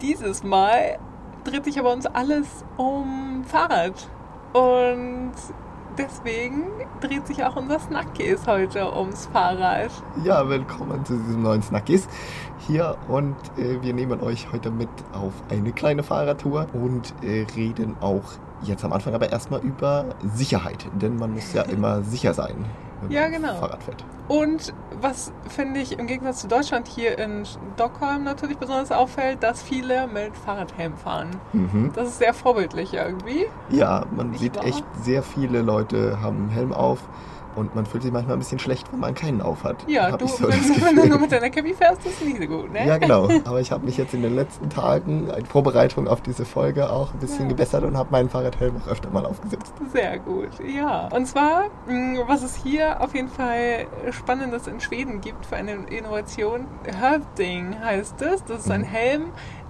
Dieses 0.00 0.44
Mal 0.44 0.96
dreht 1.42 1.64
sich 1.64 1.76
aber 1.80 1.92
uns 1.92 2.06
alles 2.06 2.64
um 2.76 3.42
Fahrrad. 3.44 4.08
Und 4.52 5.32
deswegen 5.98 6.68
dreht 7.00 7.26
sich 7.26 7.42
auch 7.42 7.56
unser 7.56 7.80
Snackies 7.80 8.46
heute 8.46 8.96
ums 8.96 9.26
Fahrrad. 9.26 9.90
Ja, 10.22 10.48
willkommen 10.48 11.04
zu 11.04 11.16
diesem 11.16 11.42
neuen 11.42 11.62
Snackies 11.62 12.06
hier 12.68 12.96
und 13.08 13.34
äh, 13.56 13.82
wir 13.82 13.92
nehmen 13.92 14.20
euch 14.20 14.52
heute 14.52 14.70
mit 14.70 14.88
auf 15.12 15.32
eine 15.50 15.72
kleine 15.72 16.04
Fahrradtour 16.04 16.68
und 16.74 17.12
äh, 17.22 17.44
reden 17.56 17.96
auch 18.00 18.22
jetzt 18.62 18.84
am 18.84 18.92
Anfang 18.92 19.14
aber 19.14 19.30
erstmal 19.30 19.60
über 19.60 20.06
Sicherheit, 20.34 20.86
denn 21.00 21.16
man 21.16 21.32
muss 21.34 21.52
ja 21.52 21.62
immer 21.62 22.02
sicher 22.02 22.34
sein, 22.34 22.64
wenn 23.02 23.10
Ja, 23.10 23.22
man 23.22 23.32
genau. 23.32 23.54
Fahrrad 23.54 23.82
fährt. 23.82 24.04
Und 24.28 24.74
was 25.00 25.32
finde 25.48 25.80
ich 25.80 25.98
im 25.98 26.06
Gegensatz 26.06 26.40
zu 26.40 26.48
Deutschland 26.48 26.86
hier 26.88 27.18
in 27.18 27.44
Stockholm 27.46 28.24
natürlich 28.24 28.58
besonders 28.58 28.92
auffällt, 28.92 29.42
dass 29.42 29.62
viele 29.62 30.06
mit 30.08 30.36
Fahrradhelm 30.36 30.96
fahren. 30.96 31.30
Mhm. 31.52 31.92
Das 31.94 32.08
ist 32.08 32.18
sehr 32.18 32.34
vorbildlich 32.34 32.92
irgendwie. 32.94 33.46
Ja, 33.70 34.04
man 34.14 34.30
Nicht 34.30 34.40
sieht 34.40 34.56
wahr? 34.56 34.66
echt 34.66 34.84
sehr 35.02 35.22
viele 35.22 35.62
Leute 35.62 36.20
haben 36.20 36.36
einen 36.38 36.48
Helm 36.50 36.72
auf 36.72 36.98
und 37.58 37.74
man 37.74 37.84
fühlt 37.84 38.02
sich 38.02 38.12
manchmal 38.12 38.36
ein 38.36 38.38
bisschen 38.38 38.58
schlecht, 38.58 38.90
wenn 38.92 39.00
man 39.00 39.14
keinen 39.14 39.40
auf 39.42 39.64
hat. 39.64 39.76
Ja, 39.88 40.10
Hab 40.12 40.18
du, 40.20 40.24
ich 40.24 40.30
so 40.32 40.48
wenn, 40.48 40.96
du 40.96 41.06
nur 41.08 41.18
mit 41.18 41.30
deiner 41.32 41.50
Cappy 41.50 41.74
fährst, 41.74 42.06
ist 42.06 42.24
nicht 42.24 42.40
so 42.40 42.46
gut, 42.46 42.72
ne? 42.72 42.86
Ja, 42.86 42.96
genau. 42.98 43.28
Aber 43.44 43.60
ich 43.60 43.70
habe 43.72 43.84
mich 43.84 43.96
jetzt 43.98 44.14
in 44.14 44.22
den 44.22 44.34
letzten 44.34 44.70
Tagen 44.70 45.28
in 45.28 45.44
Vorbereitung 45.46 46.08
auf 46.08 46.20
diese 46.22 46.44
Folge 46.44 46.90
auch 46.90 47.12
ein 47.12 47.18
bisschen 47.18 47.42
Ja. 47.42 47.48
gebessert 47.48 47.84
und 47.84 47.96
habe 47.96 48.10
meinen 48.10 48.30
Fahrradhelm 48.30 48.76
auch 48.82 48.88
öfter 48.90 49.10
mal 49.10 49.26
aufgesetzt. 49.26 49.74
Sehr 49.92 50.18
gut, 50.20 50.48
ja. 50.64 51.08
Und 51.08 51.26
zwar, 51.26 51.64
mh, 51.86 52.20
was 52.28 52.42
es 52.42 52.54
hier 52.56 53.00
auf 53.02 53.14
jeden 53.14 53.28
Fall 53.28 53.86
Spannendes 54.10 54.66
in 54.66 54.80
Schweden 54.80 55.20
gibt 55.20 55.44
für 55.46 55.56
eine 55.56 55.72
Innovation, 55.72 56.66
Hövding 57.00 57.74
heißt 57.82 58.22
es. 58.22 58.44
Das 58.44 58.60
ist 58.60 58.70
ein 58.70 58.82
Mhm. 58.82 58.84
Helm, 58.84 59.22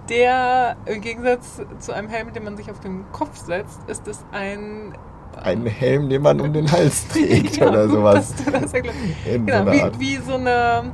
der 0.09 0.77
im 0.87 1.01
Gegensatz 1.01 1.61
zu 1.79 1.93
einem 1.93 2.09
Helm, 2.09 2.33
den 2.33 2.45
man 2.45 2.57
sich 2.57 2.71
auf 2.71 2.81
den 2.81 3.05
Kopf 3.13 3.37
setzt, 3.37 3.81
ist 3.89 4.07
es 4.09 4.25
ein... 4.33 4.95
Ein 5.43 5.67
Helm, 5.67 6.09
den 6.09 6.23
man 6.23 6.41
um 6.41 6.53
den 6.53 6.71
Hals 6.71 7.07
trägt 7.13 7.57
Ja, 7.59 7.69
oder 7.69 7.87
gut, 7.87 7.95
sowas. 7.97 8.35
das. 8.51 8.73
In 8.73 9.47
Genau, 9.47 9.65
so 9.73 9.73
wie, 9.73 10.01
wie 10.01 10.17
so 10.17 10.35
eine 10.35 10.93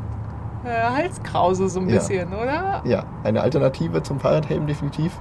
äh, 0.65 0.91
Halskrause 0.97 1.69
so 1.69 1.81
ein 1.81 1.89
Ja. 1.89 1.97
bisschen, 1.97 2.33
oder? 2.33 2.83
Ja, 2.85 3.05
eine 3.23 3.41
Alternative 3.43 4.03
zum 4.03 4.21
Fahrradhelm 4.21 4.67
definitiv, 4.67 5.19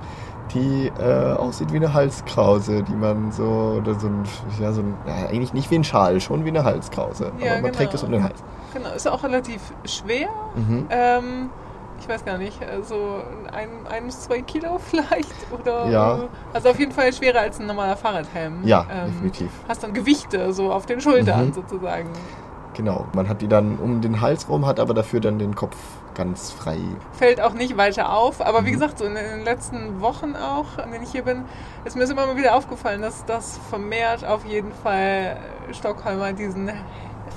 die 0.53 0.91
äh, 0.99 1.33
aussieht 1.33 1.71
wie 1.71 1.77
eine 1.77 1.93
Halskrause, 1.93 2.83
die 2.83 2.93
man 2.95 3.31
so, 3.31 3.79
oder 3.81 3.97
so 3.99 4.07
ein, 4.07 4.23
ja, 4.59 4.71
so 4.73 4.81
ein, 4.81 4.93
ja, 5.07 5.27
eigentlich 5.29 5.53
nicht 5.53 5.71
wie 5.71 5.75
ein 5.75 5.83
Schal, 5.83 6.19
schon 6.19 6.43
wie 6.45 6.49
eine 6.49 6.63
Halskrause. 6.63 7.31
Ja, 7.39 7.53
aber 7.53 7.61
man 7.61 7.63
genau. 7.71 7.77
trägt 7.77 7.93
es 7.93 8.03
um 8.03 8.11
den 8.11 8.23
Hals. 8.23 8.43
Genau, 8.73 8.89
ist 8.93 9.07
auch 9.07 9.23
relativ 9.23 9.61
schwer. 9.85 10.27
Mhm. 10.55 10.85
Ähm, 10.89 11.49
ich 12.03 12.09
weiß 12.09 12.25
gar 12.25 12.37
nicht, 12.37 12.61
also 12.61 13.21
ein, 13.53 13.69
ein 13.89 14.05
bis 14.05 14.21
zwei 14.21 14.41
Kilo 14.41 14.77
vielleicht? 14.89 15.33
Oder, 15.51 15.89
Ja. 15.89 16.19
Also 16.53 16.69
auf 16.69 16.79
jeden 16.79 16.91
Fall 16.91 17.13
schwerer 17.13 17.39
als 17.39 17.59
ein 17.59 17.65
normaler 17.65 17.95
Fahrradhelm. 17.95 18.59
Ja, 18.63 18.85
Ähm, 18.91 19.05
definitiv. 19.11 19.51
Hast 19.69 19.83
dann 19.83 19.93
Gewichte 19.93 20.51
so 20.51 20.71
auf 20.71 20.85
den 20.85 20.99
Schultern 20.99 21.47
Mhm. 21.47 21.53
sozusagen. 21.53 22.09
Genau. 22.73 23.05
Man 23.15 23.29
hat 23.29 23.41
die 23.41 23.47
dann 23.47 23.77
um 23.77 24.01
den 24.01 24.19
Hals 24.19 24.49
rum, 24.49 24.65
hat 24.65 24.79
aber 24.79 24.93
dafür 24.93 25.19
dann 25.21 25.39
den 25.39 25.55
Kopf 25.55 25.77
ganz 26.15 26.51
frei. 26.51 26.77
Fällt 27.13 27.39
auch 27.39 27.53
nicht 27.53 27.77
weiter 27.77 28.11
auf. 28.13 28.41
Aber 28.45 28.65
wie 28.65 28.69
Mhm. 28.69 28.73
gesagt, 28.73 28.97
so 28.97 29.05
in 29.05 29.15
den 29.15 29.43
letzten 29.45 30.01
Wochen 30.01 30.35
auch, 30.35 30.65
denen 30.83 31.03
ich 31.03 31.11
hier 31.11 31.23
bin, 31.23 31.43
ist 31.85 31.95
mir 31.95 32.03
immer 32.03 32.25
mal 32.25 32.35
wieder 32.35 32.55
aufgefallen, 32.55 33.01
dass 33.01 33.23
das 33.25 33.57
vermehrt 33.69 34.25
auf 34.25 34.43
jeden 34.45 34.71
Fall 34.73 35.37
Stockholmer 35.71 36.33
diesen 36.33 36.69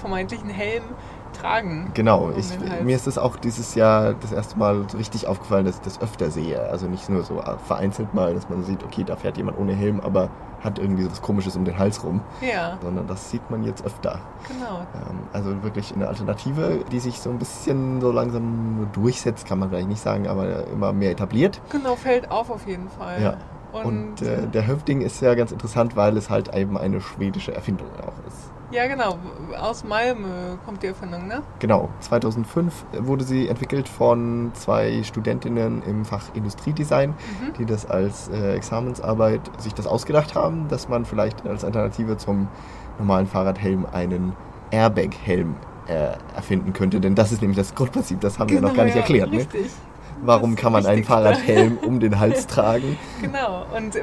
vermeintlichen 0.01 0.51
Helm 0.51 0.83
tragen. 1.37 1.91
Genau, 1.95 2.27
um 2.27 2.39
ich, 2.39 2.47
mir 2.83 2.97
ist 2.97 3.07
es 3.07 3.19
auch 3.19 3.37
dieses 3.37 3.75
Jahr 3.75 4.15
das 4.15 4.33
erste 4.33 4.59
Mal 4.59 4.85
richtig 4.97 5.27
aufgefallen, 5.27 5.65
dass 5.67 5.77
ich 5.77 5.83
das 5.83 6.01
öfter 6.01 6.31
sehe. 6.31 6.61
Also 6.71 6.87
nicht 6.87 7.09
nur 7.09 7.23
so 7.23 7.43
vereinzelt 7.67 8.15
mal, 8.15 8.35
dass 8.35 8.49
man 8.49 8.63
sieht, 8.65 8.83
okay, 8.85 9.05
da 9.05 9.17
fährt 9.17 9.37
jemand 9.37 9.59
ohne 9.59 9.75
Helm, 9.75 10.01
aber 10.01 10.29
hat 10.63 10.79
irgendwie 10.79 11.05
so 11.05 11.11
was 11.11 11.23
Komisches 11.23 11.55
um 11.57 11.65
den 11.65 11.79
Hals 11.79 12.03
rum, 12.03 12.21
Ja, 12.41 12.79
sondern 12.83 13.07
das 13.07 13.31
sieht 13.31 13.51
man 13.51 13.63
jetzt 13.63 13.85
öfter. 13.85 14.21
genau. 14.49 14.81
Ähm, 14.95 15.19
also 15.33 15.63
wirklich 15.63 15.95
eine 15.95 16.09
Alternative, 16.09 16.81
die 16.91 16.99
sich 16.99 17.21
so 17.21 17.31
ein 17.31 17.39
bisschen 17.39 18.01
so 18.01 18.11
langsam 18.11 18.89
durchsetzt, 18.93 19.47
kann 19.47 19.59
man 19.59 19.69
vielleicht 19.71 19.89
nicht 19.89 20.01
sagen, 20.01 20.27
aber 20.27 20.67
immer 20.69 20.93
mehr 20.93 21.11
etabliert. 21.13 21.61
Genau, 21.71 21.95
fällt 21.95 22.31
auf 22.31 22.51
auf 22.51 22.67
jeden 22.67 22.89
Fall. 22.89 23.23
Ja. 23.23 23.37
Und, 23.85 24.21
Und 24.21 24.23
äh, 24.23 24.47
der 24.47 24.67
Höfding 24.67 25.01
ist 25.03 25.21
ja 25.21 25.35
ganz 25.35 25.53
interessant, 25.53 25.97
weil 25.97 26.17
es 26.17 26.31
halt 26.31 26.55
eben 26.55 26.77
eine 26.79 27.01
schwedische 27.01 27.55
Erfindung 27.55 27.89
auch 28.01 28.15
ist. 28.27 28.51
ja, 28.73 28.87
genau. 28.87 29.19
Aus 29.61 29.85
Malmö 29.85 30.57
kommt 30.65 30.83
die 30.83 30.89
Erfindung, 30.89 31.27
ne? 31.29 31.43
Genau, 31.61 31.89
2005 32.01 32.85
wurde 33.01 33.25
sie 33.25 33.49
entwickelt 33.49 33.89
von 33.89 34.51
zwei 34.55 35.03
Studentinnen 35.03 35.83
im 35.83 36.05
Fach 36.05 36.23
Industriedesign, 36.35 37.11
Mhm. 37.11 37.53
die 37.59 37.67
das 37.67 37.87
als 37.89 38.29
äh, 38.29 38.55
Examensarbeit 38.55 39.41
sich 39.59 39.75
das 39.75 39.87
ausgedacht 39.87 40.35
haben, 40.35 40.69
dass 40.69 40.89
man 40.89 41.05
vielleicht 41.05 41.47
als 41.47 41.65
Alternative 41.65 42.17
zum 42.17 42.49
normalen 42.99 43.27
Fahrradhelm 43.27 43.87
einen 43.93 44.33
Airbag-Helm 44.71 45.55
äh, 45.89 46.17
erfinden 46.35 46.73
könnte. 46.73 46.99
Denn 47.01 47.15
das 47.15 47.31
ist 47.33 47.41
nämlich 47.41 47.57
das 47.59 47.75
Grundprinzip, 47.75 48.21
das 48.21 48.39
haben 48.39 48.51
wir 48.51 48.61
noch 48.61 48.75
gar 48.75 48.85
nicht 48.85 48.95
Genau, 48.95 49.07
ja, 49.17 49.25
erklärt. 49.25 49.53
Ne? 49.53 49.61
Warum 50.23 50.57
kann 50.57 50.73
man 50.73 50.87
einen. 50.87 51.05
Fahrradhelm 51.05 51.79
um 51.87 52.01
den 52.01 52.19
Hals 52.19 52.47
tragen? 52.47 52.99
Genau. 53.21 53.65
Und 53.77 53.97
äh, 53.97 54.03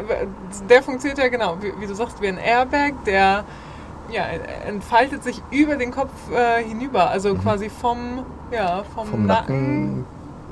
der 0.69 0.84
funktioniert 0.84 1.18
ja 1.18 1.28
genau, 1.29 1.57
wie, 1.62 1.74
wie 1.79 1.88
du 1.88 1.96
sagst, 1.96 2.22
wie 2.22 2.28
ein 2.28 2.38
Airbag, 2.38 2.94
der 3.06 3.44
ja, 4.12 4.24
entfaltet 4.68 5.24
sich 5.24 5.41
über 5.50 5.75
den 5.75 5.91
Kopf 5.91 6.12
äh, 6.31 6.63
hinüber. 6.63 7.09
Also 7.09 7.34
Mhm. 7.34 7.40
quasi 7.41 7.69
vom, 7.69 8.25
ja, 8.51 8.84
vom, 8.94 9.07
Vom 9.07 9.25
Nacken. 9.25 9.56
Nacken 10.03 10.06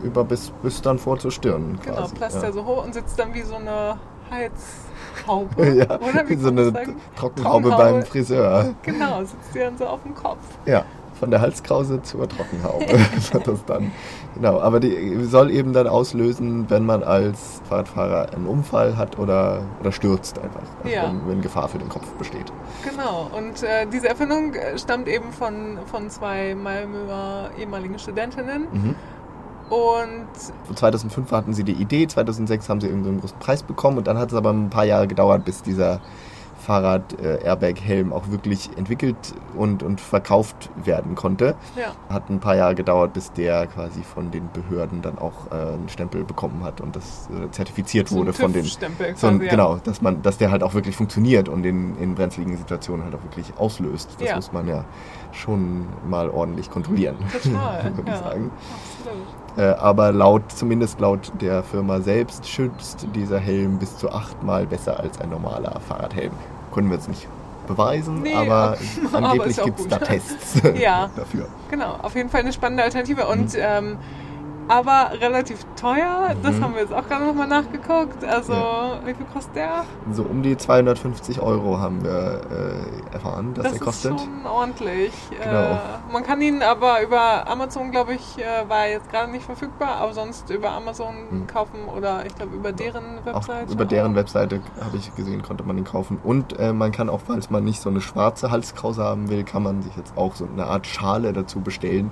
über 0.03 0.23
bis, 0.23 0.49
bis 0.63 0.81
dann 0.81 0.97
vor 0.97 1.19
zur 1.19 1.29
Stirn 1.31 1.77
Genau, 1.83 1.97
quasi. 1.97 2.15
platzt 2.15 2.37
ja. 2.37 2.43
er 2.47 2.53
so 2.53 2.65
hoch 2.65 2.83
und 2.83 2.93
sitzt 2.95 3.19
dann 3.19 3.33
wie 3.35 3.43
so 3.43 3.55
eine 3.55 3.97
Heizhaube. 4.31 5.67
Ja, 5.75 5.99
Oder 5.99 6.27
wie 6.27 6.35
so 6.35 6.47
eine 6.47 6.73
Trockenhaube. 7.15 7.69
beim 7.69 8.03
Friseur. 8.03 8.73
Genau, 8.81 9.19
sitzt 9.19 9.53
dir 9.53 9.65
dann 9.65 9.77
so 9.77 9.85
auf 9.85 10.01
dem 10.03 10.15
Kopf. 10.15 10.39
Ja, 10.65 10.83
von 11.21 11.29
der 11.29 11.39
Halskrause 11.39 12.01
zur 12.01 12.27
Trockenhaube 12.27 12.87
wird 13.33 13.47
das 13.47 13.63
dann. 13.65 13.91
Genau, 14.33 14.59
aber 14.59 14.79
die 14.79 15.23
soll 15.25 15.51
eben 15.51 15.71
dann 15.71 15.85
auslösen, 15.87 16.65
wenn 16.69 16.83
man 16.83 17.03
als 17.03 17.61
Fahrradfahrer 17.69 18.33
einen 18.33 18.47
Unfall 18.47 18.97
hat 18.97 19.19
oder, 19.19 19.61
oder 19.79 19.91
stürzt 19.91 20.39
einfach. 20.39 20.63
Also 20.83 20.95
Ja. 20.95 21.03
wenn, 21.03 21.27
wenn 21.27 21.41
Gefahr 21.41 21.69
für 21.69 21.77
den 21.77 21.89
Kopf 21.89 22.07
besteht. 22.13 22.51
Genau, 22.83 23.29
und 23.37 23.61
äh, 23.61 23.85
diese 23.85 24.09
Erfindung 24.09 24.55
äh, 24.55 24.79
stammt 24.79 25.07
eben 25.07 25.31
von, 25.31 25.77
von 25.85 26.09
zwei 26.09 26.55
Malmöer 26.55 27.51
ehemaligen 27.59 27.99
Studentinnen. 27.99 28.63
Mhm. 28.71 28.95
Und 29.69 30.75
2005 30.75 31.31
hatten 31.31 31.53
sie 31.53 31.63
die 31.63 31.73
Idee, 31.73 32.07
2006 32.07 32.67
haben 32.67 32.81
sie 32.81 32.87
irgendeinen 32.87 33.19
großen 33.21 33.37
Preis 33.37 33.61
bekommen 33.61 33.99
und 33.99 34.07
dann 34.07 34.17
hat 34.17 34.29
es 34.29 34.35
aber 34.35 34.49
ein 34.51 34.71
paar 34.71 34.85
Jahre 34.85 35.07
gedauert, 35.07 35.45
bis 35.45 35.61
dieser 35.61 36.01
Fahrrad-Airbag-Helm 36.61 38.13
auch 38.13 38.29
wirklich 38.29 38.69
entwickelt 38.77 39.15
und, 39.55 39.83
und 39.83 39.99
verkauft 40.01 40.69
werden 40.83 41.15
konnte. 41.15 41.55
ja, 41.75 41.93
Hat 42.09 42.29
ein 42.29 42.39
paar 42.39 42.55
Jahre 42.55 42.75
gedauert, 42.75 43.13
bis 43.13 43.31
der 43.33 43.67
quasi 43.67 44.03
von 44.03 44.31
den 44.31 44.49
Behörden 44.51 45.01
dann 45.01 45.17
auch 45.17 45.51
äh, 45.51 45.55
einen 45.55 45.89
Stempel 45.89 46.23
bekommen 46.23 46.63
hat 46.63 46.81
und 46.81 46.95
das 46.95 47.29
äh, 47.29 47.49
zertifiziert 47.51 48.09
so 48.09 48.17
wurde 48.17 48.33
von 48.33 48.53
den. 48.53 48.63
TÜV-Stempel 48.63 49.15
So 49.15 49.27
ein, 49.27 49.41
ja. 49.41 49.49
Genau, 49.49 49.77
dass 49.83 50.01
man, 50.01 50.21
dass 50.21 50.37
der 50.37 50.51
halt 50.51 50.63
auch 50.63 50.73
wirklich 50.73 50.95
funktioniert 50.95 51.49
und 51.49 51.65
in, 51.65 51.97
in 51.97 52.15
brenzligen 52.15 52.55
Situationen 52.57 53.03
halt 53.03 53.15
auch 53.15 53.23
wirklich 53.23 53.53
auslöst. 53.57 54.09
Das 54.19 54.29
Ja. 54.29 54.35
muss 54.35 54.51
man 54.51 54.67
ja 54.67 54.85
schon 55.31 55.85
mal 56.07 56.29
ordentlich 56.29 56.69
kontrollieren, 56.69 57.15
Total, 57.43 57.83
würde 57.95 58.09
ja. 58.11 58.15
ich 58.15 58.19
sagen. 58.21 58.51
Absolut. 58.99 59.57
Äh, 59.57 59.77
aber 59.79 60.11
laut, 60.13 60.43
zumindest 60.53 60.99
laut 61.01 61.31
der 61.41 61.63
Firma 61.63 61.99
selbst, 61.99 62.47
schützt 62.47 63.05
dieser 63.13 63.39
Helm 63.39 63.79
bis 63.79 63.97
zu 63.97 64.09
achtmal 64.11 64.65
besser 64.65 64.99
als 64.99 65.19
ein 65.19 65.29
normaler 65.29 65.79
Fahrradhelm. 65.87 66.31
Können 66.73 66.89
wir 66.89 66.95
jetzt 66.95 67.09
nicht 67.09 67.27
beweisen, 67.67 68.21
Nee, 68.21 68.33
aber 68.33 68.77
angeblich 69.13 69.61
gibt 69.61 69.79
es 69.79 69.87
da 69.87 69.97
Tests 69.97 70.61
Ja. 70.79 71.09
dafür. 71.15 71.47
Genau, 71.69 71.95
auf 72.01 72.15
jeden 72.15 72.29
Fall 72.29 72.41
eine 72.41 72.53
spannende 72.53 72.83
Alternative. 72.83 73.27
Und 73.27 73.53
Mhm. 73.53 73.59
ähm, 73.59 73.97
aber 74.67 75.11
relativ 75.19 75.65
teuer. 75.75 76.35
Das 76.43 76.55
Mhm. 76.57 76.63
haben 76.63 76.73
wir 76.75 76.81
jetzt 76.81 76.93
auch 76.93 77.07
gerade 77.07 77.25
nochmal 77.25 77.47
nachgeguckt. 77.47 78.23
Also, 78.23 78.53
Ja. 78.53 78.99
wie 79.05 79.13
viel 79.13 79.25
kostet 79.33 79.55
der? 79.55 79.83
So 80.11 80.23
um 80.23 80.41
die 80.43 80.55
250 80.57 81.41
Euro 81.41 81.79
haben 81.79 82.03
wir 82.03 82.11
äh, 82.11 83.13
erfahren, 83.13 83.53
dass 83.53 83.63
das 83.63 83.71
er 83.73 83.75
ist 83.79 83.83
kostet. 83.85 84.19
schon 84.19 84.45
ordentlich. 84.45 85.11
Genau. 85.43 85.59
Äh, 85.71 85.77
man 86.13 86.23
kann 86.23 86.41
ihn 86.41 86.61
aber 86.63 87.01
über 87.01 87.47
Amazon, 87.49 87.91
glaube 87.91 88.13
ich, 88.13 88.37
äh, 88.37 88.69
war 88.69 88.85
er 88.85 88.91
jetzt 88.93 89.11
gerade 89.11 89.31
nicht 89.31 89.45
verfügbar, 89.45 89.95
aber 89.99 90.13
sonst 90.13 90.49
über 90.49 90.71
Amazon 90.71 91.15
Mhm. 91.29 91.47
kaufen 91.47 91.79
oder 91.95 92.25
ich 92.25 92.35
glaube 92.35 92.55
über 92.55 92.71
deren 92.71 93.19
Auch 93.19 93.25
Webseite. 93.47 93.73
über 93.73 93.85
deren 93.85 94.15
Webseite 94.15 94.61
habe 94.83 94.97
ich 94.97 95.13
gesehen, 95.15 95.41
konnte 95.41 95.63
man 95.63 95.77
ihn 95.77 95.83
kaufen. 95.83 96.19
Und 96.23 96.57
äh, 96.59 96.73
man 96.73 96.91
kann 96.91 97.09
auch, 97.09 97.19
falls 97.25 97.49
man 97.49 97.63
nicht 97.63 97.81
so 97.81 97.89
eine 97.89 98.01
schwarze 98.01 98.51
Halskrause 98.51 99.03
haben 99.03 99.29
will, 99.29 99.43
kann 99.43 99.63
man 99.63 99.81
sich 99.81 99.95
jetzt 99.97 100.15
auch 100.17 100.35
so 100.35 100.47
eine 100.51 100.65
Art 100.65 100.87
Schale 100.87 101.33
dazu 101.33 101.59
bestellen 101.61 102.11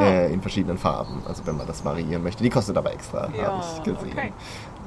äh, 0.00 0.32
in 0.32 0.40
verschiedenen 0.40 0.78
Farben. 0.78 1.22
Also 1.28 1.46
wenn 1.46 1.56
man 1.56 1.66
das 1.66 1.84
variieren 1.90 2.22
möchte. 2.22 2.42
Die 2.42 2.50
kostet 2.50 2.76
aber 2.76 2.92
extra, 2.92 3.28
Ja, 3.36 3.52
habe 3.52 3.62
ich 3.76 3.82
gesehen. 3.82 4.12
okay. 4.12 4.32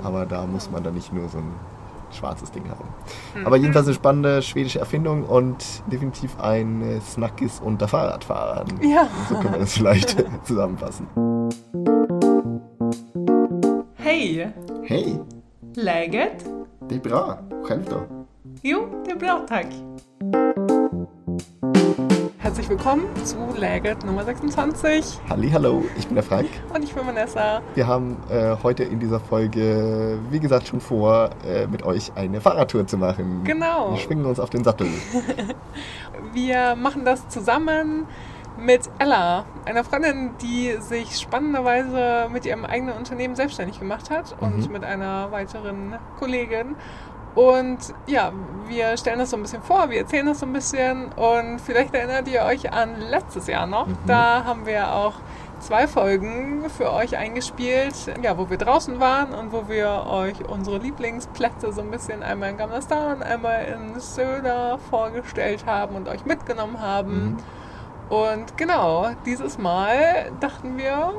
Aber 0.03 0.25
da 0.25 0.45
muss 0.45 0.69
man 0.71 0.83
dann 0.83 0.94
nicht 0.95 1.13
nur 1.13 1.29
so 1.29 1.38
ein 1.38 1.51
schwarzes 2.11 2.51
Ding 2.51 2.63
haben. 2.69 2.88
Mhm. 3.35 3.47
Aber 3.47 3.57
jedenfalls 3.57 3.88
eine 3.88 3.95
spannende 3.95 4.41
schwedische 4.41 4.79
Erfindung 4.79 5.23
und 5.23 5.57
definitiv 5.91 6.39
ein 6.39 7.01
Snackis 7.05 7.59
unter 7.63 7.88
Fahrradfahrern. 7.88 8.67
Ja. 8.81 9.07
So 9.29 9.35
können 9.35 9.53
wir 9.53 9.59
das 9.61 9.73
vielleicht 9.73 10.23
zusammenfassen. 10.45 11.07
Hey, 13.95 14.23
Hej! 14.35 14.53
Hej! 14.83 15.19
Läget? 15.75 16.45
Det 16.89 16.95
är 16.95 17.00
bra. 17.00 17.38
Själv 17.63 17.85
då? 17.89 18.25
Jo, 18.61 18.85
det 19.05 19.11
är 19.11 19.15
bra, 19.15 19.41
tack. 19.50 19.67
Herzlich 22.63 22.80
willkommen 22.80 23.25
zu 23.25 23.60
Läget 23.60 24.06
Nummer 24.06 24.24
26 24.24 25.19
Halli, 25.30 25.50
hallo, 25.50 25.83
ich 25.98 26.07
bin 26.07 26.15
der 26.15 26.24
Frank. 26.24 26.48
und 26.74 26.81
ich 26.81 26.94
bin 26.94 27.06
Vanessa. 27.06 27.62
Wir 27.75 27.88
haben 27.88 28.15
äh, 28.30 28.56
heute 28.63 28.86
in 28.86 29.01
dieser 29.01 29.19
Folge, 29.19 30.18
wie 30.30 30.39
gesagt, 30.39 30.69
schon 30.69 30.80
vor, 30.80 31.31
äh, 31.45 31.68
mit 31.68 31.83
euch 31.83 32.13
eine 32.15 32.39
Fahrradtour 32.39 32.88
zu 32.88 32.98
machen. 32.98 33.42
Genau. 33.44 33.92
Wir 33.92 33.98
schwingen 34.00 34.25
uns 34.25 34.39
auf 34.39 34.50
den 34.50 34.63
Sattel. 34.63 34.88
Wir 36.33 36.77
machen 36.77 37.04
das 37.04 37.27
zusammen 37.27 38.07
mit 38.57 38.89
Ella, 38.98 39.44
einer 39.65 39.83
Freundin, 39.83 40.31
die 40.42 40.77
sich 40.80 41.19
spannenderweise 41.19 42.30
mit 42.31 42.45
ihrem 42.45 42.63
eigenen 42.63 42.95
Unternehmen 42.95 43.36
selbstständig 43.36 43.77
gemacht 43.77 44.10
hat 44.10 44.38
und 44.39 44.71
mit 44.71 44.86
einer 44.86 45.33
weiteren 45.33 45.95
Kollegin. 46.18 46.77
Und 47.35 47.80
ja, 48.06 48.31
wir 48.68 48.95
stellen 48.97 49.19
das 49.19 49.31
so 49.31 49.38
ein 49.38 49.41
bisschen 49.41 49.62
vor, 49.63 49.89
wir 49.89 50.00
erzählen 50.00 50.25
das 50.25 50.39
so 50.39 50.45
ein 50.45 50.53
bisschen 50.53 51.12
und 51.13 51.59
vielleicht 51.59 51.94
erinnert 51.94 52.27
ihr 52.27 52.44
euch 52.44 52.71
an 52.71 53.00
letztes 53.00 53.47
Jahr 53.47 53.65
noch. 53.65 53.88
Da 54.06 54.44
haben 54.45 54.65
wir 54.65 54.94
auch 54.94 55.13
zwei 55.59 55.88
Folgen 55.88 56.69
für 56.69 56.91
euch 56.91 57.18
eingespielt, 57.18 57.95
ja, 58.21 58.38
wo 58.38 58.50
wir 58.50 58.57
draußen 58.57 59.00
waren 59.00 59.33
und 59.33 59.51
wo 59.51 59.68
wir 59.68 60.06
euch 60.07 60.47
unsere 60.47 60.77
Lieblingsplätze 60.77 61.71
so 61.71 61.81
ein 61.81 61.89
bisschen 61.89 62.21
einmal 62.21 62.50
in 62.50 62.57
Gamlastan, 62.57 63.24
einmal 63.24 63.65
in 63.65 64.00
Söder 64.00 64.77
vorgestellt 64.89 65.65
haben 65.65 65.95
und 65.95 66.07
euch 66.09 66.25
mitgenommen 66.25 66.79
haben. 66.81 67.38
Und 68.09 68.57
genau, 68.57 69.07
dieses 69.25 69.57
Mal 69.57 70.31
dachten 70.39 70.77
wir, 70.77 71.13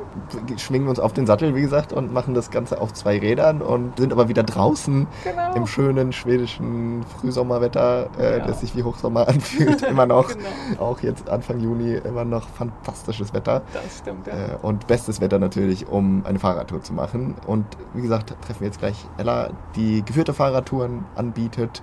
schwingen 0.57 0.87
uns 0.87 0.99
auf 0.99 1.13
den 1.13 1.25
Sattel, 1.25 1.55
wie 1.55 1.61
gesagt, 1.61 1.91
und 1.91 2.13
machen 2.13 2.33
das 2.33 2.51
Ganze 2.51 2.79
auf 2.79 2.93
zwei 2.93 3.19
Rädern 3.19 3.61
und 3.61 3.97
sind 3.97 4.13
aber 4.13 4.29
wieder 4.29 4.43
draußen 4.43 5.07
Genau. 5.23 5.53
im 5.55 5.67
schönen 5.67 6.13
schwedischen 6.13 7.03
Frühsommerwetter, 7.19 8.09
äh, 8.19 8.37
Ja. 8.39 8.45
das 8.47 8.61
sich 8.61 8.75
wie 8.75 8.83
Hochsommer 8.83 9.27
anfühlt, 9.27 9.81
immer 9.83 10.05
noch. 10.05 10.29
Genau. 10.35 10.81
Auch 10.83 10.99
jetzt 11.01 11.29
Anfang 11.29 11.59
Juni 11.59 11.93
immer 11.95 12.23
noch 12.25 12.47
fantastisches 12.49 13.33
Wetter. 13.33 13.61
das 13.73 13.99
stimmt, 13.99 14.27
ja. 14.27 14.33
Äh, 14.33 14.57
und 14.61 14.87
bestes 14.87 15.21
Wetter 15.21 15.39
natürlich, 15.39 15.87
um 15.87 16.23
eine 16.25 16.39
Fahrradtour 16.39 16.81
zu 16.81 16.93
machen. 16.93 17.35
Und 17.47 17.65
wie 17.93 18.01
gesagt, 18.01 18.35
treffen 18.45 18.61
wir 18.61 18.67
jetzt 18.67 18.79
gleich 18.79 19.05
Ella, 19.17 19.49
die 19.75 20.03
geführte 20.05 20.33
Fahrradtouren 20.33 21.05
anbietet 21.15 21.81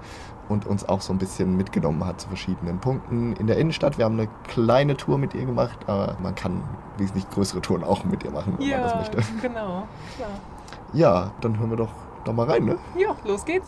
und 0.52 0.66
uns 0.66 0.88
auch 0.88 1.00
so 1.00 1.12
ein 1.12 1.19
bisschen 1.19 1.56
mitgenommen 1.56 2.04
hat 2.06 2.20
zu 2.20 2.28
verschiedenen 2.28 2.78
Punkten 2.78 3.34
in 3.37 3.46
der 3.46 3.56
Innenstadt. 3.56 3.99
Wir 3.99 4.04
haben 4.04 4.19
eine 4.19 4.28
kleine 4.49 4.96
Tour 4.96 5.19
mit 5.19 5.34
ihr 5.34 5.44
gemacht, 5.44 5.78
aber 5.87 6.16
man 6.22 6.34
kann 6.34 6.62
wesentlich 6.99 7.28
größere 7.31 7.60
Touren 7.60 7.82
auch 7.84 8.04
mit 8.04 8.22
ihr 8.25 8.31
machen, 8.31 8.54
wenn 8.58 8.70
man 8.70 8.81
das 8.82 8.93
Ja, 8.93 8.99
möchte. 8.99 9.19
genau. 9.43 9.84
Klar. 10.16 10.28
Ja, 10.93 11.31
dann 11.40 11.58
hören 11.58 11.70
wir 11.70 11.76
doch, 11.78 11.93
doch 12.25 12.33
mal 12.33 12.49
rein, 12.51 12.65
ne? 12.65 12.79
Ja, 12.99 13.17
los 13.25 13.45
geht's. 13.45 13.67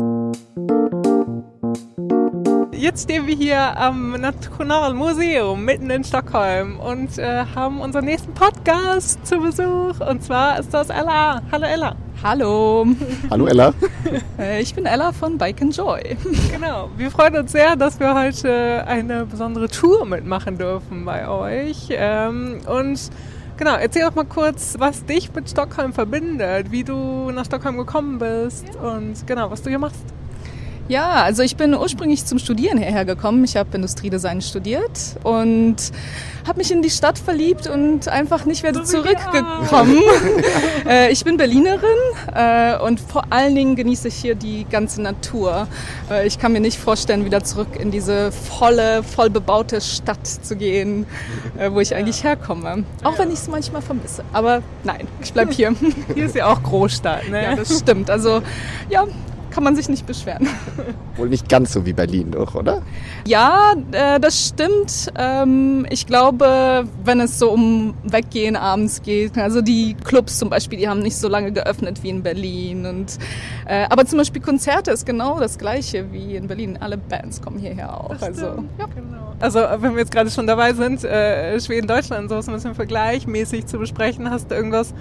Jetzt 2.73 3.05
stehen 3.05 3.27
wir 3.27 3.35
hier 3.35 3.79
am 3.79 4.12
Nationalmuseum 4.21 5.65
mitten 5.65 5.89
in 5.91 6.05
Stockholm 6.05 6.79
und 6.79 7.17
äh, 7.19 7.45
haben 7.55 7.81
unseren 7.81 8.05
nächsten 8.05 8.35
Podcast 8.35 9.27
zu 9.27 9.39
Besuch. 9.39 10.01
Und 10.01 10.23
zwar 10.23 10.59
ist 10.59 10.75
das 10.75 10.91
Ella. 10.91 11.41
Hallo 11.51 11.65
Ella. 11.67 11.97
Hallo, 12.23 12.87
Hallo 13.31 13.47
Ella. 13.47 13.73
äh, 14.39 14.61
ich 14.61 14.75
bin 14.75 14.87
Ella 14.87 15.12
von 15.12 15.39
Bike 15.39 15.61
Enjoy. 15.62 16.17
Genau. 16.53 16.91
Wir 16.97 17.11
freuen 17.11 17.37
uns 17.37 17.53
sehr, 17.53 17.75
dass 17.77 17.99
wir 18.01 18.15
heute 18.15 18.87
eine 18.87 19.25
besondere 19.27 19.69
Tour 19.69 20.05
mitmachen 20.05 20.59
dürfen 20.59 21.05
bei 21.05 21.27
euch. 21.29 21.89
Ähm, 21.91 22.61
und 22.67 23.11
genau, 23.56 23.77
erzähl 23.77 24.03
doch 24.03 24.15
mal 24.15 24.25
kurz, 24.25 24.77
was 24.79 25.05
dich 25.05 25.33
mit 25.35 25.49
Stockholm 25.49 25.93
verbindet, 25.93 26.71
wie 26.71 26.85
du 26.85 27.31
nach 27.31 27.45
Stockholm 27.45 27.77
gekommen 27.77 28.19
bist 28.19 28.67
und 28.77 29.27
genau, 29.27 29.51
was 29.51 29.62
du 29.62 29.71
hier 29.71 29.79
machst. 29.79 30.05
Ja, 30.86 31.22
also 31.22 31.42
ich 31.42 31.56
bin 31.56 31.75
ursprünglich 31.75 32.26
zum 32.26 32.38
Studieren 32.38 32.76
hierher 32.76 33.06
gekommen. 33.06 33.42
Ich 33.44 33.56
habe 33.56 33.75
Industriedesign 33.75 34.42
studiert 34.42 35.16
und 35.22 35.76
habe 36.46 36.58
mich 36.58 36.70
in 36.70 36.82
die 36.82 36.90
Stadt 36.90 37.19
verliebt 37.19 37.66
und 37.66 38.06
einfach 38.08 38.44
nicht 38.44 38.62
wie 38.62 38.82
zurückgekommen. 38.82 40.02
äh, 40.86 41.10
ich 41.10 41.25
bin 41.25 41.38
Berlinerin 41.38 41.88
äh, 42.34 42.76
und 42.78 43.00
vor 43.00 43.25
allen 43.31 43.54
Dingen 43.54 43.76
genieße 43.76 44.08
ich 44.08 44.16
hier 44.16 44.34
die 44.34 44.66
ganze 44.69 45.00
Natur. 45.00 45.69
Äh, 46.10 46.26
ich 46.26 46.38
kann 46.38 46.52
mir 46.52 46.60
nicht 46.60 46.78
vorstellen, 46.78 47.25
wieder 47.25 47.42
zurück 47.42 47.81
in 47.81 47.90
diese 47.90 48.31
volle, 48.31 49.02
voll 49.02 49.31
bebaute 49.31 49.81
Stadt 49.81 50.26
zu 50.26 50.54
gehen, 50.54 51.06
äh, 51.56 51.70
wo 51.70 51.81
ich 51.81 51.94
eigentlich 51.94 52.25
herkomme. 52.25 52.84
Auch 53.04 53.19
wenn 53.19 53.28
ich 53.28 53.38
es 53.38 53.48
manchmal 53.48 53.81
vermisse. 53.81 54.22
Aber 54.34 54.62
nein, 54.82 55.08
ich 55.22 55.32
bleib 55.32 55.50
hier. 55.50 55.75
Hier 56.14 56.26
ist 56.26 56.34
ja 56.34 56.46
auch 56.46 56.62
Großstadt, 56.62 57.31
ne? 57.31 57.42
Ja, 57.42 57.56
das 57.56 57.78
stimmt. 57.78 58.10
Also, 58.10 58.42
ja, 58.90 59.06
kann 59.55 59.62
man 59.62 59.77
sich 59.77 59.89
nicht 59.89 60.06
beschweren. 60.06 60.49
Wohl 61.17 61.29
nicht 61.29 61.49
ganz 61.49 61.73
so 61.73 61.87
wie 61.87 61.93
Berlin 61.93 62.33
doch, 62.33 62.56
oder? 62.56 62.83
Ja, 63.25 63.75
äh, 63.93 64.19
das 64.19 64.49
stimmt. 64.49 65.12
Ähm, 65.17 65.87
ich 65.91 66.06
glaube, 66.06 66.87
wenn 67.05 67.21
es 67.21 67.39
so 67.39 67.51
um 67.51 67.95
Weggehen 68.03 68.56
abends 68.56 69.03
geht, 69.03 69.39
also 69.39 69.62
die 69.62 69.95
Clubs 69.95 70.39
zum 70.39 70.51
Beispiel, 70.51 70.79
die 70.79 70.89
haben 70.89 71.01
nicht 71.01 71.17
so 71.17 71.29
lange 71.29 71.53
geöffnet 71.53 72.03
wie 72.03 72.09
in 72.09 72.23
Berlin. 72.25 72.85
Und, 72.85 73.19
äh, 73.67 73.87
aber 73.89 74.05
zum 74.06 74.19
Beispiel 74.19 74.43
Konzerte 74.43 74.91
ist 74.91 75.06
genau 75.06 75.39
das 75.39 75.56
gleiche 75.56 76.11
wie 76.12 76.35
in 76.35 76.49
Berlin. 76.49 76.77
Alle 76.81 76.99
Bands 76.99 77.41
kommen 77.41 77.59
hierher 77.59 78.01
auch. 78.01 78.21
Also, 78.21 78.47
ja. 78.79 78.87
Genau. 78.95 79.35
Also, 79.39 79.61
wenn 79.79 79.93
wir 79.93 80.01
jetzt 80.01 80.12
gerade 80.12 80.31
schon 80.31 80.47
dabei 80.47 80.73
sind, 80.73 81.05
äh, 81.05 81.61
Schweden, 81.61 81.87
Deutschland, 81.87 82.29
so 82.29 82.39
ist 82.39 82.49
ein 82.49 82.55
bisschen 82.55 82.75
vergleichmäßig 82.75 83.67
zu 83.67 83.79
besprechen. 83.79 84.31
Hast 84.31 84.51
du 84.51 84.55
irgendwas, 84.55 84.95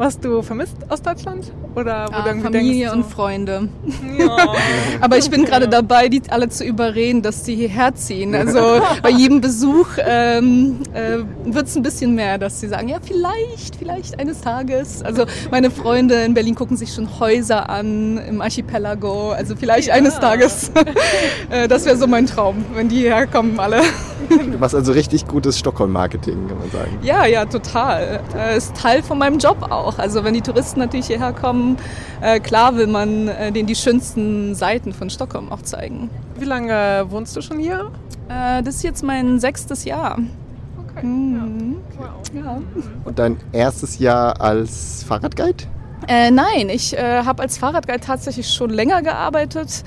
was 0.00 0.18
du 0.18 0.40
vermisst 0.40 0.76
aus 0.88 1.02
Deutschland? 1.02 1.52
Oder 1.76 2.06
wo 2.08 2.14
Ah, 2.14 2.22
du 2.32 2.40
Familie 2.40 2.86
denkst, 2.88 2.94
und 2.96 3.02
so, 3.04 3.10
Freunde. 3.10 3.68
ja. 4.18 4.36
Aber 5.02 5.18
ich 5.18 5.30
bin 5.30 5.44
gerade 5.44 5.68
dabei, 5.68 6.08
die 6.08 6.22
alle 6.30 6.48
zu 6.48 6.64
überreden, 6.64 7.20
dass 7.20 7.44
sie 7.44 7.54
hierher 7.54 7.94
ziehen. 7.94 8.34
Also 8.34 8.80
bei 9.02 9.10
jedem 9.10 9.42
Besuch 9.42 9.86
ähm, 9.98 10.78
äh, 10.94 11.18
wird 11.52 11.66
es 11.66 11.76
ein 11.76 11.82
bisschen 11.82 12.14
mehr, 12.14 12.38
dass 12.38 12.60
sie 12.60 12.68
sagen, 12.68 12.88
ja, 12.88 12.96
vielleicht, 13.02 13.76
vielleicht 13.76 14.18
eines 14.18 14.40
Tages. 14.40 15.02
Also 15.02 15.26
meine 15.50 15.70
Freunde 15.70 16.14
in 16.24 16.32
Berlin 16.32 16.54
gucken 16.54 16.78
sich 16.78 16.94
schon 16.94 17.20
Häuser 17.20 17.68
an 17.68 18.16
im 18.26 18.40
Archipelago. 18.40 19.32
Also 19.32 19.54
vielleicht 19.54 19.88
Ja. 19.88 19.94
eines 19.94 20.18
Tages. 20.18 20.70
Äh, 21.50 21.66
das 21.68 21.84
wäre 21.84 21.96
so 21.96 22.06
mein 22.06 22.26
Traum, 22.26 22.64
wenn 22.74 22.88
die 22.88 22.98
hierher 22.98 23.26
kommen 23.26 23.58
alle. 23.58 23.80
Du 24.50 24.58
machst 24.58 24.74
also 24.74 24.92
richtig 24.92 25.26
gutes 25.26 25.58
Stockholm-Marketing, 25.58 26.48
kann 26.48 26.58
man 26.58 26.70
sagen. 26.70 26.98
Ja, 27.02 27.26
ja, 27.26 27.44
total. 27.44 28.20
Äh, 28.36 28.56
ist 28.56 28.76
Teil 28.76 29.02
von 29.02 29.18
meinem 29.18 29.38
Job 29.38 29.70
auch. 29.70 29.98
Also 29.98 30.24
wenn 30.24 30.34
die 30.34 30.40
Touristen 30.40 30.80
natürlich 30.80 31.08
hierher 31.08 31.32
kommen, 31.32 31.76
äh, 32.20 32.40
klar 32.40 32.76
will 32.76 32.86
man 32.86 33.28
äh, 33.28 33.52
denen 33.52 33.66
die 33.66 33.74
schönsten 33.74 34.54
Seiten 34.54 34.92
von 34.92 35.10
Stockholm 35.10 35.50
auch 35.50 35.62
zeigen. 35.62 36.10
Wie 36.38 36.44
lange 36.44 37.06
wohnst 37.10 37.36
du 37.36 37.42
schon 37.42 37.58
hier? 37.58 37.90
Äh, 38.28 38.62
das 38.62 38.76
ist 38.76 38.84
jetzt 38.84 39.02
mein 39.02 39.40
sechstes 39.40 39.84
Jahr. 39.84 40.18
Okay. 40.90 41.06
Mhm. 41.06 41.76
Wow. 41.98 42.06
Ja. 42.34 42.58
Und 43.04 43.18
dein 43.18 43.36
erstes 43.52 43.98
Jahr 43.98 44.40
als 44.40 45.04
Fahrradguide? 45.04 45.64
Äh, 46.08 46.30
nein, 46.30 46.70
ich 46.70 46.96
äh, 46.96 47.22
habe 47.24 47.42
als 47.42 47.58
Fahrradguide 47.58 48.00
tatsächlich 48.00 48.48
schon 48.48 48.70
länger 48.70 49.02
gearbeitet. 49.02 49.84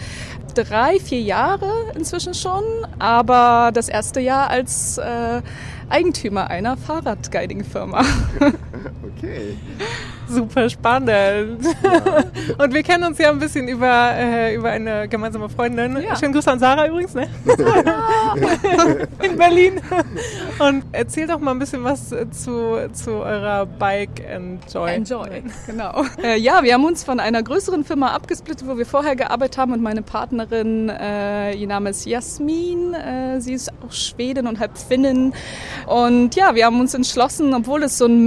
Drei, 0.55 0.99
vier 0.99 1.21
Jahre 1.21 1.71
inzwischen 1.95 2.33
schon. 2.33 2.63
Aber 2.99 3.71
das 3.73 3.89
erste 3.89 4.19
Jahr 4.19 4.49
als 4.49 4.97
äh, 4.97 5.41
Eigentümer 5.89 6.49
einer 6.49 6.77
Fahrradguiding-Firma. 6.77 8.03
Okay. 9.17 9.57
Super 10.27 10.69
spannend. 10.69 11.65
Und 12.57 12.73
wir 12.73 12.83
kennen 12.83 13.03
uns 13.03 13.17
ja 13.17 13.29
ein 13.29 13.39
bisschen 13.39 13.67
über, 13.67 14.11
äh, 14.15 14.55
über 14.55 14.71
eine 14.71 15.07
gemeinsame 15.07 15.49
Freundin. 15.49 15.97
Ja. 16.01 16.15
Schönen 16.15 16.33
Grüße 16.33 16.51
an 16.51 16.59
Sarah 16.59 16.87
übrigens, 16.87 17.13
ne? 17.13 17.27
In 19.21 19.37
Berlin. 19.37 19.81
Und 20.59 20.85
erzähl 20.91 21.27
doch 21.27 21.39
mal 21.39 21.51
ein 21.51 21.59
bisschen 21.59 21.83
was 21.83 22.09
zu, 22.09 22.89
zu 22.93 23.11
eurer 23.11 23.65
Bike 23.65 24.23
Enjoy. 24.27 24.91
Enjoy, 24.91 25.43
genau. 25.67 26.03
Äh, 26.21 26.39
ja, 26.39 26.63
wir 26.63 26.73
haben 26.73 26.85
uns 26.85 27.03
von 27.03 27.19
einer 27.19 27.43
größeren 27.43 27.83
Firma 27.83 28.13
abgesplittet, 28.13 28.67
wo 28.67 28.77
wir 28.77 28.85
vorher 28.85 29.15
gearbeitet 29.15 29.57
haben 29.57 29.73
und 29.73 29.81
meine 29.81 30.01
Partnerin, 30.01 30.89
äh, 30.89 31.53
ihr 31.53 31.67
Name 31.67 31.89
ist 31.89 32.05
Jasmin, 32.05 32.93
äh, 32.93 33.39
sie 33.41 33.53
ist 33.53 33.71
auch 33.85 33.91
Schwedin 33.91 34.47
und 34.47 34.59
halb 34.59 34.77
Finnin 34.77 35.33
und 35.87 36.35
ja, 36.35 36.55
wir 36.55 36.65
haben 36.65 36.79
uns 36.79 36.93
entschlossen, 36.93 37.53
obwohl 37.53 37.83
es 37.83 37.97
so 37.97 38.05
ein 38.05 38.23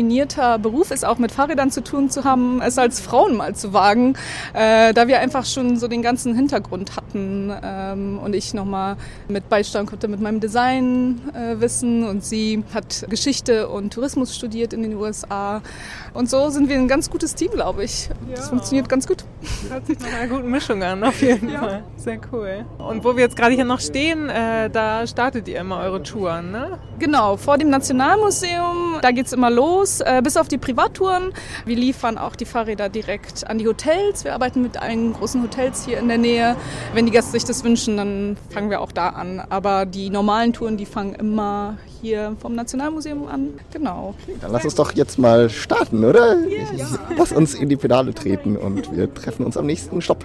männerdominierter 0.00 0.58
Beruf 0.58 0.90
ist, 0.90 1.04
auch 1.04 1.18
mit 1.18 1.32
Fahrrädern 1.32 1.70
zu 1.70 1.82
tun 1.82 2.10
zu 2.10 2.24
haben, 2.24 2.60
es 2.62 2.78
als 2.78 3.00
Frauen 3.00 3.36
mal 3.36 3.54
zu 3.54 3.72
wagen, 3.72 4.14
äh, 4.54 4.92
da 4.94 5.08
wir 5.08 5.20
einfach 5.20 5.44
schon 5.44 5.78
so 5.78 5.88
den 5.88 6.02
ganzen 6.02 6.34
Hintergrund 6.34 6.96
hatten 6.96 7.52
ähm, 7.62 8.18
und 8.22 8.34
ich 8.34 8.54
nochmal 8.54 8.96
mit 9.28 9.48
Beistand 9.48 9.88
konnte 9.88 10.08
mit 10.08 10.20
meinem 10.20 10.40
Designwissen 10.40 12.02
äh, 12.02 12.06
und 12.06 12.24
sie 12.24 12.64
hat 12.74 13.06
Geschichte 13.08 13.68
und 13.68 13.92
Tourismus 13.92 14.34
studiert 14.34 14.72
in 14.72 14.82
den 14.82 14.94
USA 14.96 15.62
und 16.14 16.28
so 16.30 16.48
sind 16.50 16.68
wir 16.68 16.76
ein 16.76 16.88
ganz 16.88 17.10
gutes 17.10 17.34
Team, 17.34 17.50
glaube 17.52 17.84
ich. 17.84 18.08
Das 18.30 18.40
Ja. 18.40 18.46
funktioniert 18.48 18.88
ganz 18.88 19.06
gut. 19.06 19.24
Hört 19.68 19.86
sich 19.86 19.98
nach 20.00 20.12
einer 20.20 20.28
guten 20.28 20.50
Mischung 20.50 20.82
an, 20.82 21.02
auf 21.04 21.20
jeden 21.22 21.48
Ja. 21.50 21.58
Fall. 21.60 21.82
Sehr 21.96 22.18
cool. 22.32 22.64
Und 22.78 23.04
wo 23.04 23.16
wir 23.16 23.24
jetzt 23.24 23.36
gerade 23.36 23.54
hier 23.54 23.64
noch 23.64 23.80
stehen, 23.80 24.28
äh, 24.28 24.68
da 24.70 25.06
startet 25.06 25.48
ihr 25.48 25.60
immer 25.60 25.78
eure 25.80 26.02
Touren, 26.02 26.50
ne? 26.50 26.78
Genau, 26.98 27.36
vor 27.36 27.56
dem 27.58 27.70
Nationalmuseum, 27.70 28.98
da 29.00 29.10
geht's 29.10 29.32
immer 29.32 29.50
los. 29.50 30.00
Äh, 30.00 30.20
bis 30.22 30.36
auf 30.36 30.48
die 30.48 30.58
Privattouren 30.58 30.90
Touren. 31.00 31.32
Wir 31.64 31.76
liefern 31.76 32.18
auch 32.18 32.36
die 32.36 32.44
Fahrräder 32.44 32.88
direkt 32.88 33.48
an 33.48 33.58
die 33.58 33.66
Hotels. 33.66 34.24
Wir 34.24 34.34
arbeiten 34.34 34.60
mit 34.60 34.76
einigen 34.82 35.12
großen 35.12 35.42
Hotels 35.42 35.84
hier 35.84 35.98
in 35.98 36.08
der 36.08 36.18
Nähe. 36.18 36.56
Wenn 36.94 37.06
die 37.06 37.12
Gäste 37.12 37.30
sich 37.32 37.44
das 37.44 37.64
wünschen, 37.64 37.96
dann 37.96 38.36
fangen 38.50 38.70
wir 38.70 38.80
auch 38.80 38.92
da 38.92 39.10
an. 39.10 39.40
Aber 39.48 39.86
die 39.86 40.10
normalen 40.10 40.52
Touren, 40.52 40.76
die 40.76 40.84
fangen 40.84 41.14
immer 41.14 41.78
hier 42.02 42.34
vom 42.40 42.54
Nationalmuseum 42.54 43.26
an. 43.28 43.50
Genau. 43.72 44.14
Dann 44.40 44.52
lass 44.52 44.64
uns 44.64 44.74
doch 44.74 44.92
jetzt 44.92 45.18
mal 45.18 45.48
starten, 45.48 45.99
oder? 46.04 46.36
Ja. 46.76 46.86
Lass 47.16 47.32
uns 47.32 47.54
in 47.54 47.68
die 47.68 47.76
Pedale 47.76 48.14
treten 48.14 48.56
und 48.56 48.96
wir 48.96 49.12
treffen 49.12 49.44
uns 49.44 49.56
am 49.56 49.66
nächsten 49.66 50.00
Stopp. 50.00 50.24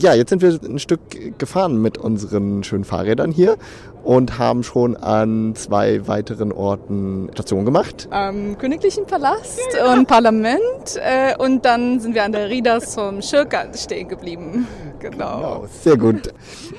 Ja, 0.00 0.14
jetzt 0.14 0.30
sind 0.30 0.42
wir 0.42 0.60
ein 0.62 0.78
Stück 0.78 1.38
gefahren 1.38 1.82
mit 1.82 1.98
unseren 1.98 2.62
schönen 2.62 2.84
Fahrrädern 2.84 3.32
hier 3.32 3.56
und 4.04 4.38
haben 4.38 4.62
schon 4.62 4.96
an 4.96 5.56
zwei 5.56 6.06
weiteren 6.06 6.52
Orten 6.52 7.28
Station 7.32 7.64
gemacht. 7.64 8.06
Am 8.10 8.56
Königlichen 8.58 9.06
Palast 9.06 9.60
ja. 9.76 9.92
und 9.92 10.06
Parlament 10.06 10.96
äh, 10.96 11.36
und 11.36 11.64
dann 11.64 11.98
sind 11.98 12.14
wir 12.14 12.22
an 12.22 12.30
der 12.30 12.48
Ridas 12.48 12.94
vom 12.94 13.20
Schirka 13.22 13.74
stehen 13.74 14.06
geblieben. 14.06 14.68
Genau. 15.00 15.36
genau. 15.36 15.66
Sehr 15.82 15.96
gut. 15.96 16.32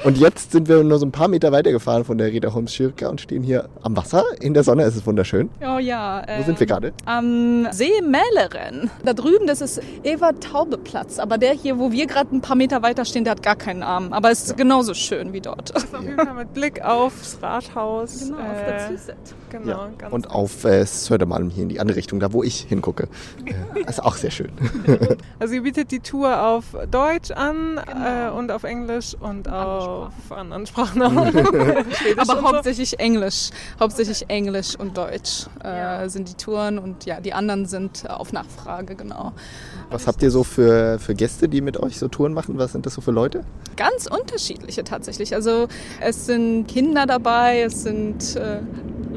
Und 0.03 0.17
jetzt 0.17 0.51
sind 0.51 0.67
wir 0.67 0.83
nur 0.83 0.99
so 0.99 1.05
ein 1.05 1.11
paar 1.11 1.27
Meter 1.27 1.51
weiter 1.51 1.71
gefahren 1.71 2.05
von 2.05 2.17
der 2.17 2.27
Rieder 2.27 2.53
Holmes 2.53 2.73
Schirka 2.73 3.09
und 3.09 3.21
stehen 3.21 3.43
hier 3.43 3.69
am 3.81 3.95
Wasser 3.97 4.23
in 4.39 4.53
der 4.53 4.63
Sonne. 4.63 4.83
Es 4.83 4.95
ist 4.95 5.05
wunderschön. 5.05 5.49
Oh 5.61 5.77
ja. 5.77 6.23
Wo 6.25 6.31
äh, 6.31 6.43
sind 6.43 6.59
wir 6.59 6.67
ähm, 6.67 6.67
gerade? 6.67 6.93
Am 7.05 7.67
See 7.71 8.01
Mähleren. 8.01 8.89
Da 9.03 9.13
drüben, 9.13 9.47
das 9.47 9.61
ist 9.61 9.81
Eva 10.03 10.31
Taube 10.33 10.77
Platz. 10.77 11.19
Aber 11.19 11.37
der 11.37 11.53
hier, 11.53 11.79
wo 11.79 11.91
wir 11.91 12.07
gerade 12.07 12.35
ein 12.35 12.41
paar 12.41 12.55
Meter 12.55 12.81
weiter 12.81 13.05
stehen, 13.05 13.23
der 13.23 13.31
hat 13.31 13.43
gar 13.43 13.55
keinen 13.55 13.79
Namen. 13.79 14.13
Aber 14.13 14.31
es 14.31 14.43
ist 14.43 14.49
ja. 14.51 14.55
genauso 14.55 14.93
schön 14.93 15.33
wie 15.33 15.41
dort. 15.41 15.75
Das 15.75 15.83
ist 15.83 15.95
auf 15.95 16.03
jeden 16.03 16.17
Fall 16.17 16.33
mit 16.33 16.53
Blick 16.53 16.81
auf 16.83 17.09
aufs 17.09 17.37
Rathaus. 17.41 18.19
Genau, 18.19 18.37
auf 18.37 18.65
der 18.67 18.87
Züset. 18.87 19.17
Genau, 19.49 19.87
ja. 19.99 20.07
Und 20.09 20.29
auf 20.29 20.63
äh, 20.63 20.85
Södermalm 20.85 21.49
hier 21.49 21.63
in 21.63 21.69
die 21.69 21.79
andere 21.79 21.97
Richtung, 21.97 22.19
da 22.19 22.33
wo 22.33 22.43
ich 22.43 22.61
hingucke. 22.61 23.07
Äh, 23.49 23.89
ist 23.89 24.03
auch 24.03 24.15
sehr 24.15 24.29
schön. 24.31 24.51
also 25.39 25.53
ihr 25.55 25.63
bietet 25.63 25.91
die 25.91 26.01
Tour 26.01 26.43
auf 26.45 26.65
Deutsch 26.91 27.31
an 27.31 27.79
genau. 27.83 28.05
Äh, 28.09 28.29
und 28.29 28.51
auf 28.51 28.63
Englisch 28.63 29.15
und 29.19 29.49
auf 29.49 30.11
anderen 30.29 30.65
Sprachen 30.65 31.01
auch. 31.01 31.11
Aber 32.17 32.41
hauptsächlich 32.41 32.91
so. 32.91 32.97
Englisch. 32.97 33.49
Hauptsächlich 33.79 34.29
Englisch 34.29 34.75
und 34.77 34.97
Deutsch 34.97 35.47
äh, 35.63 35.67
ja. 35.67 36.09
sind 36.09 36.29
die 36.29 36.33
Touren 36.33 36.79
und 36.79 37.05
ja, 37.05 37.19
die 37.19 37.33
anderen 37.33 37.65
sind 37.65 38.09
auf 38.09 38.33
Nachfrage, 38.33 38.95
genau. 38.95 39.33
Was 39.89 40.07
habt 40.07 40.21
ihr 40.21 40.31
so 40.31 40.43
für, 40.43 40.99
für 40.99 41.15
Gäste, 41.15 41.49
die 41.49 41.61
mit 41.61 41.77
euch 41.77 41.97
so 41.97 42.07
Touren 42.07 42.33
machen? 42.33 42.57
Was 42.57 42.73
sind 42.73 42.85
das 42.85 42.93
so 42.93 43.01
für 43.01 43.11
Leute? 43.11 43.43
Ganz 43.75 44.07
unterschiedliche 44.07 44.83
tatsächlich. 44.83 45.33
Also 45.33 45.67
es 45.99 46.25
sind 46.25 46.67
Kinder 46.67 47.05
dabei, 47.05 47.61
es 47.61 47.83
sind 47.83 48.35
äh, 48.35 48.59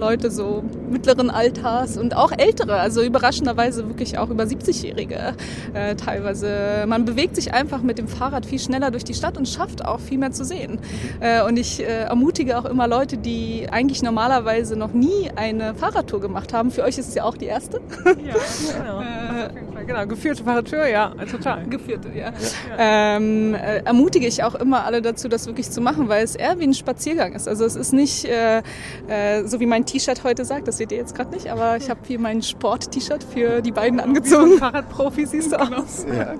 Leute 0.02 0.32
so 0.32 0.64
mittleren 0.90 1.30
Alters 1.30 1.96
und 1.96 2.16
auch 2.16 2.32
ältere, 2.36 2.74
also 2.74 3.02
überraschenderweise 3.02 3.86
wirklich 3.86 4.18
auch 4.18 4.30
über 4.30 4.42
70-Jährige 4.42 5.34
äh, 5.74 5.94
teilweise. 5.94 6.84
Man 6.88 7.04
bewegt 7.04 7.36
sich 7.36 7.54
einfach 7.54 7.82
mit 7.82 7.98
dem 7.98 8.08
Fahrrad 8.08 8.44
viel 8.44 8.58
schneller 8.58 8.90
durch 8.90 9.04
die 9.04 9.14
Stadt 9.14 9.38
und 9.38 9.48
schafft 9.48 9.84
auch 9.84 10.00
viel 10.00 10.18
mehr 10.18 10.32
zu 10.32 10.44
sehen. 10.44 10.80
Äh, 11.20 11.44
und 11.44 11.56
ich 11.56 11.80
äh, 11.80 12.02
ermutige 12.02 12.58
auch 12.58 12.64
immer 12.64 12.88
Leute, 12.88 13.16
die 13.16 13.68
eigentlich 13.70 14.02
normalerweise 14.02 14.74
noch 14.74 14.92
nie 14.92 15.30
eine 15.36 15.72
Fahrradtour 15.76 16.20
gemacht 16.20 16.52
haben. 16.52 16.72
Für 16.72 16.82
euch 16.82 16.98
ist 16.98 17.08
es 17.08 17.14
ja 17.14 17.22
auch 17.22 17.36
die 17.36 17.46
erste. 17.46 17.80
Ja, 18.04 18.34
genau. 18.76 19.02
Genau, 19.84 20.06
geführte 20.06 20.44
Fahrradtour, 20.44 20.86
ja, 20.86 21.12
total. 21.30 21.66
Geführte, 21.66 22.08
ja. 22.14 22.26
ja. 22.26 22.32
Ähm, 23.16 23.54
äh, 23.54 23.78
ermutige 23.78 24.26
ich 24.26 24.44
auch 24.44 24.54
immer 24.54 24.84
alle 24.84 25.02
dazu, 25.02 25.28
das 25.28 25.46
wirklich 25.46 25.70
zu 25.70 25.80
machen, 25.80 26.08
weil 26.08 26.22
es 26.22 26.36
eher 26.36 26.58
wie 26.60 26.64
ein 26.64 26.74
Spaziergang 26.74 27.34
ist. 27.34 27.48
Also 27.48 27.64
es 27.64 27.74
ist 27.74 27.92
nicht 27.92 28.24
äh, 28.24 28.62
so 29.44 29.60
wie 29.60 29.66
mein 29.66 29.84
T-Shirt 29.92 30.24
heute 30.24 30.46
sagt, 30.46 30.68
das 30.68 30.78
seht 30.78 30.90
ihr 30.90 30.96
jetzt 30.96 31.14
gerade 31.14 31.34
nicht, 31.34 31.48
aber 31.48 31.76
ich 31.76 31.90
habe 31.90 32.00
hier 32.06 32.18
mein 32.18 32.40
Sport-T-Shirt 32.40 33.22
für 33.22 33.60
die 33.60 33.72
beiden 33.72 34.00
angezogen. 34.00 34.56
Fahrradprofi 34.56 35.26
siehst 35.26 35.52
du 35.52 35.60
aus. 35.60 36.06
Ja, 36.08 36.32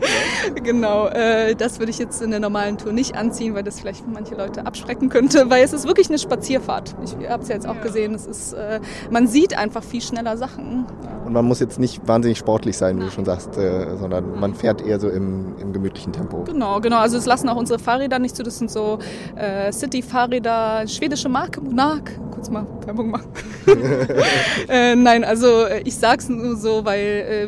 genau, 0.54 1.08
äh, 1.08 1.54
das 1.54 1.78
würde 1.78 1.90
ich 1.90 1.98
jetzt 1.98 2.22
in 2.22 2.30
der 2.30 2.40
normalen 2.40 2.78
Tour 2.78 2.94
nicht 2.94 3.14
anziehen, 3.14 3.54
weil 3.54 3.62
das 3.62 3.80
vielleicht 3.80 4.08
manche 4.08 4.36
Leute 4.36 4.64
abschrecken 4.64 5.10
könnte, 5.10 5.50
weil 5.50 5.62
es 5.62 5.74
ist 5.74 5.86
wirklich 5.86 6.08
eine 6.08 6.18
Spazierfahrt. 6.18 6.94
Ich 7.04 7.28
habe 7.28 7.42
es 7.42 7.50
ja 7.50 7.56
jetzt 7.56 7.68
auch 7.68 7.74
ja. 7.74 7.82
gesehen, 7.82 8.14
es 8.14 8.24
ist, 8.24 8.54
äh, 8.54 8.80
man 9.10 9.26
sieht 9.26 9.58
einfach 9.58 9.84
viel 9.84 10.00
schneller 10.00 10.38
Sachen. 10.38 10.86
Und 11.26 11.34
man 11.34 11.44
muss 11.44 11.60
jetzt 11.60 11.78
nicht 11.78 12.08
wahnsinnig 12.08 12.38
sportlich 12.38 12.78
sein, 12.78 12.98
wie 12.98 13.04
du 13.04 13.10
schon 13.10 13.26
sagst, 13.26 13.58
äh, 13.58 13.98
sondern 13.98 14.40
man 14.40 14.54
fährt 14.54 14.80
eher 14.80 14.98
so 14.98 15.10
im, 15.10 15.58
im, 15.58 15.74
gemütlichen 15.74 16.14
Tempo. 16.14 16.44
Genau, 16.44 16.80
genau. 16.80 16.98
Also 16.98 17.18
es 17.18 17.26
lassen 17.26 17.50
auch 17.50 17.56
unsere 17.56 17.78
Fahrräder 17.78 18.18
nicht 18.18 18.34
zu. 18.34 18.42
Das 18.42 18.58
sind 18.58 18.70
so 18.70 18.98
äh, 19.36 19.70
City-Fahrräder, 19.72 20.88
schwedische 20.88 21.28
Marke, 21.28 21.60
Monarch. 21.60 22.12
Kurz 22.30 22.48
mal 22.48 22.66
Werbung 22.86 23.10
machen. 23.10 23.30
äh, 24.68 24.94
nein, 24.94 25.24
also 25.24 25.64
äh, 25.64 25.82
ich 25.84 25.96
sag's 25.96 26.28
nur 26.28 26.56
so, 26.56 26.84
weil 26.84 26.98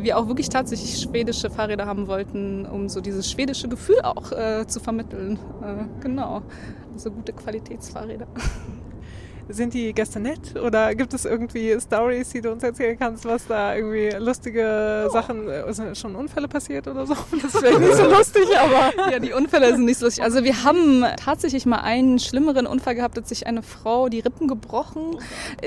äh, 0.01 0.03
wir 0.03 0.19
auch 0.19 0.29
wirklich 0.29 0.49
tatsächlich 0.49 1.01
schwedische 1.01 1.51
Fahrräder 1.51 1.87
haben 1.87 2.07
wollten, 2.07 2.67
um 2.67 2.89
so 2.89 3.01
dieses 3.01 3.31
schwedische 3.31 3.69
Gefühl 3.69 4.01
auch 4.03 4.33
äh, 4.33 4.67
zu 4.67 4.81
vermitteln. 4.81 5.39
Äh, 5.63 6.03
genau. 6.03 6.43
Also 6.93 7.11
gute 7.11 7.33
Qualitätsfahrräder. 7.33 8.27
Sind 9.49 9.75
die 9.75 9.93
Gäste 9.93 10.21
nett 10.21 10.57
oder 10.57 10.95
gibt 10.95 11.13
es 11.13 11.25
irgendwie 11.25 11.77
Stories, 11.79 12.31
die 12.31 12.41
du 12.41 12.51
uns 12.51 12.63
erzählen 12.63 12.99
kannst, 12.99 13.25
was 13.25 13.47
da 13.47 13.75
irgendwie 13.75 14.11
lustige 14.19 15.07
oh. 15.09 15.13
Sachen, 15.13 15.49
äh, 15.49 15.73
sind 15.73 15.97
schon 15.99 16.15
Unfälle 16.15 16.49
passiert 16.49 16.89
oder 16.89 17.07
so? 17.07 17.15
Das 17.43 17.63
wäre 17.63 17.79
nicht 17.79 17.95
so 17.95 18.09
lustig, 18.09 18.47
aber. 18.59 18.93
Ja, 19.11 19.19
die 19.19 19.33
Unfälle 19.33 19.71
sind 19.73 19.85
nicht 19.85 19.99
so 19.99 20.07
lustig. 20.07 20.25
Also 20.25 20.45
wir 20.45 20.65
haben 20.65 21.05
tatsächlich 21.23 21.67
mal 21.67 21.81
einen 21.81 22.19
schlimmeren 22.19 22.67
Unfall 22.67 22.95
gehabt, 22.95 23.17
hat 23.17 23.29
sich 23.29 23.47
eine 23.47 23.63
Frau 23.63 24.09
die 24.09 24.21
Rippen 24.21 24.49
gebrochen. 24.49 25.19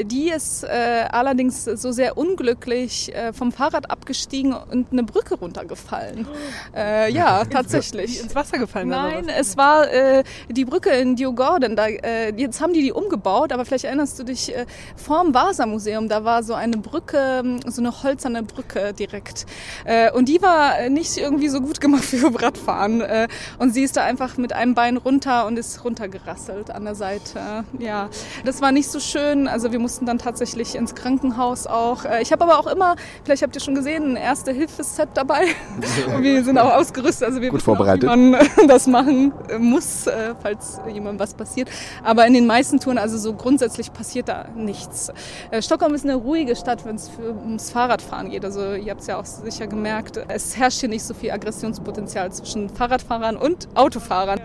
Die 0.03 0.29
ist 0.29 0.63
äh, 0.63 1.05
allerdings 1.09 1.65
so 1.65 1.91
sehr 1.91 2.17
unglücklich 2.17 3.13
äh, 3.13 3.31
vom 3.33 3.51
Fahrrad 3.51 3.91
abgestiegen 3.91 4.53
und 4.53 4.91
eine 4.91 5.03
Brücke 5.03 5.35
runtergefallen. 5.35 6.27
Äh, 6.75 7.11
ja, 7.11 7.45
tatsächlich. 7.45 8.21
Ins 8.21 8.33
Wasser 8.33 8.57
gefallen? 8.57 8.89
Nein, 8.89 9.29
es 9.29 9.55
war 9.55 9.91
äh, 9.91 10.23
die 10.49 10.65
Brücke 10.65 10.89
in 10.89 11.15
Djurgården. 11.15 11.75
Da, 11.75 11.87
äh, 11.87 12.33
jetzt 12.35 12.59
haben 12.61 12.73
die 12.73 12.81
die 12.81 12.91
umgebaut, 12.91 13.51
aber 13.51 13.65
vielleicht 13.67 13.85
erinnerst 13.85 14.17
du 14.19 14.23
dich, 14.23 14.55
äh, 14.55 14.65
vorm 14.95 15.33
Vasa-Museum, 15.33 16.09
da 16.09 16.23
war 16.23 16.43
so 16.43 16.53
eine 16.53 16.77
Brücke, 16.77 17.41
ähm, 17.43 17.59
so 17.65 17.81
eine 17.81 18.03
holzerne 18.03 18.43
Brücke 18.43 18.93
direkt. 18.93 19.45
Äh, 19.85 20.11
und 20.11 20.27
die 20.29 20.41
war 20.41 20.89
nicht 20.89 21.17
irgendwie 21.17 21.49
so 21.49 21.61
gut 21.61 21.79
gemacht 21.81 22.03
für 22.05 22.33
Radfahren. 22.41 23.01
Äh, 23.01 23.27
und 23.59 23.73
sie 23.73 23.83
ist 23.83 23.97
da 23.97 24.03
einfach 24.03 24.37
mit 24.37 24.53
einem 24.53 24.73
Bein 24.73 24.97
runter 24.97 25.45
und 25.45 25.57
ist 25.57 25.83
runtergerasselt 25.83 26.71
an 26.71 26.85
der 26.85 26.95
Seite. 26.95 27.65
Ja, 27.79 28.09
das 28.45 28.61
war 28.61 28.71
nicht 28.71 28.89
so 28.89 28.99
schön. 28.99 29.47
Also 29.47 29.71
wir 29.71 29.79
mussten 29.79 30.05
dann 30.05 30.17
tatsächlich 30.17 30.75
ins 30.75 30.95
Krankenhaus 30.95 31.67
auch. 31.67 32.05
Äh, 32.05 32.21
ich 32.21 32.31
habe 32.31 32.43
aber 32.43 32.59
auch 32.59 32.67
immer, 32.67 32.95
vielleicht 33.23 33.43
habt 33.43 33.55
ihr 33.55 33.61
schon 33.61 33.75
gesehen, 33.75 34.13
ein 34.13 34.15
Erste-Hilfe-Set 34.15 35.09
dabei. 35.13 35.47
und 36.15 36.23
wir 36.23 36.43
sind 36.43 36.57
auch 36.57 36.73
ausgerüstet. 36.73 37.27
Also 37.27 37.41
wir 37.41 37.49
gut 37.49 37.61
vorbereitet. 37.61 38.09
Auch, 38.09 38.15
wie 38.15 38.31
man 38.31 38.47
das 38.67 38.87
machen 38.87 39.33
muss, 39.59 40.07
äh, 40.07 40.33
falls 40.41 40.79
jemandem 40.87 41.19
was 41.19 41.33
passiert. 41.33 41.69
Aber 42.03 42.25
in 42.25 42.33
den 42.33 42.45
meisten 42.45 42.79
Touren, 42.79 42.97
also 42.97 43.17
so 43.17 43.33
grundsätzlich 43.33 43.56
grundsätzlich 43.57 43.91
passiert 43.91 44.29
da 44.29 44.45
nichts. 44.55 45.11
Äh, 45.49 45.63
Stockholm 45.63 45.95
ist 45.95 46.03
eine 46.03 46.13
ruhige 46.13 46.55
Stadt, 46.55 46.85
wenn 46.85 46.95
es 46.95 47.09
ums 47.17 47.71
Fahrradfahren 47.71 48.29
geht. 48.29 48.45
Also 48.45 48.75
ihr 48.75 48.91
habt 48.91 49.01
es 49.01 49.07
ja 49.07 49.19
auch 49.19 49.25
sicher 49.25 49.65
gemerkt, 49.65 50.23
es 50.27 50.55
herrscht 50.55 50.81
hier 50.81 50.89
nicht 50.89 51.03
so 51.03 51.15
viel 51.15 51.31
Aggressionspotenzial 51.31 52.31
zwischen 52.31 52.69
Fahrradfahrern 52.69 53.35
und 53.35 53.67
Autofahrern. 53.73 54.39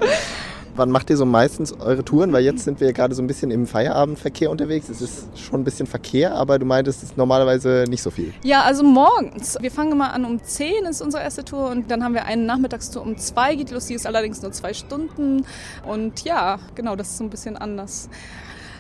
Wann 0.75 0.91
macht 0.91 1.11
ihr 1.11 1.19
so 1.19 1.27
meistens 1.27 1.79
eure 1.79 2.03
Touren? 2.03 2.33
Weil 2.33 2.45
jetzt 2.45 2.65
sind 2.65 2.81
wir 2.81 2.95
gerade 2.95 3.15
so 3.15 3.23
ein 3.23 3.27
bisschen 3.27 3.51
im 3.51 3.67
Feierabendverkehr 3.67 4.51
unterwegs. 4.51 4.89
Es 4.89 5.03
ist 5.03 5.39
schon 5.39 5.61
ein 5.61 5.65
bisschen 5.65 5.87
Verkehr, 5.87 6.35
aber 6.35 6.59
du 6.59 6.65
meintest, 6.65 7.03
es 7.03 7.11
ist 7.11 7.19
normalerweise 7.19 7.85
nicht 7.91 8.03
so 8.03 8.11
viel. 8.11 8.33
Ja, 8.43 8.63
also 8.63 8.83
morgens. 8.83 9.59
Wir 9.61 9.71
fangen 9.71 9.93
immer 9.93 10.15
an 10.15 10.25
um 10.25 10.43
10 10.43 10.87
ist 10.87 11.03
unsere 11.03 11.23
erste 11.23 11.45
Tour 11.45 11.69
und 11.69 11.91
dann 11.91 12.03
haben 12.03 12.15
wir 12.15 12.25
eine 12.25 12.43
Nachmittagstour 12.45 13.03
um 13.03 13.19
2 13.19 13.57
geht 13.57 13.71
los. 13.71 13.85
Die 13.85 13.95
ist 13.95 14.07
allerdings 14.07 14.41
nur 14.41 14.53
zwei 14.53 14.73
Stunden. 14.73 15.45
Und 15.87 16.25
ja, 16.25 16.59
genau, 16.75 16.97
das 16.97 17.11
ist 17.11 17.19
so 17.19 17.25
ein 17.25 17.31
bisschen 17.31 17.59
anders. 17.59 18.09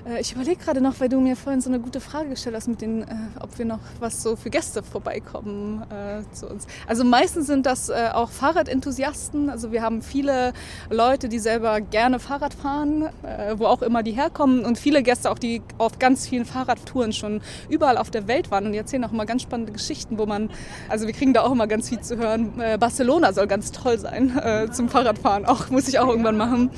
Äh, 0.04 0.20
ich 0.20 0.32
überlege 0.32 0.56
gerade 0.56 0.80
noch, 0.80 1.00
weil 1.00 1.08
du 1.08 1.20
mir 1.20 1.36
vorhin 1.36 1.60
so 1.60 1.68
eine 1.68 1.80
gute 1.80 2.00
Frage 2.00 2.30
gestellt 2.30 2.56
hast, 2.56 2.68
mit 2.68 2.80
den, 2.80 3.02
äh, 3.02 3.06
ob 3.40 3.58
wir 3.58 3.64
noch 3.64 3.80
was 4.00 4.22
so 4.22 4.36
für 4.36 4.50
Gäste 4.50 4.82
vorbeikommen 4.82 5.82
äh, 5.90 6.22
zu 6.34 6.48
uns. 6.48 6.66
Also 6.86 7.04
meistens 7.04 7.46
sind 7.46 7.66
das 7.66 7.90
auch 7.90 8.30
Fahrradenthusiasten. 8.30 9.50
Also 9.50 9.72
wir 9.72 9.82
haben 9.82 10.02
viele 10.02 10.52
Leute, 10.90 11.28
die 11.28 11.38
selber 11.38 11.80
gerne 11.80 12.18
Fahrrad 12.18 12.54
fahren, 12.54 13.08
wo 13.56 13.66
auch 13.66 13.82
immer 13.82 14.02
die 14.02 14.12
herkommen 14.12 14.64
und 14.64 14.78
viele 14.78 15.02
Gäste 15.02 15.30
auch, 15.30 15.38
die 15.38 15.62
auf 15.78 15.98
ganz 15.98 16.28
vielen 16.28 16.44
Fahrradtouren 16.44 17.12
schon 17.12 17.40
überall 17.68 17.98
auf 17.98 18.10
der 18.10 18.28
Welt 18.28 18.50
waren 18.50 18.66
und 18.66 18.72
die 18.72 18.78
erzählen 18.78 19.04
auch 19.04 19.12
immer 19.12 19.26
ganz 19.26 19.42
spannende 19.42 19.72
Geschichten, 19.72 20.18
wo 20.18 20.26
man, 20.26 20.50
also 20.88 21.06
wir 21.06 21.12
kriegen 21.12 21.32
da 21.34 21.42
auch 21.42 21.52
immer 21.52 21.66
ganz 21.66 21.88
viel 21.88 22.00
zu 22.00 22.16
hören. 22.16 22.52
Barcelona 22.78 23.32
soll 23.32 23.46
ganz 23.46 23.72
toll 23.72 23.98
sein 23.98 24.70
zum 24.72 24.88
Fahrradfahren, 24.88 25.44
auch 25.44 25.70
muss 25.70 25.88
ich 25.88 25.98
auch 25.98 26.08
irgendwann 26.08 26.36
machen. 26.36 26.70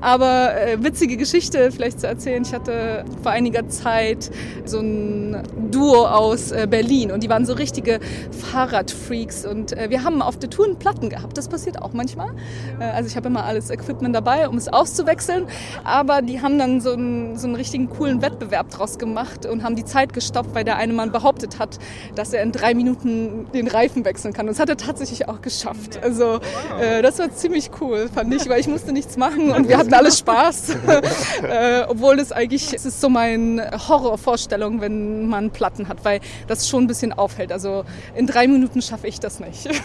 Aber 0.00 0.52
witzige 0.78 1.16
Geschichte 1.16 1.70
vielleicht 1.72 2.00
zu 2.00 2.06
erzählen. 2.06 2.42
Ich 2.42 2.52
hatte 2.52 2.67
hatte 2.68 3.04
vor 3.22 3.32
einiger 3.32 3.68
Zeit 3.68 4.30
so 4.64 4.80
ein 4.80 5.42
Duo 5.70 6.06
aus 6.06 6.52
äh, 6.52 6.66
Berlin 6.68 7.10
und 7.10 7.22
die 7.22 7.28
waren 7.28 7.46
so 7.46 7.54
richtige 7.54 8.00
Fahrradfreaks 8.30 9.46
und 9.46 9.72
äh, 9.72 9.90
wir 9.90 10.04
haben 10.04 10.22
auf 10.22 10.38
der 10.38 10.50
Tour 10.50 10.66
einen 10.66 10.78
Platten 10.78 11.08
gehabt. 11.08 11.38
Das 11.38 11.48
passiert 11.48 11.80
auch 11.80 11.92
manchmal. 11.92 12.30
Äh, 12.78 12.84
also 12.84 13.08
ich 13.08 13.16
habe 13.16 13.28
immer 13.28 13.44
alles 13.44 13.70
Equipment 13.70 14.14
dabei, 14.14 14.48
um 14.48 14.56
es 14.56 14.68
auszuwechseln. 14.68 15.46
Aber 15.84 16.22
die 16.22 16.42
haben 16.42 16.58
dann 16.58 16.80
so 16.80 16.92
einen, 16.92 17.36
so 17.36 17.46
einen 17.46 17.56
richtigen 17.56 17.88
coolen 17.88 18.22
Wettbewerb 18.22 18.70
draus 18.70 18.98
gemacht 18.98 19.46
und 19.46 19.62
haben 19.62 19.76
die 19.76 19.84
Zeit 19.84 20.12
gestoppt, 20.12 20.54
weil 20.54 20.64
der 20.64 20.76
eine 20.76 20.92
Mann 20.92 21.12
behauptet 21.12 21.58
hat, 21.58 21.78
dass 22.14 22.32
er 22.32 22.42
in 22.42 22.52
drei 22.52 22.74
Minuten 22.74 23.46
den 23.54 23.68
Reifen 23.68 24.04
wechseln 24.04 24.34
kann. 24.34 24.46
Und 24.46 24.52
das 24.52 24.60
hat 24.60 24.68
er 24.68 24.76
tatsächlich 24.76 25.28
auch 25.28 25.40
geschafft. 25.40 26.00
Also 26.02 26.40
äh, 26.80 27.02
das 27.02 27.18
war 27.18 27.30
ziemlich 27.30 27.70
cool, 27.80 28.08
fand 28.12 28.34
ich, 28.34 28.48
weil 28.48 28.60
ich 28.60 28.68
musste 28.68 28.92
nichts 28.92 29.16
machen 29.16 29.50
und 29.50 29.68
wir 29.68 29.78
hatten 29.78 29.94
alle 29.94 30.12
Spaß. 30.12 30.70
äh, 31.42 31.82
obwohl 31.88 32.18
es 32.18 32.32
eigentlich, 32.32 32.57
es 32.62 32.84
ist 32.84 33.00
so 33.00 33.08
meine 33.08 33.70
Horrorvorstellung, 33.88 34.80
wenn 34.80 35.28
man 35.28 35.50
Platten 35.50 35.88
hat, 35.88 36.04
weil 36.04 36.20
das 36.46 36.68
schon 36.68 36.84
ein 36.84 36.86
bisschen 36.86 37.12
aufhält. 37.12 37.52
Also 37.52 37.84
in 38.14 38.26
drei 38.26 38.46
Minuten 38.46 38.82
schaffe 38.82 39.06
ich 39.06 39.20
das 39.20 39.40
nicht. 39.40 39.68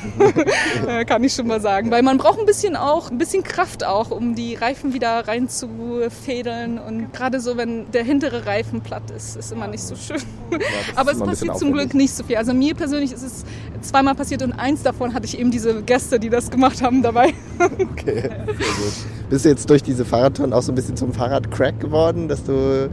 Äh, 0.88 1.06
kann 1.06 1.24
ich 1.24 1.34
schon 1.34 1.48
mal 1.48 1.62
sagen. 1.62 1.92
Weil 1.92 2.01
man 2.01 2.18
braucht 2.18 2.39
ein 2.39 2.46
bisschen 2.46 2.75
auch, 2.75 3.10
ein 3.10 3.18
bisschen 3.18 3.44
Kraft 3.44 3.86
auch, 3.86 4.12
um 4.12 4.36
die 4.36 4.56
Reifen 4.56 4.94
wieder 4.94 5.27
reinzufädeln. 5.27 6.77
Und 6.80 7.13
gerade 7.13 7.39
so, 7.39 7.58
wenn 7.58 7.89
der 7.92 8.03
hintere 8.03 8.46
Reifen 8.46 8.82
platt 8.82 9.10
ist, 9.12 9.38
ist 9.38 9.51
immer 9.51 9.68
nicht 9.68 9.84
so 9.84 9.96
schön. 9.96 10.22
Ja, 10.51 10.58
Aber 10.96 11.12
es 11.12 11.20
passiert 11.20 11.58
zum 11.58 11.72
Glück 11.74 11.94
nicht 11.94 12.13
so 12.13 12.24
viel. 12.24 12.38
Also 12.38 12.53
mir 12.53 12.75
persönlich 12.75 13.12
ist 13.12 13.24
es 13.24 13.46
zweimal 13.84 14.16
passiert 14.16 14.42
und 14.42 14.54
eins 14.54 14.84
davon 14.84 15.13
hatte 15.13 15.25
ich 15.25 15.38
eben 15.40 15.52
diese 15.52 15.82
Gäste, 15.84 16.20
die 16.20 16.30
das 16.30 16.50
gemacht 16.50 16.82
haben, 16.82 17.02
dabei. 17.02 17.34
Okay, 17.63 18.22
sehr 18.22 18.30
gut. 18.54 19.30
Bist 19.30 19.46
du 19.46 19.50
jetzt 19.50 19.70
durch 19.70 19.84
diese 19.84 20.06
Fahrradtouren 20.06 20.54
auch 20.54 20.62
so 20.62 20.72
ein 20.72 20.75
bisschen 20.75 20.98
zum 20.98 21.13
Fahrradcrack 21.13 21.80
geworden, 21.80 22.28
dass 22.28 22.44
du 22.44 22.90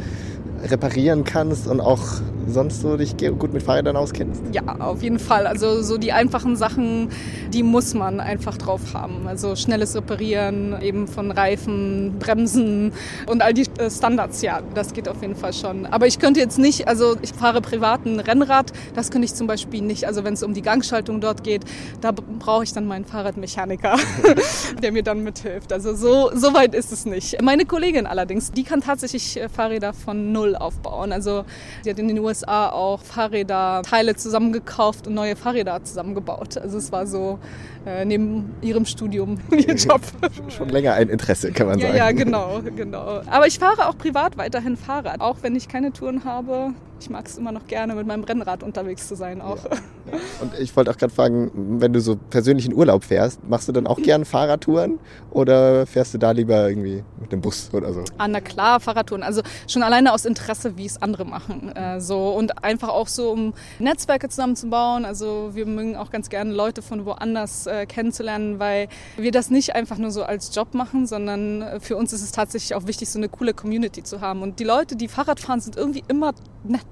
reparieren 0.63 1.25
kannst 1.25 1.67
und 1.67 1.81
auch 1.81 2.03
sonst 2.47 2.81
so 2.81 2.97
dich 2.97 3.17
gut 3.17 3.53
mit 3.53 3.63
Fahrrädern 3.63 3.97
auskennst? 3.97 4.43
Ja, 4.53 4.63
auf 4.81 5.03
jeden 5.03 5.19
Fall. 5.19 5.47
Also 5.47 5.83
so 5.83 5.99
die 5.99 6.13
einfachen 6.13 6.57
Sachen, 6.57 7.09
die 7.53 7.63
muss 7.63 7.95
man 7.95 8.21
einfach 8.21 8.57
drauf 8.57 8.95
haben. 8.95 9.27
Also 9.27 9.57
schnelles 9.57 9.95
Reparieren, 9.95 10.81
eben 10.83 11.07
von 11.07 11.31
Reifen, 11.31 12.17
Bremsen 12.19 12.93
und 13.27 13.43
all 13.43 13.55
die 13.55 13.67
äh, 13.79 13.91
Standards, 13.91 14.43
ja, 14.43 14.61
das 14.75 14.93
geht 14.93 15.09
auf 15.09 15.23
jeden 15.23 15.37
Fall 15.37 15.53
schon. 15.53 15.87
Aber 15.87 16.07
ich 16.07 16.19
könnte 16.19 16.41
jetzt 16.41 16.59
nicht, 16.59 16.89
also 16.89 17.17
ich 17.23 17.33
fahre 17.33 17.61
privat 17.61 18.05
ein 18.05 18.21
Rennrad, 18.21 18.73
das 18.95 19.11
könnte 19.11 19.27
ich 19.27 19.35
zum 19.35 19.47
Beispiel 19.47 19.83
nicht. 19.83 20.07
Also 20.07 20.25
wenn 20.25 20.35
es 20.35 20.43
um 20.43 20.55
die 20.55 20.63
Gangschaltung 20.63 21.21
dort 21.21 21.45
geht, 21.45 21.63
da 22.01 22.13
brauche 22.13 22.65
ich 22.65 22.73
dann 22.73 22.87
meinen 22.87 23.05
Fahrradmechaniker, 23.05 23.97
der 24.83 24.93
mir 24.93 25.03
dann 25.03 25.23
mithilft. 25.23 25.73
Also 25.73 25.95
so, 25.95 26.31
so 26.35 26.55
weit 26.55 26.75
ist 26.75 26.93
es 26.93 27.07
nicht. 27.07 27.41
Meine 27.43 27.65
Kollegin 27.65 28.07
allerdings, 28.07 28.53
die 28.53 28.65
kann 28.65 28.81
tatsächlich 28.81 29.41
äh, 29.41 29.49
Fahrräder 29.49 29.93
von 29.93 30.33
null 30.33 30.50
aufbauen. 30.57 31.13
Also 31.13 31.45
sie 31.83 31.91
hat 31.91 31.99
in 31.99 32.09
den 32.09 32.19
USA 32.19 32.69
auch 32.71 33.03
Fahrräder, 33.03 33.83
Teile 33.83 34.17
zusammengekauft 34.17 35.07
und 35.07 35.15
neue 35.15 35.37
Fahrräder 35.37 35.83
zusammengebaut. 35.85 36.57
Also 36.59 36.79
es 36.79 36.93
war 36.93 37.07
so 37.07 37.39
äh, 37.87 38.05
neben 38.05 38.55
ihrem 38.61 38.85
Studium 38.85 39.39
ihr 39.51 39.75
Job. 39.75 40.03
Schon 40.49 40.69
länger 40.69 40.95
ein 40.95 41.09
Interesse, 41.09 41.53
kann 41.53 41.67
man 41.67 41.79
ja, 41.79 41.89
sagen. 41.89 41.99
Ja, 41.99 42.13
genau, 42.13 42.61
genau. 42.77 43.23
Aber 43.27 43.47
ich 43.47 43.59
fahre 43.59 43.89
auch 43.89 43.97
privat 43.97 44.37
weiterhin 44.37 44.77
Fahrrad, 44.77 45.21
auch 45.21 45.39
wenn 45.43 45.57
ich 45.57 45.69
keine 45.69 45.93
Touren 45.93 46.25
habe. 46.25 46.75
Ich 47.01 47.09
mag 47.09 47.27
es 47.27 47.39
immer 47.39 47.51
noch 47.51 47.67
gerne, 47.67 47.95
mit 47.95 48.07
meinem 48.07 48.25
Rennrad 48.25 48.63
unterwegs 48.63 49.09
zu 49.09 49.17
sein 49.17 49.41
auch. 49.41 49.65
Ja. 49.65 49.71
Und 50.41 50.59
ich 50.59 50.75
wollte 50.77 50.91
auch 50.91 50.97
gerade 50.97 51.13
fragen, 51.13 51.51
wenn 51.81 51.93
du 51.93 52.01
so 52.01 52.17
persönlich 52.17 52.67
in 52.67 52.75
Urlaub 52.75 53.05
fährst, 53.05 53.47
machst 53.49 53.69
du 53.69 53.73
dann 53.73 53.87
auch 53.87 53.99
gern 53.99 54.25
Fahrradtouren 54.25 54.99
oder 55.31 55.87
fährst 55.87 56.15
du 56.15 56.19
da 56.19 56.33
lieber 56.33 56.69
irgendwie 56.69 57.03
mit 57.21 57.33
dem 57.33 57.41
Bus 57.41 57.71
oder 57.73 57.93
so? 57.93 58.05
Ah, 58.19 58.29
na 58.29 58.41
klar, 58.41 58.81
Fahrradtouren. 58.81 59.23
Also 59.23 59.43
schon 59.67 59.83
alleine 59.83 60.13
aus 60.13 60.25
Interesse, 60.25 60.77
wie 60.77 60.87
es 60.87 61.01
andere 61.01 61.25
machen. 61.25 61.75
Äh, 61.75 62.01
so 62.01 62.31
und 62.31 62.65
einfach 62.65 62.89
auch 62.89 63.09
so, 63.09 63.31
um 63.31 63.55
Netzwerke 63.79 64.29
zusammenzubauen. 64.29 65.05
Also 65.05 65.51
wir 65.55 65.67
mögen 65.67 65.97
auch 65.97 66.11
ganz 66.11 66.29
gerne 66.29 66.53
Leute 66.53 66.83
von 66.83 67.07
woanders 67.07 67.67
äh, 67.67 67.87
kennenzulernen, 67.87 68.59
weil 68.59 68.89
wir 69.17 69.33
das 69.33 69.51
nicht 69.51 69.75
einfach 69.75 69.99
nur 69.99 70.11
so 70.11 70.23
als 70.23 70.55
Job 70.55 70.75
machen, 70.75 71.07
sondern 71.07 71.63
äh, 71.63 71.81
für 71.81 71.97
uns 71.97 72.13
ist 72.13 72.23
es 72.23 72.33
tatsächlich 72.33 72.75
auch 72.75 72.87
wichtig, 72.87 73.09
so 73.09 73.19
eine 73.19 73.29
coole 73.29 73.55
Community 73.55 74.03
zu 74.03 74.21
haben. 74.21 74.43
Und 74.43 74.59
die 74.59 74.65
Leute, 74.65 74.97
die 74.97 75.09
Fahrrad 75.09 75.41
fahren, 75.41 75.61
sind 75.61 75.77
irgendwie 75.77 76.03
immer 76.09 76.33
nett. 76.65 76.90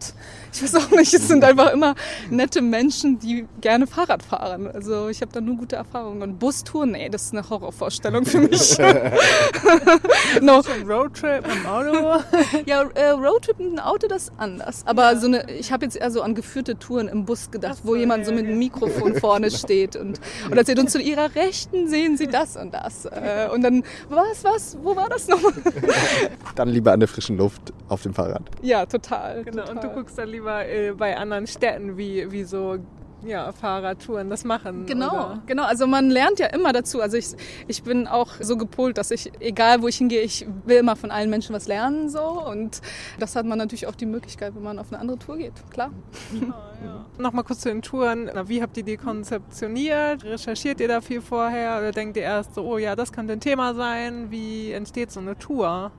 Ich 0.52 0.62
weiß 0.62 0.75
auch 0.76 0.90
nicht, 0.90 1.12
es 1.12 1.28
sind 1.28 1.45
einfach 1.45 1.73
immer 1.73 1.95
nette 2.31 2.62
Menschen, 2.62 3.19
die 3.19 3.47
gerne 3.61 3.87
Fahrrad 3.87 4.23
fahren. 4.23 4.67
Also 4.67 5.09
ich 5.09 5.21
habe 5.21 5.31
da 5.33 5.40
nur 5.40 5.57
gute 5.57 5.76
Erfahrungen. 5.76 6.23
Und 6.23 6.38
Bustouren, 6.38 6.93
nee, 6.93 7.09
das 7.09 7.25
ist 7.25 7.33
eine 7.33 7.49
Horrorvorstellung 7.49 8.25
für 8.25 8.40
mich. 8.40 8.78
no. 10.41 10.63
So 10.63 10.73
ein 10.73 10.91
Roadtrip 10.91 11.47
mit 11.47 11.56
dem 11.56 11.67
Auto? 11.67 12.25
ja, 12.67 12.82
äh, 12.95 13.11
Roadtrip 13.11 13.58
mit 13.58 13.73
dem 13.73 13.78
Auto, 13.78 14.08
das 14.08 14.25
ist 14.25 14.32
anders. 14.39 14.82
Aber 14.87 15.13
ja. 15.13 15.19
so 15.19 15.26
eine, 15.26 15.50
ich 15.50 15.71
habe 15.71 15.84
jetzt 15.84 15.97
eher 15.97 16.11
so 16.11 16.23
an 16.23 16.34
geführte 16.34 16.78
Touren 16.78 17.08
im 17.08 17.25
Bus 17.25 17.50
gedacht, 17.50 17.78
so, 17.82 17.89
wo 17.89 17.95
jemand 17.95 18.21
ja, 18.21 18.25
so 18.26 18.32
mit 18.32 18.47
einem 18.47 18.58
Mikrofon 18.58 19.15
vorne 19.17 19.50
steht 19.50 19.97
und, 19.97 20.19
und 20.50 20.56
erzählt, 20.56 20.78
und 20.78 20.91
zu 20.91 21.00
ihrer 21.00 21.34
Rechten 21.34 21.89
sehen 21.89 22.17
sie 22.17 22.26
das 22.26 22.56
und 22.56 22.73
das. 22.73 23.04
Äh, 23.04 23.49
und 23.52 23.63
dann, 23.63 23.84
was, 24.08 24.45
was, 24.45 24.78
wo 24.82 24.97
war 24.97 25.08
das 25.08 25.28
nochmal? 25.28 25.52
dann 26.54 26.69
lieber 26.69 26.93
an 26.93 27.00
der 27.00 27.08
frischen 27.08 27.37
Luft 27.37 27.73
auf 27.89 28.02
dem 28.02 28.15
Fahrrad. 28.15 28.43
Ja, 28.63 28.87
total. 28.87 29.45
Genau, 29.45 29.65
total. 29.65 29.87
Du 29.88 29.94
guckst 29.94 30.18
dann 30.18 30.28
lieber 30.28 30.66
äh, 30.66 30.92
bei 30.92 31.16
anderen 31.16 31.46
Städten, 31.46 31.96
wie, 31.96 32.30
wie 32.30 32.44
so 32.44 32.78
ja, 33.24 33.52
Fahrradtouren 33.52 34.30
das 34.30 34.44
machen. 34.44 34.86
Genau, 34.86 35.08
oder? 35.08 35.42
genau. 35.46 35.64
Also 35.64 35.86
man 35.86 36.10
lernt 36.10 36.38
ja 36.38 36.46
immer 36.46 36.72
dazu. 36.72 37.00
Also 37.00 37.16
ich, 37.16 37.26
ich 37.66 37.82
bin 37.82 38.06
auch 38.06 38.28
so 38.40 38.56
gepolt, 38.56 38.98
dass 38.98 39.10
ich, 39.10 39.32
egal 39.40 39.82
wo 39.82 39.88
ich 39.88 39.96
hingehe, 39.96 40.20
ich 40.20 40.46
will 40.64 40.76
immer 40.76 40.96
von 40.96 41.10
allen 41.10 41.30
Menschen 41.30 41.54
was 41.54 41.66
lernen 41.66 42.08
so. 42.08 42.22
Und 42.22 42.80
das 43.18 43.34
hat 43.36 43.46
man 43.46 43.58
natürlich 43.58 43.86
auch 43.86 43.94
die 43.94 44.06
Möglichkeit, 44.06 44.54
wenn 44.54 44.62
man 44.62 44.78
auf 44.78 44.92
eine 44.92 45.00
andere 45.00 45.18
Tour 45.18 45.36
geht. 45.36 45.54
Klar. 45.70 45.90
Ja, 46.32 46.46
ja. 46.84 47.06
Nochmal 47.18 47.44
kurz 47.44 47.60
zu 47.60 47.68
den 47.68 47.82
Touren. 47.82 48.30
Wie 48.44 48.62
habt 48.62 48.76
ihr 48.76 48.84
die 48.84 48.96
konzeptioniert? 48.96 50.24
Recherchiert 50.24 50.80
ihr 50.80 50.88
da 50.88 51.00
viel 51.00 51.20
vorher? 51.20 51.78
Oder 51.78 51.90
denkt 51.90 52.16
ihr 52.16 52.22
erst 52.22 52.54
so, 52.54 52.64
oh 52.64 52.78
ja, 52.78 52.94
das 52.94 53.12
könnte 53.12 53.32
ein 53.32 53.40
Thema 53.40 53.74
sein? 53.74 54.30
Wie 54.30 54.70
entsteht 54.72 55.10
so 55.10 55.20
eine 55.20 55.36
Tour? 55.36 55.90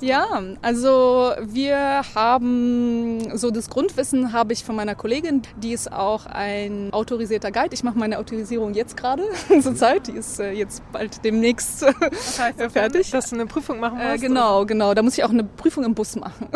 Ja, 0.00 0.42
also 0.62 1.32
wir 1.40 2.02
haben 2.14 3.36
so 3.36 3.50
das 3.50 3.70
Grundwissen 3.70 4.32
habe 4.32 4.52
ich 4.52 4.64
von 4.64 4.76
meiner 4.76 4.94
Kollegin, 4.94 5.42
die 5.56 5.72
ist 5.72 5.92
auch 5.92 6.26
ein 6.26 6.92
autorisierter 6.92 7.50
Guide. 7.50 7.70
Ich 7.72 7.82
mache 7.82 7.98
meine 7.98 8.18
Autorisierung 8.18 8.74
jetzt 8.74 8.96
gerade 8.96 9.22
zur 9.60 9.74
Zeit, 9.74 10.06
die 10.08 10.12
ist 10.12 10.40
äh, 10.40 10.52
jetzt 10.52 10.82
bald 10.92 11.24
demnächst 11.24 11.82
das 11.82 12.38
heißt, 12.38 12.72
fertig. 12.72 13.10
Dass 13.10 13.30
du 13.30 13.36
eine 13.36 13.46
Prüfung 13.46 13.80
machen 13.80 13.98
musst? 13.98 14.22
Äh, 14.22 14.26
genau, 14.26 14.58
oder? 14.58 14.66
genau. 14.66 14.94
Da 14.94 15.02
muss 15.02 15.16
ich 15.16 15.24
auch 15.24 15.30
eine 15.30 15.44
Prüfung 15.44 15.84
im 15.84 15.94
Bus 15.94 16.16
machen. 16.16 16.48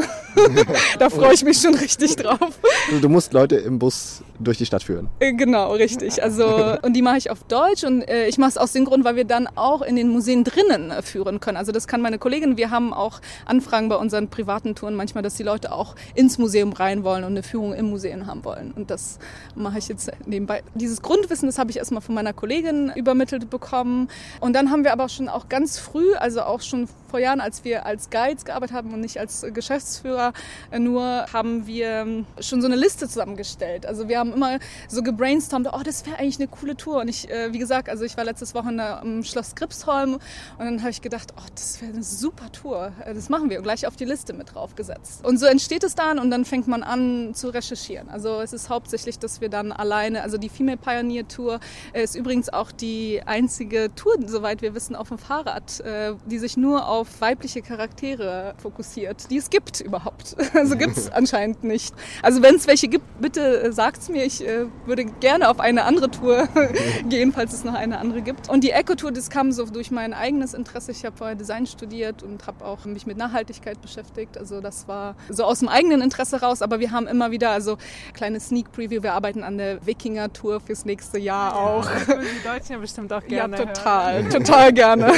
da 0.98 1.10
freue 1.10 1.34
ich 1.34 1.44
mich 1.44 1.60
schon 1.60 1.74
richtig 1.74 2.16
drauf. 2.16 2.58
Du 3.00 3.08
musst 3.08 3.32
Leute 3.32 3.56
im 3.56 3.78
Bus 3.78 4.22
durch 4.38 4.58
die 4.58 4.66
Stadt 4.66 4.82
führen. 4.82 5.08
Äh, 5.18 5.32
genau, 5.32 5.72
richtig. 5.72 6.22
Also 6.22 6.76
und 6.82 6.94
die 6.94 7.02
mache 7.02 7.18
ich 7.18 7.30
auf 7.30 7.44
Deutsch 7.44 7.84
und 7.84 8.02
äh, 8.02 8.26
ich 8.26 8.38
mache 8.38 8.50
es 8.50 8.56
aus 8.56 8.72
dem 8.72 8.84
Grund, 8.84 9.04
weil 9.04 9.16
wir 9.16 9.24
dann 9.24 9.48
auch 9.56 9.82
in 9.82 9.96
den 9.96 10.08
Museen 10.08 10.44
drinnen 10.44 10.90
äh, 10.90 11.02
führen 11.02 11.40
können. 11.40 11.56
Also 11.56 11.72
das 11.72 11.86
kann 11.86 12.00
meine 12.00 12.18
Kollegin. 12.18 12.56
Wir 12.56 12.70
haben 12.70 12.92
auch 12.98 13.20
Anfragen 13.46 13.88
bei 13.88 13.96
unseren 13.96 14.28
privaten 14.28 14.74
Touren 14.74 14.94
manchmal, 14.94 15.22
dass 15.22 15.34
die 15.34 15.42
Leute 15.42 15.72
auch 15.72 15.94
ins 16.14 16.38
Museum 16.38 16.72
rein 16.72 17.04
wollen 17.04 17.24
und 17.24 17.32
eine 17.32 17.42
Führung 17.42 17.72
im 17.74 17.90
Museum 17.90 18.26
haben 18.26 18.44
wollen. 18.44 18.72
Und 18.72 18.90
das 18.90 19.18
mache 19.54 19.78
ich 19.78 19.88
jetzt 19.88 20.10
nebenbei. 20.26 20.62
Dieses 20.74 21.02
Grundwissen, 21.02 21.48
das 21.48 21.58
habe 21.58 21.70
ich 21.70 21.78
erstmal 21.78 22.02
von 22.02 22.14
meiner 22.14 22.32
Kollegin 22.32 22.92
übermittelt 22.94 23.50
bekommen. 23.50 24.08
Und 24.40 24.54
dann 24.54 24.70
haben 24.70 24.84
wir 24.84 24.92
aber 24.92 25.08
schon 25.08 25.28
auch 25.28 25.48
ganz 25.48 25.78
früh, 25.78 26.14
also 26.14 26.42
auch 26.42 26.60
schon 26.60 26.88
vor 27.08 27.20
Jahren, 27.20 27.40
als 27.40 27.64
wir 27.64 27.86
als 27.86 28.10
Guides 28.10 28.44
gearbeitet 28.44 28.76
haben 28.76 28.92
und 28.92 29.00
nicht 29.00 29.18
als 29.18 29.44
Geschäftsführer 29.52 30.32
nur, 30.78 31.26
haben 31.32 31.66
wir 31.66 32.24
schon 32.40 32.60
so 32.60 32.66
eine 32.66 32.76
Liste 32.76 33.08
zusammengestellt. 33.08 33.86
Also 33.86 34.08
wir 34.08 34.18
haben 34.18 34.32
immer 34.32 34.58
so 34.88 35.02
gebrainstormt, 35.02 35.68
oh, 35.72 35.80
das 35.82 36.04
wäre 36.06 36.18
eigentlich 36.18 36.38
eine 36.38 36.48
coole 36.48 36.76
Tour. 36.76 37.00
Und 37.00 37.08
ich, 37.08 37.30
äh, 37.30 37.52
wie 37.52 37.58
gesagt, 37.58 37.88
also 37.88 38.04
ich 38.04 38.16
war 38.16 38.24
letztes 38.24 38.54
Wochenende 38.54 38.98
am 38.98 39.24
Schloss 39.24 39.54
Gripsholm 39.54 40.14
und 40.14 40.20
dann 40.58 40.80
habe 40.80 40.90
ich 40.90 41.00
gedacht, 41.00 41.32
oh, 41.36 41.46
das 41.54 41.80
wäre 41.80 41.92
eine 41.92 42.02
super 42.02 42.52
Tour. 42.52 42.77
Äh, 42.86 43.14
das 43.14 43.28
machen 43.28 43.50
wir 43.50 43.60
gleich 43.60 43.86
auf 43.86 43.96
die 43.96 44.04
Liste 44.04 44.32
mit 44.32 44.54
draufgesetzt. 44.54 45.24
Und 45.24 45.38
so 45.38 45.46
entsteht 45.46 45.84
es 45.84 45.94
dann 45.94 46.18
und 46.18 46.30
dann 46.30 46.44
fängt 46.44 46.68
man 46.68 46.82
an 46.82 47.34
zu 47.34 47.48
recherchieren. 47.48 48.08
Also 48.08 48.40
es 48.40 48.52
ist 48.52 48.68
hauptsächlich, 48.70 49.18
dass 49.18 49.40
wir 49.40 49.48
dann 49.48 49.72
alleine, 49.72 50.22
also 50.22 50.38
die 50.38 50.48
Female 50.48 50.76
Pioneer 50.78 51.26
Tour 51.28 51.60
ist 51.92 52.14
übrigens 52.14 52.48
auch 52.48 52.72
die 52.72 53.22
einzige 53.26 53.94
Tour, 53.94 54.16
soweit 54.26 54.62
wir 54.62 54.74
wissen, 54.74 54.96
auf 54.96 55.08
dem 55.08 55.18
Fahrrad, 55.18 55.82
die 56.26 56.38
sich 56.38 56.56
nur 56.56 56.88
auf 56.88 57.20
weibliche 57.20 57.62
Charaktere 57.62 58.54
fokussiert, 58.58 59.30
die 59.30 59.36
es 59.36 59.50
gibt 59.50 59.80
überhaupt. 59.80 60.36
Also 60.54 60.76
gibt 60.76 60.96
es 60.96 61.10
anscheinend 61.12 61.62
nicht. 61.62 61.94
Also 62.22 62.42
wenn 62.42 62.56
es 62.56 62.66
welche 62.66 62.88
gibt, 62.88 63.20
bitte 63.20 63.62
äh, 63.62 63.72
sagt 63.72 64.02
es 64.02 64.08
mir. 64.08 64.24
Ich 64.24 64.46
äh, 64.46 64.66
würde 64.86 65.04
gerne 65.04 65.48
auf 65.48 65.60
eine 65.60 65.84
andere 65.84 66.10
Tour 66.10 66.48
gehen, 67.08 67.32
falls 67.32 67.52
es 67.52 67.64
noch 67.64 67.74
eine 67.74 67.98
andere 67.98 68.22
gibt. 68.22 68.48
Und 68.48 68.64
die 68.64 68.70
Eco-Tour, 68.70 69.12
das 69.12 69.30
kam 69.30 69.52
so 69.52 69.64
durch 69.66 69.90
mein 69.90 70.14
eigenes 70.14 70.54
Interesse. 70.54 70.92
Ich 70.92 71.04
habe 71.04 71.16
vorher 71.16 71.36
Design 71.36 71.66
studiert 71.66 72.22
und 72.22 72.46
habe 72.46 72.64
auch 72.68 72.84
mich 72.84 73.06
mit 73.06 73.16
Nachhaltigkeit 73.16 73.80
beschäftigt. 73.80 74.38
Also 74.38 74.60
das 74.60 74.88
war 74.88 75.16
so 75.28 75.44
aus 75.44 75.60
dem 75.60 75.68
eigenen 75.68 76.00
Interesse 76.00 76.40
raus. 76.40 76.62
Aber 76.62 76.80
wir 76.80 76.90
haben 76.92 77.06
immer 77.06 77.30
wieder, 77.30 77.50
also 77.50 77.78
kleine 78.14 78.40
Sneak 78.40 78.72
Preview, 78.72 79.02
wir 79.02 79.14
arbeiten 79.14 79.42
an 79.42 79.58
der 79.58 79.84
Wikinger-Tour 79.86 80.60
fürs 80.60 80.84
nächste 80.84 81.18
Jahr 81.18 81.56
auch. 81.56 81.84
Ja, 81.84 82.14
die 82.14 82.46
Deutschen 82.46 82.72
ja 82.72 82.78
bestimmt 82.78 83.12
auch 83.12 83.24
gerne. 83.24 83.56
Ja, 83.56 83.64
total, 83.64 84.22
hören. 84.22 84.30
total 84.30 84.72
gerne. 84.72 85.12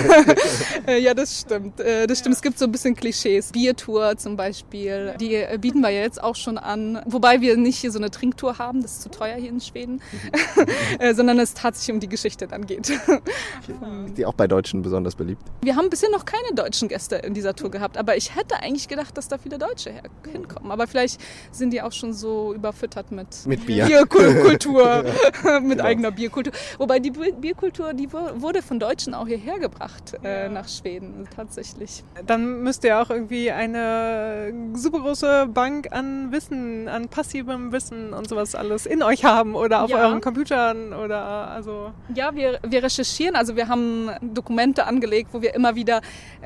ja, 1.01 1.15
das 1.15 1.41
stimmt. 1.41 1.81
Äh, 1.81 2.07
das 2.07 2.19
stimmt. 2.19 2.37
Es 2.37 2.43
gibt 2.43 2.59
so 2.59 2.65
ein 2.67 2.73
bisschen 2.73 2.95
Klischees. 2.95 3.53
Biertour 3.53 4.17
zum 4.17 4.37
Beispiel, 4.37 5.15
die 5.21 5.35
äh, 5.35 5.59
bieten 5.61 5.81
wir 5.81 5.91
ja 5.91 6.01
jetzt 6.01 6.23
auch 6.23 6.37
schon 6.37 6.59
an. 6.59 7.03
Wobei 7.07 7.41
wir 7.41 7.57
nicht 7.57 7.79
hier 7.79 7.91
so 7.91 7.99
eine 7.99 8.11
Trinktour 8.11 8.59
haben, 8.59 8.83
das 8.83 8.93
ist 8.93 9.03
zu 9.03 9.11
teuer 9.11 9.37
hier 9.37 9.51
in 9.51 9.61
Schweden, 9.61 10.01
äh, 10.99 11.15
sondern 11.15 11.39
es 11.39 11.55
tatsächlich 11.55 11.95
um 11.95 12.01
die 12.01 12.09
Geschichte 12.09 12.47
dann 12.47 12.67
geht. 12.67 12.91
Ist 12.91 13.01
die 14.17 14.27
auch 14.27 14.35
bei 14.35 14.47
Deutschen 14.47 14.83
besonders 14.83 15.15
beliebt? 15.15 15.43
Wir 15.63 15.77
haben 15.77 15.91
bisher 15.91 16.11
noch 16.11 16.25
keine 16.25 16.55
deutschen 16.55 16.89
Gäste 16.89 17.17
in 17.17 17.35
dieser 17.41 17.55
Tour 17.55 17.71
gehabt, 17.71 17.97
aber 17.97 18.17
ich 18.17 18.35
hätte 18.37 18.57
eigentlich 18.63 18.87
gedacht, 18.87 19.17
dass 19.17 19.29
da 19.29 19.39
viele 19.39 19.59
Deutsche 19.59 19.93
hinkommen. 20.31 20.71
Aber 20.71 20.87
vielleicht 20.87 21.21
sind 21.51 21.73
die 21.73 21.81
auch 21.83 21.93
schon 21.93 22.13
so 22.13 22.53
überfüttert 22.55 23.11
mit, 23.11 23.47
mit 23.47 23.67
Bier. 23.67 23.87
Bierkultur, 23.87 25.05
mit 25.63 25.79
genau. 25.79 25.85
eigener 25.85 26.11
Bierkultur. 26.11 26.53
Wobei 26.79 26.99
die 26.99 27.11
Bierkultur, 27.11 27.95
die 27.95 28.13
wurde 28.13 28.63
von 28.63 28.79
Deutschen 28.79 29.15
auch 29.15 29.27
hierher 29.27 29.59
gebracht 29.59 30.15
äh, 30.23 30.49
nach 30.49 30.69
Schweden, 30.69 31.27
tatsächlich. 31.35 32.05
Dann 32.27 32.63
müsst 32.63 32.85
ihr 32.85 33.01
auch 33.01 33.11
irgendwie 33.11 33.51
eine 33.51 34.53
super 34.75 35.01
große 35.01 35.49
Bank 35.53 35.89
an 35.93 36.31
Wissen, 36.33 36.89
an 36.89 37.09
passivem 37.09 37.73
Wissen 37.73 38.13
und 38.13 38.29
sowas 38.29 38.55
alles 38.55 38.85
in 38.87 39.03
euch 39.03 39.25
haben 39.25 39.55
oder 39.55 39.83
auf 39.83 39.91
ja. 39.91 39.99
euren 39.99 40.21
Computern 40.21 40.93
oder 40.93 41.49
also. 41.49 41.93
Ja, 42.15 42.35
wir, 42.35 42.61
wir 42.63 42.83
recherchieren, 42.83 43.35
also 43.35 43.57
wir 43.57 43.69
haben 43.69 44.11
Dokumente 44.21 44.87
angelegt, 44.87 45.31
wo 45.33 45.41
wir 45.41 45.55
immer 45.55 45.75
wieder, 45.75 46.03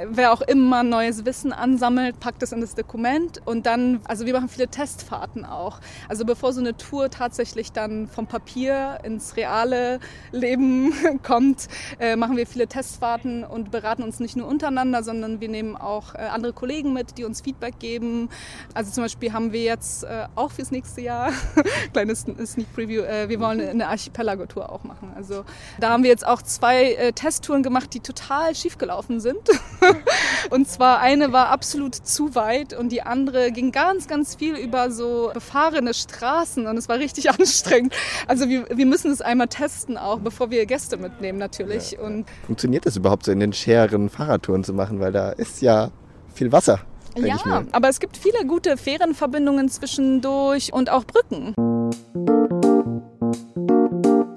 wer 0.08 0.32
auch 0.32 0.40
immer 0.40 0.83
neues 0.88 1.24
Wissen 1.24 1.52
ansammelt, 1.52 2.20
packt 2.20 2.42
es 2.42 2.52
in 2.52 2.60
das 2.60 2.74
Dokument 2.74 3.40
und 3.44 3.66
dann, 3.66 4.00
also 4.04 4.26
wir 4.26 4.32
machen 4.32 4.48
viele 4.48 4.68
Testfahrten 4.68 5.44
auch. 5.44 5.80
Also 6.08 6.24
bevor 6.24 6.52
so 6.52 6.60
eine 6.60 6.76
Tour 6.76 7.10
tatsächlich 7.10 7.72
dann 7.72 8.08
vom 8.08 8.26
Papier 8.26 8.98
ins 9.04 9.36
reale 9.36 10.00
Leben 10.32 10.92
kommt, 11.22 11.68
äh, 11.98 12.16
machen 12.16 12.36
wir 12.36 12.46
viele 12.46 12.66
Testfahrten 12.66 13.44
und 13.44 13.70
beraten 13.70 14.02
uns 14.02 14.20
nicht 14.20 14.36
nur 14.36 14.46
untereinander, 14.46 15.02
sondern 15.02 15.40
wir 15.40 15.48
nehmen 15.48 15.76
auch 15.76 16.14
äh, 16.14 16.18
andere 16.18 16.52
Kollegen 16.52 16.92
mit, 16.92 17.18
die 17.18 17.24
uns 17.24 17.40
Feedback 17.40 17.78
geben. 17.78 18.28
Also 18.74 18.92
zum 18.92 19.04
Beispiel 19.04 19.32
haben 19.32 19.52
wir 19.52 19.62
jetzt 19.62 20.04
äh, 20.04 20.26
auch 20.34 20.50
fürs 20.50 20.70
nächste 20.70 21.00
Jahr, 21.00 21.32
kleines 21.92 22.20
Sneak 22.20 22.72
Preview, 22.74 23.02
äh, 23.02 23.28
wir 23.28 23.40
wollen 23.40 23.60
eine 23.60 23.88
Archipelago-Tour 23.88 24.70
auch 24.70 24.84
machen. 24.84 25.12
Also 25.16 25.44
da 25.80 25.90
haben 25.90 26.02
wir 26.02 26.10
jetzt 26.10 26.26
auch 26.26 26.42
zwei 26.42 26.92
äh, 26.94 27.12
Testtouren 27.12 27.62
gemacht, 27.62 27.92
die 27.94 28.00
total 28.00 28.54
schief 28.54 28.78
gelaufen 28.78 29.20
sind. 29.20 29.50
und 30.50 30.68
zwar 30.74 30.98
eine 30.98 31.32
war 31.32 31.50
absolut 31.50 31.94
zu 31.94 32.34
weit 32.34 32.72
und 32.74 32.90
die 32.90 33.02
andere 33.02 33.52
ging 33.52 33.70
ganz, 33.70 34.08
ganz 34.08 34.34
viel 34.34 34.56
über 34.56 34.90
so 34.90 35.30
befahrene 35.32 35.94
Straßen 35.94 36.66
und 36.66 36.76
es 36.76 36.88
war 36.88 36.98
richtig 36.98 37.30
anstrengend. 37.38 37.94
Also 38.26 38.48
wir, 38.48 38.66
wir 38.68 38.86
müssen 38.86 39.10
es 39.10 39.20
einmal 39.20 39.48
testen 39.48 39.96
auch, 39.96 40.18
bevor 40.18 40.50
wir 40.50 40.66
Gäste 40.66 40.96
mitnehmen 40.96 41.38
natürlich. 41.38 41.92
Ja. 41.92 42.00
Und 42.00 42.26
Funktioniert 42.46 42.86
das 42.86 42.96
überhaupt 42.96 43.24
so 43.24 43.32
in 43.32 43.40
den 43.40 43.52
scheren 43.52 44.08
Fahrradtouren 44.08 44.64
zu 44.64 44.72
machen, 44.72 44.98
weil 44.98 45.12
da 45.12 45.30
ist 45.30 45.62
ja 45.62 45.90
viel 46.34 46.50
Wasser. 46.50 46.80
Ja, 47.16 47.62
aber 47.70 47.88
es 47.88 48.00
gibt 48.00 48.16
viele 48.16 48.44
gute 48.44 48.76
Fährenverbindungen 48.76 49.68
zwischendurch 49.68 50.72
und 50.72 50.90
auch 50.90 51.04
Brücken 51.04 51.54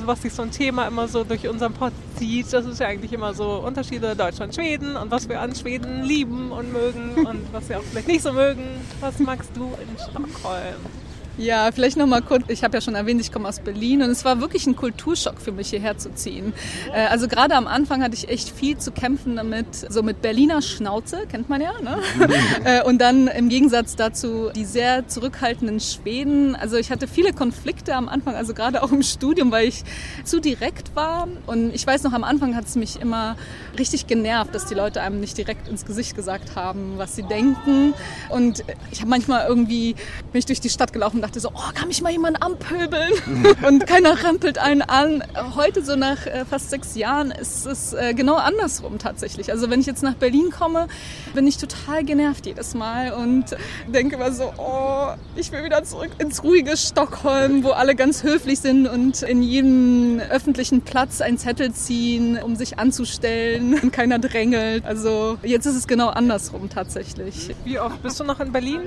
was 0.07 0.21
sich 0.21 0.33
so 0.33 0.43
ein 0.43 0.51
Thema 0.51 0.87
immer 0.87 1.07
so 1.07 1.23
durch 1.23 1.47
unseren 1.47 1.73
Pod 1.73 1.91
zieht, 2.15 2.51
das 2.51 2.65
ist 2.65 2.79
ja 2.79 2.87
eigentlich 2.87 3.13
immer 3.13 3.33
so 3.33 3.57
Unterschiede 3.57 4.15
Deutschland, 4.15 4.55
Schweden 4.55 4.95
und 4.95 5.11
was 5.11 5.27
wir 5.29 5.41
an 5.41 5.53
Schweden 5.53 6.03
lieben 6.03 6.51
und 6.51 6.71
mögen 6.71 7.25
und 7.25 7.53
was 7.53 7.69
wir 7.69 7.79
auch 7.79 7.83
vielleicht 7.83 8.07
nicht 8.07 8.21
so 8.21 8.33
mögen. 8.33 8.63
Was 9.01 9.19
magst 9.19 9.51
du 9.55 9.73
in 9.81 9.97
Stockholm? 9.97 11.06
Ja, 11.37 11.71
vielleicht 11.71 11.97
noch 11.97 12.07
mal 12.07 12.23
kurz. 12.23 12.45
Ich 12.47 12.63
habe 12.63 12.75
ja 12.75 12.81
schon 12.81 12.95
erwähnt, 12.95 13.21
ich 13.21 13.31
komme 13.31 13.47
aus 13.47 13.59
Berlin 13.59 14.01
und 14.01 14.09
es 14.09 14.25
war 14.25 14.41
wirklich 14.41 14.65
ein 14.65 14.75
Kulturschock 14.75 15.39
für 15.39 15.51
mich, 15.51 15.69
hierher 15.69 15.95
zu 15.95 16.11
ziehen. 16.15 16.51
Äh, 16.91 17.05
also 17.07 17.27
gerade 17.27 17.53
am 17.55 17.67
Anfang 17.67 18.01
hatte 18.01 18.15
ich 18.15 18.29
echt 18.29 18.49
viel 18.49 18.77
zu 18.77 18.91
kämpfen 18.91 19.35
damit, 19.35 19.67
so 19.75 20.01
mit 20.01 20.23
Berliner 20.23 20.63
Schnauze, 20.63 21.27
kennt 21.29 21.47
man 21.47 21.61
ja, 21.61 21.73
ne? 21.81 21.99
Äh, 22.63 22.83
und 22.83 22.99
dann 22.99 23.27
im 23.27 23.49
Gegensatz 23.49 23.95
dazu 23.95 24.49
die 24.55 24.65
sehr 24.65 25.07
zurückhaltenden 25.07 25.79
Schweden. 25.79 26.55
Also 26.55 26.77
ich 26.77 26.91
hatte 26.91 27.07
viele 27.07 27.33
Konflikte 27.33 27.93
am 27.93 28.09
Anfang, 28.09 28.35
also 28.35 28.53
gerade 28.53 28.81
auch 28.83 28.91
im 28.91 29.03
Studium, 29.03 29.51
weil 29.51 29.67
ich 29.67 29.83
zu 30.23 30.39
direkt 30.39 30.95
war. 30.95 31.27
Und 31.45 31.73
ich 31.73 31.85
weiß 31.85 32.03
noch, 32.03 32.13
am 32.13 32.23
Anfang 32.23 32.55
hat 32.55 32.65
es 32.65 32.75
mich 32.75 32.99
immer 32.99 33.35
richtig 33.77 34.07
genervt, 34.07 34.55
dass 34.55 34.65
die 34.65 34.73
Leute 34.73 35.01
einem 35.01 35.19
nicht 35.19 35.37
direkt 35.37 35.67
ins 35.67 35.85
Gesicht 35.85 36.15
gesagt 36.15 36.55
haben, 36.55 36.93
was 36.97 37.15
sie 37.15 37.23
denken. 37.23 37.93
Und 38.29 38.63
ich 38.91 38.99
habe 38.99 39.09
manchmal 39.09 39.47
irgendwie, 39.47 39.93
bin 40.31 40.39
ich 40.39 40.45
durch 40.45 40.59
die 40.59 40.69
Stadt 40.69 40.93
gelaufen 40.93 41.21
dachte 41.27 41.41
so, 41.41 41.49
oh, 41.53 41.71
kann 41.73 41.89
mich 41.89 42.01
mal 42.01 42.11
jemand 42.11 42.41
anpöbeln? 42.41 43.11
und 43.67 43.85
keiner 43.85 44.23
rempelt 44.23 44.57
einen 44.57 44.81
an. 44.81 45.21
Heute, 45.55 45.83
so 45.83 45.97
nach 45.97 46.25
äh, 46.25 46.45
fast 46.45 46.69
sechs 46.69 46.95
Jahren, 46.95 47.31
ist 47.31 47.65
es 47.65 47.91
äh, 47.91 48.13
genau 48.13 48.35
andersrum 48.35 48.97
tatsächlich. 48.97 49.51
Also 49.51 49.69
wenn 49.69 49.81
ich 49.81 49.87
jetzt 49.87 50.03
nach 50.03 50.13
Berlin 50.13 50.51
komme, 50.51 50.87
bin 51.33 51.45
ich 51.45 51.57
total 51.57 52.05
genervt 52.05 52.45
jedes 52.45 52.75
Mal 52.75 53.11
und 53.11 53.57
denke 53.87 54.15
immer 54.15 54.31
so, 54.31 54.53
oh, 54.57 55.07
ich 55.35 55.51
will 55.51 55.65
wieder 55.65 55.83
zurück 55.83 56.11
ins 56.17 56.43
ruhige 56.43 56.77
Stockholm, 56.77 57.65
wo 57.65 57.71
alle 57.71 57.95
ganz 57.95 58.23
höflich 58.23 58.59
sind 58.59 58.87
und 58.87 59.21
in 59.23 59.41
jedem 59.41 60.21
öffentlichen 60.29 60.81
Platz 60.81 61.19
einen 61.19 61.37
Zettel 61.37 61.73
ziehen, 61.73 62.39
um 62.41 62.55
sich 62.55 62.79
anzustellen 62.79 63.77
und 63.81 63.91
keiner 63.91 64.17
drängelt. 64.17 64.85
Also 64.85 65.37
jetzt 65.43 65.65
ist 65.65 65.75
es 65.75 65.87
genau 65.87 66.07
andersrum 66.07 66.69
tatsächlich. 66.69 67.53
Wie 67.65 67.79
oft 67.79 68.01
bist 68.01 68.17
du 68.17 68.23
noch 68.23 68.39
in 68.39 68.53
Berlin? 68.53 68.79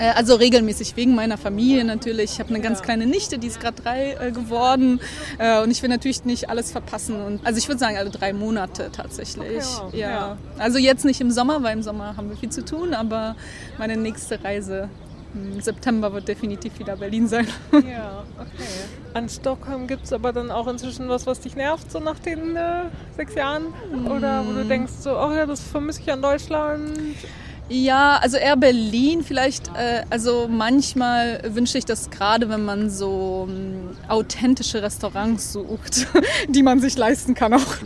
Äh, 0.00 0.10
also 0.10 0.34
regelmäßig 0.34 0.96
wegen 0.96 1.14
meiner 1.14 1.38
Familie. 1.38 1.67
Familie 1.68 1.84
natürlich. 1.84 2.32
Ich 2.32 2.40
habe 2.40 2.50
eine 2.50 2.60
ganz 2.60 2.82
kleine 2.82 3.06
Nichte, 3.06 3.38
die 3.38 3.46
ist 3.46 3.60
gerade 3.60 3.82
drei 3.82 4.14
äh, 4.14 4.30
geworden. 4.32 5.00
Äh, 5.38 5.62
und 5.62 5.70
ich 5.70 5.82
will 5.82 5.90
natürlich 5.90 6.24
nicht 6.24 6.48
alles 6.48 6.72
verpassen. 6.72 7.20
Und, 7.20 7.46
also 7.46 7.58
ich 7.58 7.68
würde 7.68 7.78
sagen, 7.78 7.96
alle 7.96 8.10
drei 8.10 8.32
Monate 8.32 8.90
tatsächlich. 8.92 9.64
Okay, 9.82 10.00
ja. 10.00 10.10
ja. 10.10 10.38
Also 10.58 10.78
jetzt 10.78 11.04
nicht 11.04 11.20
im 11.20 11.30
Sommer, 11.30 11.62
weil 11.62 11.74
im 11.74 11.82
Sommer 11.82 12.16
haben 12.16 12.30
wir 12.30 12.36
viel 12.36 12.50
zu 12.50 12.64
tun, 12.64 12.94
aber 12.94 13.36
meine 13.78 13.96
nächste 13.96 14.42
Reise 14.42 14.88
im 15.34 15.60
September 15.60 16.12
wird 16.14 16.26
definitiv 16.26 16.78
wieder 16.78 16.96
Berlin 16.96 17.28
sein. 17.28 17.46
Ja, 17.72 18.24
okay. 18.38 18.68
An 19.12 19.28
Stockholm 19.28 19.86
gibt 19.86 20.04
es 20.04 20.12
aber 20.12 20.32
dann 20.32 20.50
auch 20.50 20.66
inzwischen 20.68 21.08
was, 21.08 21.26
was 21.26 21.40
dich 21.40 21.54
nervt, 21.54 21.90
so 21.90 22.00
nach 22.00 22.18
den 22.18 22.56
äh, 22.56 22.84
sechs 23.14 23.34
Jahren? 23.34 23.66
Oder 24.06 24.44
wo 24.46 24.52
du 24.52 24.64
mm. 24.64 24.68
denkst, 24.68 24.92
so, 25.00 25.10
oh 25.10 25.32
ja, 25.32 25.44
das 25.44 25.60
vermisse 25.60 26.00
ich 26.00 26.10
an 26.10 26.22
Deutschland? 26.22 26.98
Ja, 27.70 28.16
also 28.16 28.38
eher 28.38 28.56
Berlin 28.56 29.22
vielleicht. 29.22 29.68
Äh, 29.68 30.04
also 30.08 30.48
manchmal 30.48 31.42
wünsche 31.54 31.76
ich 31.76 31.84
das 31.84 32.08
gerade, 32.10 32.48
wenn 32.48 32.64
man 32.64 32.88
so 32.88 33.46
ähm, 33.48 33.90
authentische 34.08 34.82
Restaurants 34.82 35.52
sucht, 35.52 36.06
die 36.48 36.62
man 36.62 36.80
sich 36.80 36.96
leisten 36.96 37.34
kann 37.34 37.52
auch. 37.52 37.76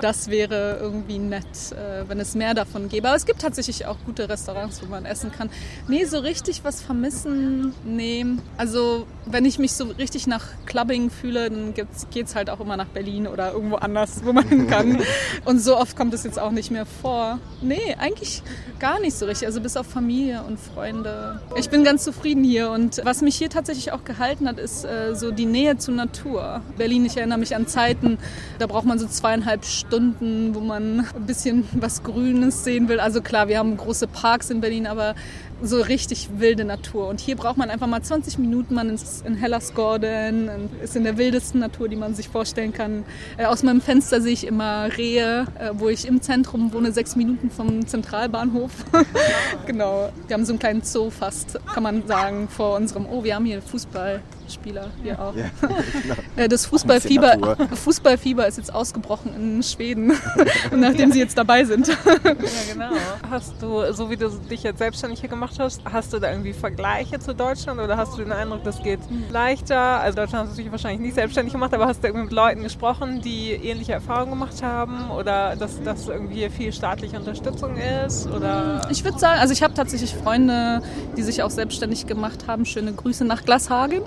Das 0.00 0.28
wäre 0.28 0.78
irgendwie 0.80 1.18
nett, 1.18 1.44
äh, 1.72 2.08
wenn 2.08 2.20
es 2.20 2.36
mehr 2.36 2.54
davon 2.54 2.88
gäbe. 2.88 3.08
Aber 3.08 3.16
es 3.16 3.26
gibt 3.26 3.40
tatsächlich 3.40 3.86
auch 3.86 3.96
gute 4.06 4.28
Restaurants, 4.28 4.80
wo 4.82 4.86
man 4.86 5.04
essen 5.04 5.32
kann. 5.32 5.50
Nee, 5.88 6.04
so 6.04 6.18
richtig 6.18 6.62
was 6.62 6.80
vermissen, 6.80 7.74
nee. 7.84 8.24
Also 8.56 9.06
wenn 9.26 9.44
ich 9.44 9.58
mich 9.58 9.72
so 9.72 9.84
richtig 9.98 10.28
nach 10.28 10.44
Clubbing 10.66 11.10
fühle, 11.10 11.50
dann 11.50 11.74
geht 11.74 12.26
es 12.26 12.36
halt 12.36 12.50
auch 12.50 12.60
immer 12.60 12.76
nach 12.76 12.86
Berlin 12.86 13.26
oder 13.26 13.52
irgendwo 13.52 13.76
anders, 13.76 14.20
wo 14.24 14.32
man 14.32 14.48
hin 14.48 14.66
kann. 14.68 15.02
Und 15.44 15.58
so 15.58 15.76
oft 15.76 15.96
kommt 15.96 16.14
es 16.14 16.22
jetzt 16.22 16.38
auch 16.38 16.52
nicht 16.52 16.70
mehr 16.70 16.86
vor. 16.86 17.40
Nee, 17.62 17.96
eigentlich 17.98 18.42
gar 18.78 19.00
nicht 19.00 19.16
so 19.16 19.23
so 19.24 19.28
richtig, 19.28 19.46
also 19.46 19.60
bis 19.62 19.76
auf 19.78 19.86
Familie 19.86 20.42
und 20.42 20.60
Freunde. 20.60 21.40
Ich 21.56 21.70
bin 21.70 21.82
ganz 21.82 22.04
zufrieden 22.04 22.44
hier 22.44 22.70
und 22.70 23.00
was 23.04 23.22
mich 23.22 23.36
hier 23.36 23.48
tatsächlich 23.48 23.92
auch 23.92 24.04
gehalten 24.04 24.46
hat, 24.46 24.58
ist 24.58 24.84
äh, 24.84 25.14
so 25.14 25.30
die 25.30 25.46
Nähe 25.46 25.78
zur 25.78 25.94
Natur. 25.94 26.60
Berlin, 26.76 27.06
ich 27.06 27.16
erinnere 27.16 27.38
mich 27.38 27.56
an 27.56 27.66
Zeiten, 27.66 28.18
da 28.58 28.66
braucht 28.66 28.84
man 28.84 28.98
so 28.98 29.06
zweieinhalb 29.06 29.64
Stunden, 29.64 30.54
wo 30.54 30.60
man 30.60 31.06
ein 31.14 31.26
bisschen 31.26 31.66
was 31.72 32.02
Grünes 32.02 32.64
sehen 32.64 32.88
will. 32.88 33.00
Also 33.00 33.22
klar, 33.22 33.48
wir 33.48 33.58
haben 33.58 33.78
große 33.78 34.08
Parks 34.08 34.50
in 34.50 34.60
Berlin, 34.60 34.86
aber 34.86 35.14
so 35.66 35.80
richtig 35.80 36.28
wilde 36.36 36.64
Natur. 36.64 37.08
Und 37.08 37.20
hier 37.20 37.36
braucht 37.36 37.56
man 37.56 37.70
einfach 37.70 37.86
mal 37.86 38.02
20 38.02 38.38
Minuten, 38.38 38.74
man 38.74 38.90
ist 38.90 39.26
in 39.26 39.34
Hellasgorden, 39.34 40.70
ist 40.82 40.96
in 40.96 41.04
der 41.04 41.16
wildesten 41.16 41.60
Natur, 41.60 41.88
die 41.88 41.96
man 41.96 42.14
sich 42.14 42.28
vorstellen 42.28 42.72
kann. 42.72 43.04
Äh, 43.36 43.46
aus 43.46 43.62
meinem 43.62 43.80
Fenster 43.80 44.20
sehe 44.20 44.32
ich 44.32 44.46
immer 44.46 44.88
Rehe, 44.96 45.46
äh, 45.58 45.70
wo 45.74 45.88
ich 45.88 46.06
im 46.06 46.20
Zentrum 46.22 46.72
wohne, 46.72 46.92
sechs 46.92 47.16
Minuten 47.16 47.50
vom 47.50 47.86
Zentralbahnhof. 47.86 48.72
genau, 49.66 50.10
wir 50.26 50.34
haben 50.34 50.44
so 50.44 50.52
einen 50.52 50.58
kleinen 50.58 50.82
Zoo 50.82 51.10
fast, 51.10 51.58
kann 51.72 51.82
man 51.82 52.06
sagen, 52.06 52.48
vor 52.48 52.76
unserem, 52.76 53.06
oh, 53.06 53.24
wir 53.24 53.34
haben 53.34 53.44
hier 53.44 53.62
Fußball. 53.62 54.20
Spieler 54.48 54.88
hier 55.02 55.20
auch. 55.20 55.34
Ja, 55.34 55.44
genau. 56.02 56.14
Äh, 56.36 56.48
das 56.48 56.66
Fußballfieber, 56.66 57.56
Fußballfieber 57.74 58.46
ist 58.46 58.58
jetzt 58.58 58.72
ausgebrochen 58.72 59.34
in 59.34 59.62
Schweden, 59.62 60.12
nachdem 60.74 61.12
sie 61.12 61.18
jetzt 61.18 61.36
dabei 61.36 61.64
sind. 61.64 61.88
Ja, 61.88 61.94
genau. 62.72 62.90
Hast 63.30 63.54
du, 63.60 63.92
so 63.92 64.10
wie 64.10 64.16
du 64.16 64.28
dich 64.28 64.62
jetzt 64.62 64.78
selbstständig 64.78 65.20
hier 65.20 65.28
gemacht 65.28 65.56
hast, 65.58 65.82
hast 65.84 66.12
du 66.12 66.18
da 66.18 66.30
irgendwie 66.30 66.52
Vergleiche 66.52 67.18
zu 67.18 67.34
Deutschland 67.34 67.80
oder 67.80 67.96
hast 67.96 68.14
du 68.14 68.18
den 68.18 68.32
Eindruck, 68.32 68.64
das 68.64 68.82
geht 68.82 69.00
leichter? 69.30 70.00
Also 70.00 70.16
Deutschland 70.16 70.48
hast 70.48 70.58
du 70.58 70.62
dich 70.62 70.70
wahrscheinlich 70.70 71.00
nicht 71.00 71.14
selbstständig 71.14 71.52
gemacht, 71.52 71.74
aber 71.74 71.86
hast 71.86 72.02
du 72.02 72.08
irgendwie 72.08 72.24
mit 72.24 72.32
Leuten 72.32 72.62
gesprochen, 72.62 73.20
die 73.20 73.52
ähnliche 73.52 73.92
Erfahrungen 73.92 74.30
gemacht 74.30 74.62
haben 74.62 75.10
oder 75.10 75.56
dass 75.56 75.82
das 75.82 76.08
irgendwie 76.08 76.48
viel 76.50 76.72
staatliche 76.72 77.16
Unterstützung 77.16 77.76
ist? 77.76 78.26
Oder? 78.28 78.82
Ich 78.90 79.04
würde 79.04 79.18
sagen, 79.18 79.40
also 79.40 79.52
ich 79.52 79.62
habe 79.62 79.74
tatsächlich 79.74 80.14
Freunde, 80.14 80.82
die 81.16 81.22
sich 81.22 81.42
auch 81.42 81.50
selbstständig 81.50 82.06
gemacht 82.06 82.46
haben. 82.46 82.64
Schöne 82.64 82.92
Grüße 82.92 83.24
nach 83.24 83.44
Glashagen. 83.44 84.02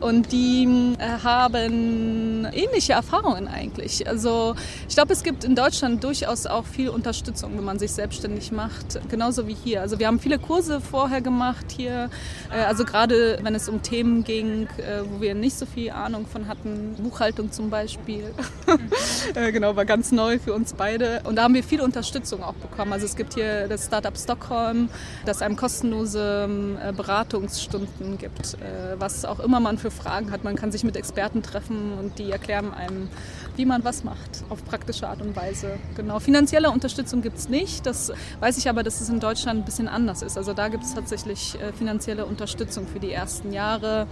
Und 0.00 0.32
die 0.32 0.94
äh, 0.98 1.22
haben 1.22 2.46
ähnliche 2.52 2.94
Erfahrungen 2.94 3.48
eigentlich. 3.48 4.08
Also 4.08 4.54
ich 4.88 4.94
glaube, 4.94 5.12
es 5.12 5.22
gibt 5.22 5.44
in 5.44 5.54
Deutschland 5.54 6.02
durchaus 6.04 6.46
auch 6.46 6.64
viel 6.64 6.88
Unterstützung, 6.88 7.56
wenn 7.56 7.64
man 7.64 7.78
sich 7.78 7.92
selbstständig 7.92 8.52
macht, 8.52 9.00
genauso 9.08 9.46
wie 9.46 9.56
hier. 9.64 9.82
Also 9.82 9.98
wir 9.98 10.06
haben 10.06 10.20
viele 10.20 10.38
Kurse 10.38 10.80
vorher 10.80 11.20
gemacht 11.20 11.66
hier, 11.76 12.10
äh, 12.50 12.62
also 12.64 12.84
gerade 12.84 13.38
wenn 13.42 13.54
es 13.54 13.68
um 13.68 13.82
Themen 13.82 14.24
ging, 14.24 14.68
äh, 14.78 15.02
wo 15.08 15.20
wir 15.20 15.34
nicht 15.34 15.56
so 15.58 15.66
viel 15.66 15.90
Ahnung 15.90 16.26
von 16.26 16.48
hatten, 16.48 16.94
Buchhaltung 16.98 17.52
zum 17.52 17.70
Beispiel. 17.70 18.34
genau, 19.34 19.76
war 19.76 19.84
ganz 19.84 20.12
neu 20.12 20.38
für 20.38 20.52
uns 20.54 20.72
beide. 20.72 21.22
Und 21.24 21.36
da 21.36 21.44
haben 21.44 21.54
wir 21.54 21.64
viel 21.64 21.80
Unterstützung 21.80 22.42
auch 22.42 22.54
bekommen. 22.54 22.92
Also 22.92 23.06
es 23.06 23.16
gibt 23.16 23.34
hier 23.34 23.68
das 23.68 23.86
Startup 23.86 24.16
Stockholm, 24.16 24.88
das 25.24 25.42
einem 25.42 25.56
kostenlose 25.56 26.48
äh, 26.82 26.92
Beratungsstunden 26.92 28.18
gibt, 28.18 28.56
was 28.98 29.24
auch 29.24 29.40
immer 29.40 29.60
man 29.60 29.78
für 29.78 29.90
Fragen 29.90 30.30
hat. 30.30 30.44
Man 30.44 30.56
kann 30.56 30.72
sich 30.72 30.84
mit 30.84 30.96
Experten 30.96 31.42
treffen 31.42 31.92
und 31.98 32.18
die 32.18 32.30
erklären 32.30 32.72
einem, 32.72 33.08
wie 33.56 33.64
man 33.64 33.84
was 33.84 34.04
macht, 34.04 34.44
auf 34.48 34.64
praktische 34.64 35.08
Art 35.08 35.22
und 35.22 35.36
Weise. 35.36 35.78
Genau. 35.96 36.18
Finanzielle 36.18 36.70
Unterstützung 36.70 37.22
gibt 37.22 37.38
es 37.38 37.48
nicht. 37.48 37.86
Das 37.86 38.12
weiß 38.40 38.58
ich 38.58 38.68
aber, 38.68 38.82
dass 38.82 39.00
es 39.00 39.08
in 39.08 39.20
Deutschland 39.20 39.60
ein 39.60 39.64
bisschen 39.64 39.88
anders 39.88 40.22
ist. 40.22 40.36
Also 40.36 40.52
da 40.52 40.68
gibt 40.68 40.84
es 40.84 40.94
tatsächlich 40.94 41.60
äh, 41.60 41.72
finanzielle 41.72 42.26
Unterstützung 42.26 42.86
für 42.86 43.00
die 43.00 43.12
ersten 43.12 43.52
Jahre 43.52 44.06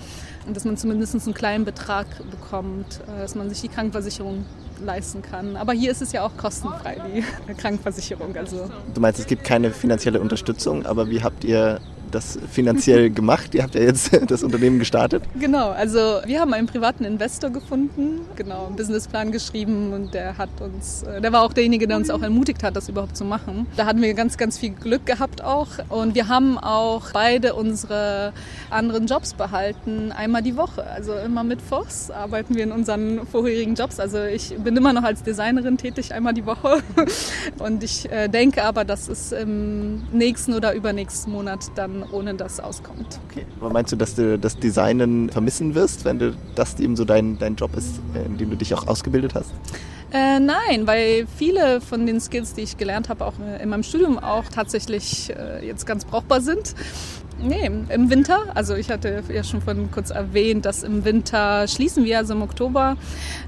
und 0.47 0.57
dass 0.57 0.65
man 0.65 0.77
zumindest 0.77 1.15
einen 1.15 1.35
kleinen 1.35 1.65
Betrag 1.65 2.07
bekommt, 2.31 3.01
äh, 3.07 3.21
dass 3.21 3.35
man 3.35 3.49
sich 3.49 3.61
die 3.61 3.69
Krankenversicherung 3.69 4.47
leisten 4.85 5.23
kann. 5.23 5.57
Aber 5.57 5.73
hier 5.73 5.91
ist 5.91 6.03
es 6.03 6.13
ja 6.13 6.25
auch 6.25 6.37
kostenfrei, 6.37 7.01
die 7.49 7.55
Krankenversicherung. 7.55 8.37
Also. 8.37 8.69
Du 8.93 9.01
meinst, 9.01 9.21
es 9.21 9.27
gibt 9.27 9.45
keine 9.45 9.71
finanzielle 9.71 10.21
Unterstützung, 10.21 10.87
aber 10.87 11.11
wie 11.11 11.23
habt 11.23 11.45
ihr 11.45 11.81
das 12.15 12.39
finanziell 12.51 13.11
gemacht? 13.11 13.55
Ihr 13.55 13.63
habt 13.63 13.75
ja 13.75 13.83
jetzt 13.83 14.11
das 14.31 14.43
Unternehmen 14.43 14.79
gestartet. 14.79 15.23
Genau, 15.39 15.71
also 15.71 16.21
wir 16.25 16.41
haben 16.41 16.53
einen 16.53 16.67
privaten 16.67 17.05
Investor 17.05 17.51
gefunden, 17.51 18.21
genau, 18.37 18.67
einen 18.67 18.77
Businessplan 18.77 19.33
geschrieben 19.33 19.93
und 19.93 20.15
der 20.15 20.39
hat 20.39 20.51
uns, 20.61 21.03
äh, 21.03 21.21
der 21.21 21.33
war 21.33 21.43
auch 21.43 21.53
derjenige, 21.53 21.87
der 21.87 21.97
uns 21.97 22.11
auch 22.11 22.23
ermutigt 22.23 22.63
hat, 22.63 22.77
das 22.77 22.89
überhaupt 22.89 23.17
zu 23.17 23.25
machen. 23.25 23.67
Da 23.77 23.87
hatten 23.87 24.03
wir 24.03 24.15
ganz, 24.15 24.37
ganz 24.37 24.59
viel 24.59 24.71
Glück 24.71 25.07
gehabt 25.07 25.43
auch 25.43 25.69
und 25.89 26.15
wir 26.15 26.29
haben 26.29 26.59
auch 26.59 27.13
beide 27.13 27.55
unsere 27.55 28.33
anderen 28.71 29.07
Jobs 29.07 29.35
behalten, 29.35 30.13
einmal 30.13 30.43
die 30.43 30.57
Woche. 30.57 30.87
Also 30.87 31.15
immer 31.15 31.45
mit 31.45 31.61
Voss 31.61 32.11
arbeiten 32.11 32.55
wir 32.55 32.65
in 32.65 32.73
unseren 32.73 33.27
vorherigen 33.27 33.75
Jobs. 33.75 33.99
Also 34.01 34.23
ich 34.23 34.55
bin 34.57 34.77
immer 34.77 34.93
noch 34.93 35.03
als 35.03 35.23
Designerin 35.23 35.77
tätig, 35.77 36.15
einmal 36.15 36.35
die 36.35 36.47
Woche 36.47 36.83
und 37.59 37.83
ich 37.83 38.11
äh, 38.11 38.29
denke 38.29 38.65
aber, 38.65 38.85
dass 38.85 39.09
es 39.09 39.33
im 39.33 40.03
nächsten 40.13 40.55
oder 40.55 40.75
übernächsten 40.75 41.33
Monat 41.33 41.71
dann 41.75 42.04
ohne 42.13 42.35
das 42.35 42.61
auskommt. 42.61 43.21
Okay. 43.31 43.47
Aber 43.61 43.71
meinst 43.71 43.93
du, 43.93 43.97
dass 43.97 44.15
du 44.15 44.39
das 44.39 44.59
Designen 44.59 45.31
vermissen 45.31 45.75
wirst, 45.75 46.05
wenn 46.05 46.19
du 46.19 46.37
das 46.55 46.79
eben 46.81 46.97
so 46.97 47.05
dein, 47.05 47.39
dein 47.39 47.57
Job 47.57 47.77
ist, 47.77 48.01
äh, 48.15 48.25
in 48.25 48.39
dem 48.39 48.51
du 48.51 48.57
dich 48.57 48.75
auch 48.75 48.87
ausgebildet 48.87 49.35
hast? 49.35 49.53
Äh, 50.13 50.39
nein, 50.39 50.87
weil 50.87 51.27
viele 51.39 51.81
von 51.81 52.07
den 52.07 52.21
Skills, 52.21 52.55
die 52.55 52.61
ich 52.61 52.77
gelernt 52.77 53.09
habe, 53.09 53.25
auch 53.27 53.35
in 53.61 53.69
meinem 53.69 53.83
Studium 53.83 54.19
auch 54.19 54.45
tatsächlich 54.45 55.35
äh, 55.35 55.67
jetzt 55.67 55.87
ganz 55.87 56.05
brauchbar 56.05 56.41
sind. 56.41 56.75
Nee, 57.41 57.71
im 57.89 58.11
Winter. 58.11 58.39
Also 58.55 58.75
ich 58.75 58.91
hatte 58.91 59.23
ja 59.29 59.45
schon 59.45 59.61
von 59.61 59.91
kurz 59.91 60.11
erwähnt, 60.11 60.65
dass 60.65 60.83
im 60.83 61.05
Winter 61.05 61.67
schließen 61.69 62.05
wir, 62.05 62.19
also 62.19 62.35
im 62.35 62.43
Oktober. 62.43 62.97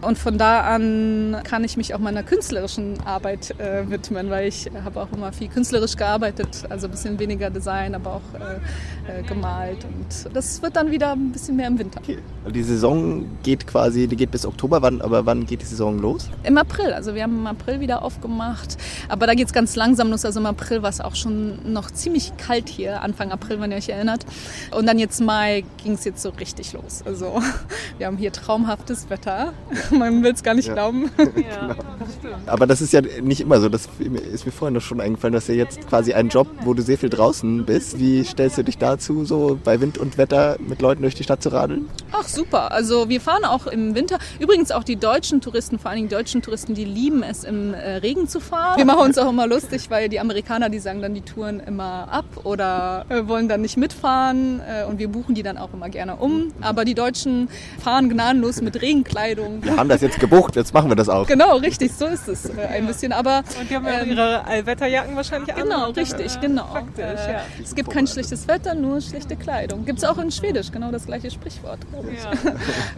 Und 0.03 0.18
von 0.18 0.38
da 0.38 0.62
an 0.62 1.37
kann 1.44 1.64
ich 1.64 1.77
mich 1.77 1.94
auch 1.94 1.99
meiner 1.99 2.22
künstlerischen 2.22 3.01
Arbeit 3.05 3.55
äh, 3.59 3.88
widmen, 3.88 4.29
weil 4.29 4.49
ich 4.49 4.70
habe 4.85 5.01
auch 5.01 5.12
immer 5.12 5.33
viel 5.33 5.49
künstlerisch 5.49 5.96
gearbeitet, 5.96 6.64
also 6.68 6.88
ein 6.88 6.90
bisschen 6.90 7.18
weniger 7.18 7.49
Design, 7.49 7.94
aber 7.94 8.16
auch 8.16 8.35
äh, 8.35 9.20
äh, 9.20 9.22
gemalt. 9.22 9.85
Und 9.85 10.35
das 10.35 10.61
wird 10.62 10.77
dann 10.77 10.90
wieder 10.90 11.12
ein 11.12 11.33
bisschen 11.33 11.57
mehr 11.57 11.68
im 11.68 11.79
Winter. 11.79 12.01
Okay. 12.03 12.18
Die 12.53 12.62
Saison 12.62 13.25
geht 13.42 13.66
quasi, 13.66 14.07
die 14.09 14.16
geht 14.16 14.31
bis 14.31 14.44
Oktober, 14.44 14.83
wann, 14.83 15.01
aber 15.01 15.27
wann 15.27 15.46
geht 15.46 15.62
die 15.62 15.66
Saison 15.66 15.99
los? 15.99 16.29
Im 16.42 16.59
April. 16.59 16.92
Also 16.92 17.14
wir 17.14 17.22
haben 17.22 17.38
im 17.38 17.46
April 17.46 17.81
wieder 17.81 18.03
aufgemacht, 18.03 18.77
aber 19.09 19.27
da 19.27 19.35
geht 19.35 19.46
es 19.46 19.53
ganz 19.53 19.77
langsam 19.77 20.11
los. 20.11 20.25
Also 20.25 20.40
im 20.40 20.46
April 20.46 20.83
war 20.83 20.90
es 20.90 21.01
auch 21.01 21.14
schon 21.14 21.72
noch 21.72 21.90
ziemlich 21.90 22.37
kalt 22.37 22.68
hier, 22.68 23.03
Anfang 23.03 23.33
April, 23.33 23.61
wenn 23.61 23.70
ihr 23.70 23.76
euch 23.77 23.89
erinnert. 23.89 24.25
Und 24.73 24.87
dann 24.87 24.99
jetzt 24.99 25.21
Mai 25.21 25.65
ging 25.83 25.93
es 25.93 26.05
jetzt 26.05 26.23
so 26.23 26.31
richtig 26.31 26.73
los. 26.73 27.03
Also 27.05 27.41
wir 27.99 28.07
haben 28.07 28.17
hier 28.17 28.33
traumhaftes 28.33 29.09
Wetter. 29.11 29.53
Man 29.91 30.23
will 30.23 30.33
es 30.33 30.43
gar 30.43 30.55
nicht 30.55 30.69
ja. 30.69 30.75
glauben. 30.75 31.11
Ja, 31.37 31.77
genau. 32.23 32.37
Aber 32.47 32.67
das 32.67 32.81
ist 32.81 32.93
ja 32.93 33.01
nicht 33.01 33.41
immer 33.41 33.61
so. 33.61 33.69
Das 33.69 33.89
ist 34.33 34.47
mir 34.47 34.53
vorhin 34.53 34.75
noch 34.75 34.81
schon 34.81 35.01
eingefallen. 35.01 35.33
Du 35.33 35.37
hast 35.37 35.49
ja 35.49 35.55
jetzt 35.55 35.87
quasi 35.87 36.15
einen 36.15 36.29
Job, 36.29 36.49
wo 36.62 36.73
du 36.73 36.83
sehr 36.83 36.99
viel 36.99 37.11
draußen 37.11 37.65
bist. 37.65 37.99
Wie 37.99 38.25
stellst 38.25 38.59
du 38.59 38.65
dich 38.65 38.79
dazu, 38.79 39.25
so 39.25 39.59
bei 39.62 39.81
Wind 39.81 39.99
und 39.99 40.19
Wetter 40.19 40.57
mit 40.59 40.81
Leuten 40.81 41.03
durch 41.03 41.15
die 41.15 41.25
Stadt 41.25 41.43
zu 41.43 41.51
radeln? 41.51 41.89
Ach 42.12 42.27
super. 42.27 42.73
Also 42.73 43.09
wir 43.09 43.21
fahren 43.21 43.45
auch 43.45 43.67
im 43.67 43.95
Winter. 43.95 44.19
Übrigens 44.41 44.71
auch 44.71 44.83
die 44.83 44.97
deutschen 44.97 45.41
Touristen, 45.41 45.79
vor 45.79 45.91
allen 45.91 45.99
Dingen 45.99 46.09
deutschen 46.09 46.43
Touristen, 46.43 46.75
die 46.75 46.85
lieben 46.85 47.23
es 47.23 47.45
im 47.45 47.75
äh, 47.75 47.97
Regen 47.97 48.29
zu 48.29 48.41
fahren. 48.41 48.79
Wir 48.79 48.85
machen 48.85 49.01
uns 49.01 49.19
auch 49.19 49.29
immer 49.29 49.47
lustig, 49.47 49.91
weil 49.91 50.09
die 50.09 50.21
Amerikaner, 50.21 50.69
die 50.69 50.79
sagen 50.79 51.03
dann 51.03 51.15
die 51.15 51.23
Touren 51.23 51.61
immer 51.61 52.09
ab 52.11 52.25
oder 52.45 53.05
äh, 53.09 53.27
wollen 53.27 53.49
dann 53.49 53.61
nicht 53.67 53.77
mitfahren 53.77 54.61
äh, 54.61 54.85
und 54.85 55.01
wir 55.01 55.09
buchen 55.09 55.35
die 55.35 55.43
dann 55.43 55.59
auch 55.59 55.75
immer 55.75 55.89
gerne 55.89 56.15
um. 56.17 56.53
Aber 56.61 56.85
die 56.85 56.95
Deutschen 56.95 57.49
fahren 57.83 58.09
gnadenlos 58.09 58.63
mit 58.63 58.81
Regenkleidung. 58.81 59.65
Wir 59.65 59.77
haben 59.77 59.89
das 59.89 60.03
jetzt 60.03 60.21
gebucht, 60.21 60.55
jetzt 60.55 60.73
machen 60.73 60.89
wir 60.89 60.95
das 60.95 61.09
auch. 61.09 61.27
Genau, 61.27 61.57
richtig, 61.57 61.93
so 61.93 62.07
ist 62.07 62.29
es 62.29 62.47
äh, 62.47 62.61
ein 62.63 62.87
bisschen. 62.87 63.13
Aber, 63.13 63.43
und 63.61 63.69
die 63.69 63.75
haben 63.75 63.87
ja 63.87 64.03
ähm, 64.03 64.11
ihre 64.11 64.47
Allwetterjacken 64.47 65.17
wahrscheinlich 65.17 65.53
an. 65.53 65.63
Genau, 65.63 65.91
richtig, 65.91 66.33
dann, 66.35 66.43
äh, 66.43 66.47
genau. 66.47 66.67
Praktisch, 66.67 67.27
äh, 67.27 67.33
ja. 67.33 67.41
Es 67.61 67.75
gibt 67.75 67.91
kein 67.91 68.07
schlechtes 68.07 68.47
Wetter, 68.47 68.77
nur 68.77 69.01
schlechte 69.01 69.35
Kleidung. 69.35 69.85
Gibt 69.85 69.99
es 69.99 70.05
auch 70.05 70.19
in 70.19 70.31
Schwedisch, 70.31 70.71
genau 70.71 70.93
das 70.93 71.07
gleiche 71.07 71.33
Sprichwort, 71.33 71.81
glaube 71.91 72.11
ich. 72.13 72.23
Ja. 72.23 72.53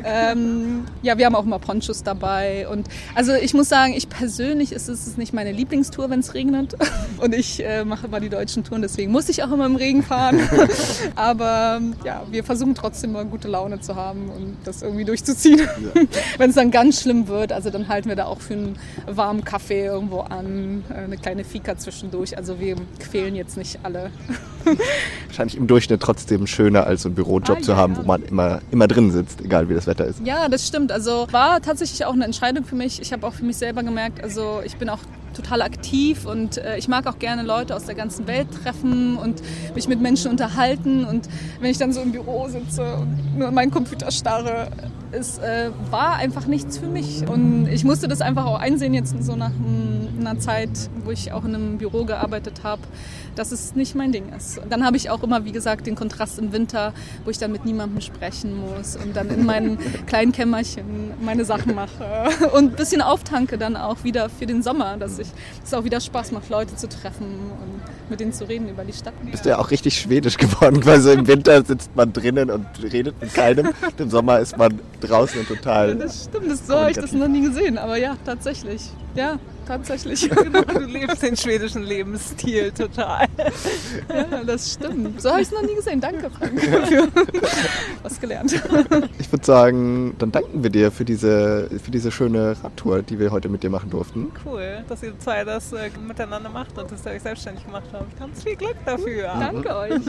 ähm, 0.32 0.84
ja, 1.00 1.16
wir 1.16 1.24
haben 1.24 1.34
auch 1.34 1.44
immer 1.44 1.58
Ponchos 1.58 2.02
dabei. 2.02 2.68
Und 2.68 2.88
also 3.14 3.32
ich 3.32 3.54
muss 3.54 3.70
sagen, 3.70 3.94
ich 3.94 4.10
persönlich 4.10 4.72
ist 4.72 4.88
es 4.88 5.16
nicht 5.16 5.32
meine 5.32 5.52
Lieblingstour, 5.52 6.10
wenn 6.10 6.20
es 6.20 6.34
regnet. 6.34 6.76
Und 7.18 7.34
ich 7.34 7.64
äh, 7.64 7.86
mache 7.86 8.06
immer 8.06 8.20
die 8.20 8.28
deutschen 8.28 8.64
Touren, 8.64 8.82
deswegen 8.82 9.12
muss 9.12 9.30
ich 9.30 9.42
auch 9.42 9.50
immer 9.50 9.64
im 9.64 9.76
Regen 9.76 10.02
fahren. 10.02 10.40
Aber 11.16 11.80
ja, 12.04 12.22
wir 12.30 12.44
versuchen 12.44 12.74
trotzdem 12.74 13.12
mal 13.12 13.24
gute 13.24 13.48
Laune 13.48 13.80
zu 13.80 13.96
haben 13.96 14.28
und 14.30 14.56
das 14.64 14.82
irgendwie 14.82 15.04
durchzuziehen. 15.04 15.58
Ja. 15.58 16.02
wenn 16.38 16.50
es 16.50 16.56
dann 16.56 16.70
ganz 16.70 17.02
schlimm 17.02 17.28
wird, 17.28 17.52
also 17.52 17.70
dann 17.70 17.88
halten 17.88 18.08
wir 18.08 18.16
da 18.16 18.26
auch 18.26 18.40
für 18.40 18.54
einen 18.54 18.76
warmen 19.06 19.44
Kaffee 19.44 19.84
irgendwo 19.86 20.20
an, 20.20 20.84
äh, 20.90 20.94
eine 20.94 21.16
kleine 21.16 21.44
Fika 21.44 21.76
zwischendurch. 21.76 22.36
Also 22.36 22.60
wir 22.60 22.76
quälen 22.98 23.34
jetzt 23.34 23.56
nicht 23.56 23.80
alle. 23.82 24.10
Wahrscheinlich 25.26 25.56
im 25.56 25.66
Durchschnitt 25.66 26.00
trotzdem 26.00 26.46
schöner 26.46 26.86
als 26.86 27.02
so 27.02 27.08
einen 27.08 27.16
Bürojob 27.16 27.58
ah, 27.58 27.62
zu 27.62 27.72
ja. 27.72 27.76
haben, 27.76 27.96
wo 27.96 28.02
man 28.02 28.22
immer, 28.22 28.60
immer 28.70 28.88
drin 28.88 29.10
sitzt, 29.10 29.40
egal 29.40 29.68
wie 29.68 29.74
das 29.74 29.86
Wetter 29.86 30.06
ist. 30.06 30.20
Ja, 30.24 30.48
das 30.48 30.66
stimmt. 30.66 30.92
Also 30.92 31.26
war 31.30 31.60
tatsächlich 31.60 32.04
auch 32.04 32.12
eine 32.12 32.24
Entscheidung 32.24 32.64
für 32.64 32.76
mich. 32.76 33.00
Ich 33.00 33.12
habe 33.12 33.26
auch 33.26 33.34
für 33.34 33.44
mich 33.44 33.56
selber 33.56 33.82
gemerkt, 33.82 34.22
also 34.22 34.60
ich 34.64 34.76
bin 34.76 34.88
auch 34.88 35.00
total 35.38 35.62
aktiv 35.62 36.26
und 36.26 36.58
äh, 36.58 36.76
ich 36.76 36.88
mag 36.88 37.06
auch 37.06 37.18
gerne 37.18 37.42
Leute 37.42 37.74
aus 37.74 37.84
der 37.84 37.94
ganzen 37.94 38.26
Welt 38.26 38.48
treffen 38.62 39.16
und 39.16 39.42
mich 39.74 39.88
mit 39.88 40.00
Menschen 40.00 40.30
unterhalten. 40.30 41.04
Und 41.04 41.28
wenn 41.60 41.70
ich 41.70 41.78
dann 41.78 41.92
so 41.92 42.00
im 42.00 42.12
Büro 42.12 42.48
sitze 42.48 42.96
und 42.96 43.38
nur 43.38 43.48
an 43.48 43.54
meinen 43.54 43.70
Computer 43.70 44.10
starre, 44.10 44.68
es 45.12 45.38
äh, 45.38 45.70
war 45.90 46.16
einfach 46.16 46.46
nichts 46.46 46.78
für 46.78 46.86
mich. 46.86 47.26
Und 47.28 47.68
ich 47.68 47.84
musste 47.84 48.08
das 48.08 48.20
einfach 48.20 48.46
auch 48.46 48.58
einsehen 48.58 48.94
jetzt 48.94 49.14
so 49.22 49.36
nach 49.36 49.52
einer 50.18 50.38
Zeit, 50.38 50.70
wo 51.04 51.10
ich 51.10 51.32
auch 51.32 51.44
in 51.44 51.54
einem 51.54 51.78
Büro 51.78 52.04
gearbeitet 52.04 52.62
habe, 52.64 52.82
dass 53.34 53.52
es 53.52 53.74
nicht 53.74 53.94
mein 53.94 54.12
Ding 54.12 54.32
ist. 54.36 54.60
Dann 54.68 54.84
habe 54.84 54.96
ich 54.96 55.10
auch 55.10 55.22
immer, 55.22 55.44
wie 55.44 55.52
gesagt, 55.52 55.86
den 55.86 55.94
Kontrast 55.94 56.38
im 56.38 56.52
Winter, 56.52 56.92
wo 57.24 57.30
ich 57.30 57.38
dann 57.38 57.52
mit 57.52 57.64
niemandem 57.64 58.00
sprechen 58.00 58.56
muss 58.58 58.96
und 58.96 59.16
dann 59.16 59.28
in 59.28 59.46
meinem 59.46 59.78
kleinen 60.06 60.32
Kämmerchen 60.32 61.12
meine 61.20 61.44
Sachen 61.44 61.74
mache 61.74 62.04
und 62.52 62.72
ein 62.72 62.76
bisschen 62.76 63.00
auftanke 63.00 63.58
dann 63.58 63.76
auch 63.76 64.04
wieder 64.04 64.28
für 64.28 64.46
den 64.46 64.62
Sommer, 64.62 64.96
dass 64.96 65.18
ich 65.18 65.28
es 65.64 65.72
auch 65.72 65.84
wieder 65.84 66.00
Spaß 66.00 66.32
macht, 66.32 66.50
Leute 66.50 66.74
zu 66.76 66.88
treffen 66.88 67.26
und 67.26 68.10
mit 68.10 68.20
denen 68.20 68.32
zu 68.32 68.48
reden 68.48 68.68
über 68.68 68.84
die 68.84 68.92
Stadt. 68.92 69.14
Bist 69.30 69.44
du 69.44 69.50
ja 69.50 69.58
auch 69.58 69.70
richtig 69.70 70.00
schwedisch 70.00 70.36
geworden, 70.36 70.80
quasi 70.80 71.12
im 71.12 71.26
Winter 71.26 71.64
sitzt 71.64 71.94
man 71.94 72.12
drinnen 72.12 72.50
und 72.50 72.66
redet 72.82 73.20
mit 73.20 73.34
keinem. 73.34 73.68
Im 73.98 74.10
Sommer 74.10 74.38
ist 74.38 74.56
man 74.56 74.78
draußen 75.00 75.40
und 75.40 75.48
total. 75.48 75.90
Ja, 75.90 75.94
das 75.94 76.24
stimmt, 76.24 76.50
das, 76.50 76.66
so 76.66 76.78
habe 76.78 76.90
ich 76.90 76.96
das 76.96 77.12
noch 77.12 77.28
nie 77.28 77.42
gesehen, 77.42 77.78
aber 77.78 77.96
ja, 77.96 78.16
tatsächlich. 78.24 78.82
Ja, 79.14 79.38
tatsächlich. 79.68 80.28
Genau, 80.48 80.62
du 80.62 80.84
lebst 80.84 81.22
den 81.22 81.36
schwedischen 81.36 81.82
Lebensstil 81.82 82.70
total. 82.70 83.26
Ja, 84.08 84.44
das 84.44 84.74
stimmt. 84.74 85.20
So 85.20 85.30
habe 85.30 85.42
ich 85.42 85.48
es 85.48 85.52
noch 85.52 85.62
nie 85.62 85.74
gesehen. 85.74 86.00
Danke, 86.00 86.30
Frank, 86.30 86.60
für 86.60 87.08
was 88.02 88.20
gelernt. 88.20 88.54
Ich 89.18 89.30
würde 89.30 89.44
sagen, 89.44 90.14
dann 90.18 90.32
danken 90.32 90.62
wir 90.62 90.70
dir 90.70 90.90
für 90.90 91.04
diese, 91.04 91.68
für 91.82 91.90
diese 91.90 92.10
schöne 92.10 92.56
Radtour, 92.62 93.02
die 93.02 93.18
wir 93.18 93.30
heute 93.30 93.48
mit 93.48 93.62
dir 93.62 93.68
machen 93.68 93.90
durften. 93.90 94.28
Cool, 94.44 94.84
dass 94.88 95.02
ihr 95.02 95.18
zwei 95.18 95.44
das 95.44 95.72
äh, 95.72 95.90
miteinander 96.06 96.48
macht 96.48 96.78
und 96.78 96.90
dass 96.90 97.04
ihr 97.04 97.12
euch 97.12 97.22
selbstständig 97.22 97.64
gemacht 97.66 97.88
habt. 97.92 98.18
Ganz 98.18 98.42
viel 98.42 98.56
Glück 98.56 98.76
dafür. 98.86 99.34
Mhm. 99.34 99.40
Danke 99.40 99.76
euch. 99.76 100.06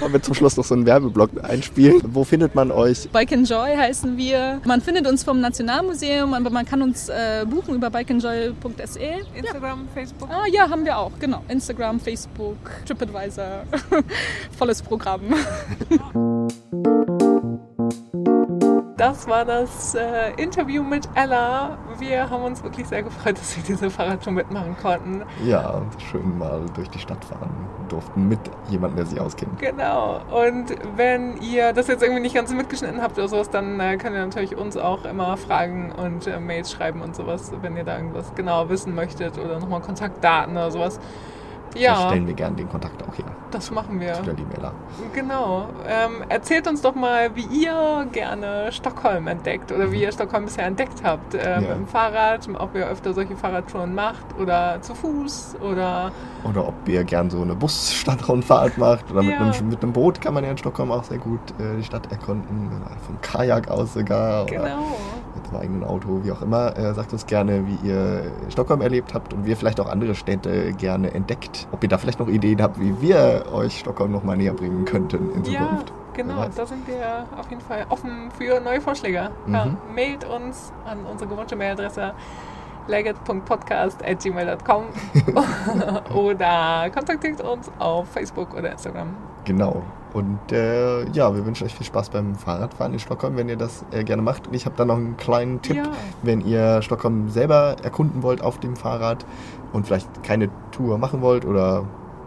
Wollen 0.00 0.12
wir 0.12 0.22
zum 0.22 0.34
Schluss 0.34 0.56
noch 0.56 0.64
so 0.64 0.74
einen 0.74 0.84
Werbeblock 0.84 1.30
einspielen? 1.42 2.00
Wo 2.08 2.24
findet 2.24 2.54
man 2.54 2.70
euch? 2.70 3.08
Bike 3.10 3.32
Enjoy 3.32 3.76
heißen 3.76 4.16
wir. 4.16 4.60
Man 4.64 4.80
findet 4.80 5.06
uns 5.06 5.22
vom 5.22 5.40
Nationalmuseum, 5.40 6.34
aber 6.34 6.50
man 6.50 6.66
kann 6.66 6.82
uns 6.82 7.08
äh, 7.08 7.46
buchen 7.48 7.76
über 7.76 7.88
bikeenjoy.de 7.88 8.89
SE. 8.92 9.24
Instagram, 9.34 9.86
ja. 9.86 9.92
Facebook? 9.94 10.30
Ah, 10.30 10.46
ja, 10.50 10.68
haben 10.68 10.84
wir 10.84 10.98
auch, 10.98 11.12
genau. 11.18 11.42
Instagram, 11.48 12.00
Facebook, 12.00 12.56
TripAdvisor, 12.86 13.64
volles 14.58 14.82
Programm. 14.82 15.34
das 19.00 19.26
war 19.26 19.46
das 19.46 19.94
äh, 19.94 20.32
Interview 20.36 20.82
mit 20.82 21.08
Ella. 21.14 21.78
Wir 21.98 22.28
haben 22.28 22.42
uns 22.42 22.62
wirklich 22.62 22.86
sehr 22.86 23.02
gefreut, 23.02 23.38
dass 23.38 23.56
wir 23.56 23.64
diese 23.64 23.88
Fahrradtour 23.88 24.34
mitmachen 24.34 24.76
konnten. 24.76 25.22
Ja, 25.42 25.80
schön 26.10 26.36
mal 26.36 26.66
durch 26.74 26.90
die 26.90 26.98
Stadt 26.98 27.24
fahren 27.24 27.50
durften 27.88 28.28
mit 28.28 28.38
jemandem, 28.68 28.98
der 28.98 29.06
sich 29.06 29.18
auskennt. 29.18 29.58
Genau. 29.58 30.20
Und 30.30 30.76
wenn 30.96 31.40
ihr 31.40 31.72
das 31.72 31.88
jetzt 31.88 32.02
irgendwie 32.02 32.20
nicht 32.20 32.34
ganz 32.34 32.52
mitgeschnitten 32.52 33.00
habt 33.00 33.16
oder 33.16 33.26
sowas, 33.26 33.48
dann 33.48 33.80
äh, 33.80 33.96
könnt 33.96 34.14
ihr 34.14 34.24
natürlich 34.24 34.54
uns 34.54 34.76
auch 34.76 35.06
immer 35.06 35.36
fragen 35.38 35.92
und 35.92 36.26
äh, 36.26 36.38
Mails 36.38 36.70
schreiben 36.70 37.00
und 37.00 37.16
sowas, 37.16 37.52
wenn 37.62 37.78
ihr 37.78 37.84
da 37.84 37.96
irgendwas 37.96 38.34
genauer 38.34 38.68
wissen 38.68 38.94
möchtet 38.94 39.38
oder 39.38 39.58
nochmal 39.58 39.80
Kontaktdaten 39.80 40.52
oder 40.52 40.70
sowas. 40.70 41.00
Ja. 41.74 41.94
Da 41.94 42.08
stellen 42.08 42.26
wir 42.26 42.34
gerne 42.34 42.56
den 42.56 42.68
Kontakt 42.68 43.02
auch 43.02 43.16
her. 43.16 43.26
Das 43.50 43.70
machen 43.70 44.00
wir. 44.00 44.14
Zu 44.14 44.22
der 44.22 44.34
Limella. 44.34 44.72
Genau. 45.12 45.66
Ähm, 45.86 46.24
erzählt 46.28 46.68
uns 46.68 46.82
doch 46.82 46.94
mal, 46.94 47.34
wie 47.34 47.46
ihr 47.64 48.06
gerne 48.12 48.70
Stockholm 48.70 49.26
entdeckt 49.26 49.72
oder 49.72 49.90
wie 49.90 50.02
ihr 50.02 50.12
Stockholm 50.12 50.44
bisher 50.44 50.66
entdeckt 50.66 51.02
habt. 51.02 51.34
Ähm, 51.34 51.40
ja. 51.42 51.60
Mit 51.60 51.70
dem 51.70 51.86
Fahrrad, 51.86 52.48
ob 52.58 52.74
ihr 52.74 52.86
öfter 52.86 53.12
solche 53.12 53.36
Fahrradtouren 53.36 53.94
macht 53.94 54.24
oder 54.38 54.80
zu 54.82 54.94
Fuß 54.94 55.56
oder. 55.60 56.12
Oder 56.44 56.68
ob 56.68 56.88
ihr 56.88 57.04
gern 57.04 57.30
so 57.30 57.42
eine 57.42 57.54
Bus-Stadtrundfahrt 57.54 58.78
macht 58.78 59.10
oder 59.10 59.22
mit, 59.22 59.32
ja. 59.32 59.40
einem, 59.40 59.68
mit 59.68 59.82
einem 59.82 59.92
Boot 59.92 60.20
kann 60.20 60.34
man 60.34 60.44
ja 60.44 60.50
in 60.50 60.58
Stockholm 60.58 60.90
auch 60.92 61.04
sehr 61.04 61.18
gut 61.18 61.40
äh, 61.58 61.76
die 61.76 61.84
Stadt 61.84 62.10
erkunden. 62.10 62.70
Vom 63.06 63.20
Kajak 63.20 63.68
aus 63.68 63.94
sogar. 63.94 64.46
Genau. 64.46 64.62
Oder 64.64 64.90
dem 65.50 65.60
eigenen 65.60 65.84
Auto, 65.84 66.20
wie 66.24 66.32
auch 66.32 66.42
immer. 66.42 66.76
Äh, 66.76 66.94
sagt 66.94 67.12
uns 67.12 67.26
gerne, 67.26 67.64
wie 67.66 67.88
ihr 67.88 68.22
Stockholm 68.48 68.80
erlebt 68.80 69.14
habt 69.14 69.32
und 69.34 69.44
wie 69.44 69.50
ihr 69.50 69.56
vielleicht 69.56 69.80
auch 69.80 69.88
andere 69.88 70.14
Städte 70.14 70.72
gerne 70.72 71.12
entdeckt 71.12 71.68
ob 71.72 71.82
ihr 71.82 71.88
da 71.88 71.98
vielleicht 71.98 72.20
noch 72.20 72.28
Ideen 72.28 72.60
habt, 72.62 72.78
wie 72.80 73.00
wir 73.00 73.46
euch 73.52 73.80
Stockholm 73.80 74.12
noch 74.12 74.22
mal 74.22 74.36
näher 74.36 74.52
bringen 74.52 74.84
könnten 74.84 75.32
in 75.32 75.44
Zukunft. 75.44 75.88
Ja, 75.88 75.94
genau, 76.14 76.46
da 76.54 76.66
sind 76.66 76.86
wir 76.86 77.26
auf 77.38 77.48
jeden 77.50 77.62
Fall 77.62 77.86
offen 77.88 78.30
für 78.36 78.60
neue 78.60 78.80
Vorschläge. 78.80 79.30
Mhm. 79.46 79.54
Ja, 79.54 79.66
mailt 79.94 80.24
uns 80.24 80.72
an 80.84 81.06
unsere 81.10 81.30
gewohnte 81.30 81.56
Mailadresse 81.56 82.12
legit.podcast.gmail.com 82.86 84.84
oder 86.14 86.90
kontaktiert 86.90 87.40
uns 87.40 87.70
auf 87.78 88.08
Facebook 88.08 88.54
oder 88.54 88.72
Instagram. 88.72 89.16
Genau. 89.44 89.82
Und 90.12 90.50
äh, 90.50 91.08
ja, 91.10 91.34
wir 91.34 91.46
wünschen 91.46 91.66
euch 91.66 91.74
viel 91.74 91.86
Spaß 91.86 92.10
beim 92.10 92.34
Fahrradfahren 92.34 92.92
in 92.92 92.98
Stockholm, 92.98 93.36
wenn 93.36 93.48
ihr 93.48 93.56
das 93.56 93.84
äh, 93.92 94.02
gerne 94.02 94.22
macht. 94.22 94.48
Und 94.48 94.54
ich 94.54 94.66
habe 94.66 94.74
da 94.76 94.84
noch 94.84 94.96
einen 94.96 95.16
kleinen 95.16 95.62
Tipp, 95.62 95.76
ja. 95.76 95.84
wenn 96.22 96.40
ihr 96.40 96.82
Stockholm 96.82 97.28
selber 97.28 97.76
erkunden 97.82 98.22
wollt 98.22 98.42
auf 98.42 98.58
dem 98.58 98.76
Fahrrad 98.76 99.24
und 99.72 99.86
vielleicht 99.86 100.22
keine 100.24 100.48
Tour 100.72 100.98
machen 100.98 101.20
wollt 101.20 101.44
oder 101.44 101.84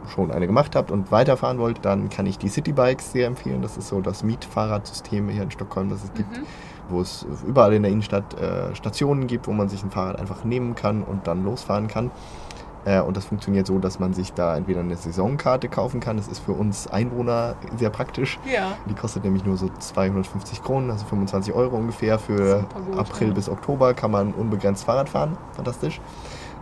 schon 0.10 0.32
eine 0.32 0.48
gemacht 0.48 0.76
habt 0.76 0.92
und 0.92 1.12
weiterfahren 1.12 1.60
wollt, 1.60 1.84
dann 1.84 2.10
kann 2.10 2.26
ich 2.26 2.38
die 2.38 2.50
Citybikes 2.50 3.12
sehr 3.12 3.28
empfehlen. 3.28 3.62
Das 3.62 3.78
ist 3.78 3.90
so 3.90 4.02
das 4.02 4.24
Mietfahrradsystem 4.24 5.30
hier 5.30 5.44
in 5.44 5.52
Stockholm, 5.52 5.90
das 5.90 6.04
es 6.04 6.14
gibt, 6.14 6.38
mhm. 6.38 6.44
wo 6.90 7.02
es 7.02 7.26
überall 7.46 7.74
in 7.74 7.84
der 7.84 7.92
Innenstadt 7.92 8.40
äh, 8.40 8.76
Stationen 8.76 9.28
gibt, 9.28 9.48
wo 9.48 9.52
man 9.52 9.70
sich 9.70 9.84
ein 9.84 9.92
Fahrrad 9.92 10.20
einfach 10.20 10.44
nehmen 10.44 10.76
kann 10.76 11.04
und 11.04 11.28
dann 11.28 11.44
losfahren 11.44 11.88
kann. 11.88 12.12
Äh, 12.86 13.02
und 13.02 13.18
das 13.18 13.26
funktioniert 13.26 13.68
so, 13.68 13.80
dass 13.80 14.00
man 14.00 14.14
sich 14.14 14.34
da 14.34 14.56
entweder 14.58 14.82
eine 14.82 14.96
Saisonkarte 14.96 15.70
kaufen 15.70 16.00
kann. 16.00 16.18
Das 16.18 16.28
ist 16.28 16.40
für 16.40 16.54
uns 16.54 16.88
Einwohner 16.88 17.56
sehr 17.78 17.90
praktisch. 17.90 18.40
Ja. 18.52 18.74
Die 18.90 18.94
kostet 18.94 19.24
nämlich 19.24 19.46
nur 19.46 19.58
so 19.58 19.70
250 19.70 20.64
Kronen, 20.64 20.92
also 20.92 21.06
25 21.06 21.54
Euro 21.54 21.78
ungefähr. 21.78 22.20
Für 22.20 22.66
gut, 22.74 22.98
April 22.98 23.30
ja. 23.30 23.34
bis 23.34 23.50
Oktober 23.50 23.94
kann 23.94 24.12
man 24.12 24.34
unbegrenzt 24.34 24.84
Fahrrad 24.84 25.10
fahren. 25.10 25.38
Fantastisch. 25.54 26.02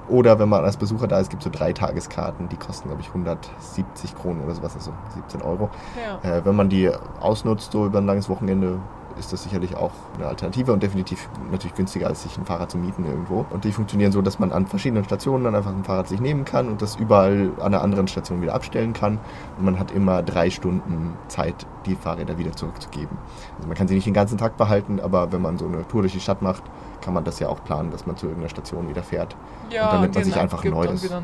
Oder 0.09 0.39
wenn 0.39 0.49
man 0.49 0.65
als 0.65 0.77
Besucher 0.77 1.07
da 1.07 1.19
ist, 1.19 1.29
gibt 1.29 1.41
es 1.41 1.45
so 1.45 1.57
drei 1.57 1.71
Tageskarten, 1.71 2.49
die 2.49 2.57
kosten, 2.57 2.89
glaube 2.89 3.01
ich, 3.01 3.07
170 3.07 4.15
Kronen 4.15 4.43
oder 4.43 4.53
sowas, 4.55 4.75
also 4.75 4.91
17 5.15 5.41
Euro. 5.41 5.69
Ja. 5.95 6.37
Äh, 6.37 6.45
wenn 6.45 6.55
man 6.55 6.69
die 6.69 6.91
ausnutzt, 7.21 7.71
so 7.71 7.85
über 7.85 7.99
ein 7.99 8.05
langes 8.05 8.27
Wochenende, 8.27 8.79
ist 9.19 9.33
das 9.33 9.43
sicherlich 9.43 9.75
auch 9.75 9.91
eine 10.15 10.27
Alternative 10.27 10.73
und 10.73 10.83
definitiv 10.83 11.29
natürlich 11.51 11.75
günstiger, 11.75 12.07
als 12.07 12.23
sich 12.23 12.37
ein 12.37 12.45
Fahrrad 12.45 12.71
zu 12.71 12.77
mieten 12.77 13.05
irgendwo. 13.05 13.45
Und 13.49 13.63
die 13.63 13.71
funktionieren 13.71 14.11
so, 14.11 14.21
dass 14.21 14.39
man 14.39 14.51
an 14.51 14.67
verschiedenen 14.67 15.03
Stationen 15.03 15.43
dann 15.43 15.55
einfach 15.55 15.71
ein 15.71 15.83
Fahrrad 15.83 16.07
sich 16.07 16.19
nehmen 16.19 16.45
kann 16.45 16.67
und 16.67 16.81
das 16.81 16.95
überall 16.95 17.51
an 17.57 17.73
einer 17.73 17.81
anderen 17.81 18.07
Station 18.07 18.41
wieder 18.41 18.53
abstellen 18.53 18.93
kann. 18.93 19.19
Und 19.57 19.65
man 19.65 19.79
hat 19.79 19.91
immer 19.91 20.23
drei 20.23 20.49
Stunden 20.49 21.13
Zeit, 21.27 21.65
die 21.85 21.95
Fahrräder 21.95 22.37
wieder 22.37 22.51
zurückzugeben. 22.51 23.17
Also 23.57 23.67
man 23.67 23.77
kann 23.77 23.87
sie 23.87 23.95
nicht 23.95 24.05
den 24.05 24.13
ganzen 24.13 24.37
Tag 24.37 24.57
behalten, 24.57 24.99
aber 24.99 25.31
wenn 25.31 25.41
man 25.41 25.57
so 25.57 25.65
eine 25.65 25.87
Tour 25.87 26.01
durch 26.01 26.13
die 26.13 26.19
Stadt 26.19 26.41
macht, 26.41 26.63
kann 27.01 27.13
man 27.13 27.23
das 27.23 27.39
ja 27.39 27.49
auch 27.49 27.63
planen, 27.63 27.91
dass 27.91 28.05
man 28.05 28.15
zu 28.17 28.27
irgendeiner 28.27 28.49
Station 28.49 28.87
wieder 28.89 29.03
fährt. 29.03 29.35
Ja, 29.69 29.85
und 29.85 29.93
dann 29.93 30.01
nimmt 30.01 30.15
man 30.15 30.23
sich 30.23 30.39
einfach 30.39 30.63
ein 30.63 30.71
neues. 30.71 31.09
Neu. 31.09 31.15
Ja. 31.15 31.21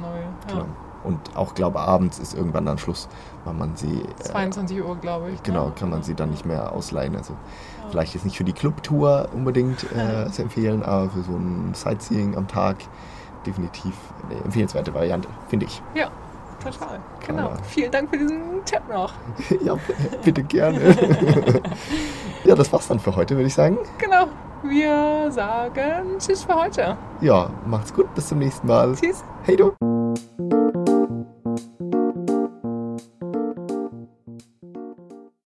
Genau. 0.47 0.65
Und 1.03 1.19
auch, 1.35 1.53
glaube 1.53 1.79
abends 1.79 2.19
ist 2.19 2.33
irgendwann 2.33 2.65
dann 2.65 2.77
Schluss, 2.77 3.07
weil 3.45 3.53
man 3.53 3.75
sie. 3.75 4.03
22 4.19 4.77
äh, 4.77 4.81
Uhr, 4.81 4.95
glaube 4.97 5.31
ich. 5.31 5.43
Genau, 5.43 5.67
ne? 5.67 5.73
kann 5.77 5.89
man 5.89 6.03
sie 6.03 6.15
dann 6.15 6.31
nicht 6.31 6.45
mehr 6.45 6.71
ausleihen. 6.73 7.15
Also 7.15 7.33
ja. 7.33 7.89
vielleicht 7.89 8.13
jetzt 8.13 8.25
nicht 8.25 8.37
für 8.37 8.43
die 8.43 8.53
Clubtour 8.53 9.29
unbedingt 9.33 9.85
äh, 9.91 10.29
zu 10.31 10.41
empfehlen, 10.41 10.83
aber 10.83 11.09
für 11.09 11.23
so 11.23 11.31
ein 11.31 11.73
Sightseeing 11.73 12.35
am 12.35 12.47
Tag 12.47 12.77
definitiv 13.45 13.93
eine 14.29 14.43
empfehlenswerte 14.43 14.93
Variante, 14.93 15.29
finde 15.47 15.65
ich. 15.65 15.81
Ja, 15.95 16.09
total. 16.61 16.99
Genau. 17.25 17.51
Vielen 17.69 17.91
Dank 17.91 18.09
für 18.09 18.17
diesen 18.17 18.63
Tipp 18.65 18.81
noch. 18.89 19.13
ja, 19.63 19.77
bitte 20.23 20.43
gerne. 20.43 20.79
ja, 22.43 22.55
das 22.55 22.71
war's 22.71 22.87
dann 22.87 22.99
für 22.99 23.15
heute, 23.15 23.35
würde 23.35 23.47
ich 23.47 23.53
sagen. 23.53 23.77
Genau. 23.97 24.27
Wir 24.63 25.31
sagen 25.31 26.17
Tschüss 26.19 26.43
für 26.43 26.55
heute. 26.55 26.97
Ja, 27.21 27.49
macht's 27.65 27.93
gut. 27.93 28.13
Bis 28.15 28.27
zum 28.27 28.39
nächsten 28.39 28.67
Mal. 28.67 28.95
Tschüss. 28.95 29.23
Hey 29.43 29.55
du. 29.55 29.73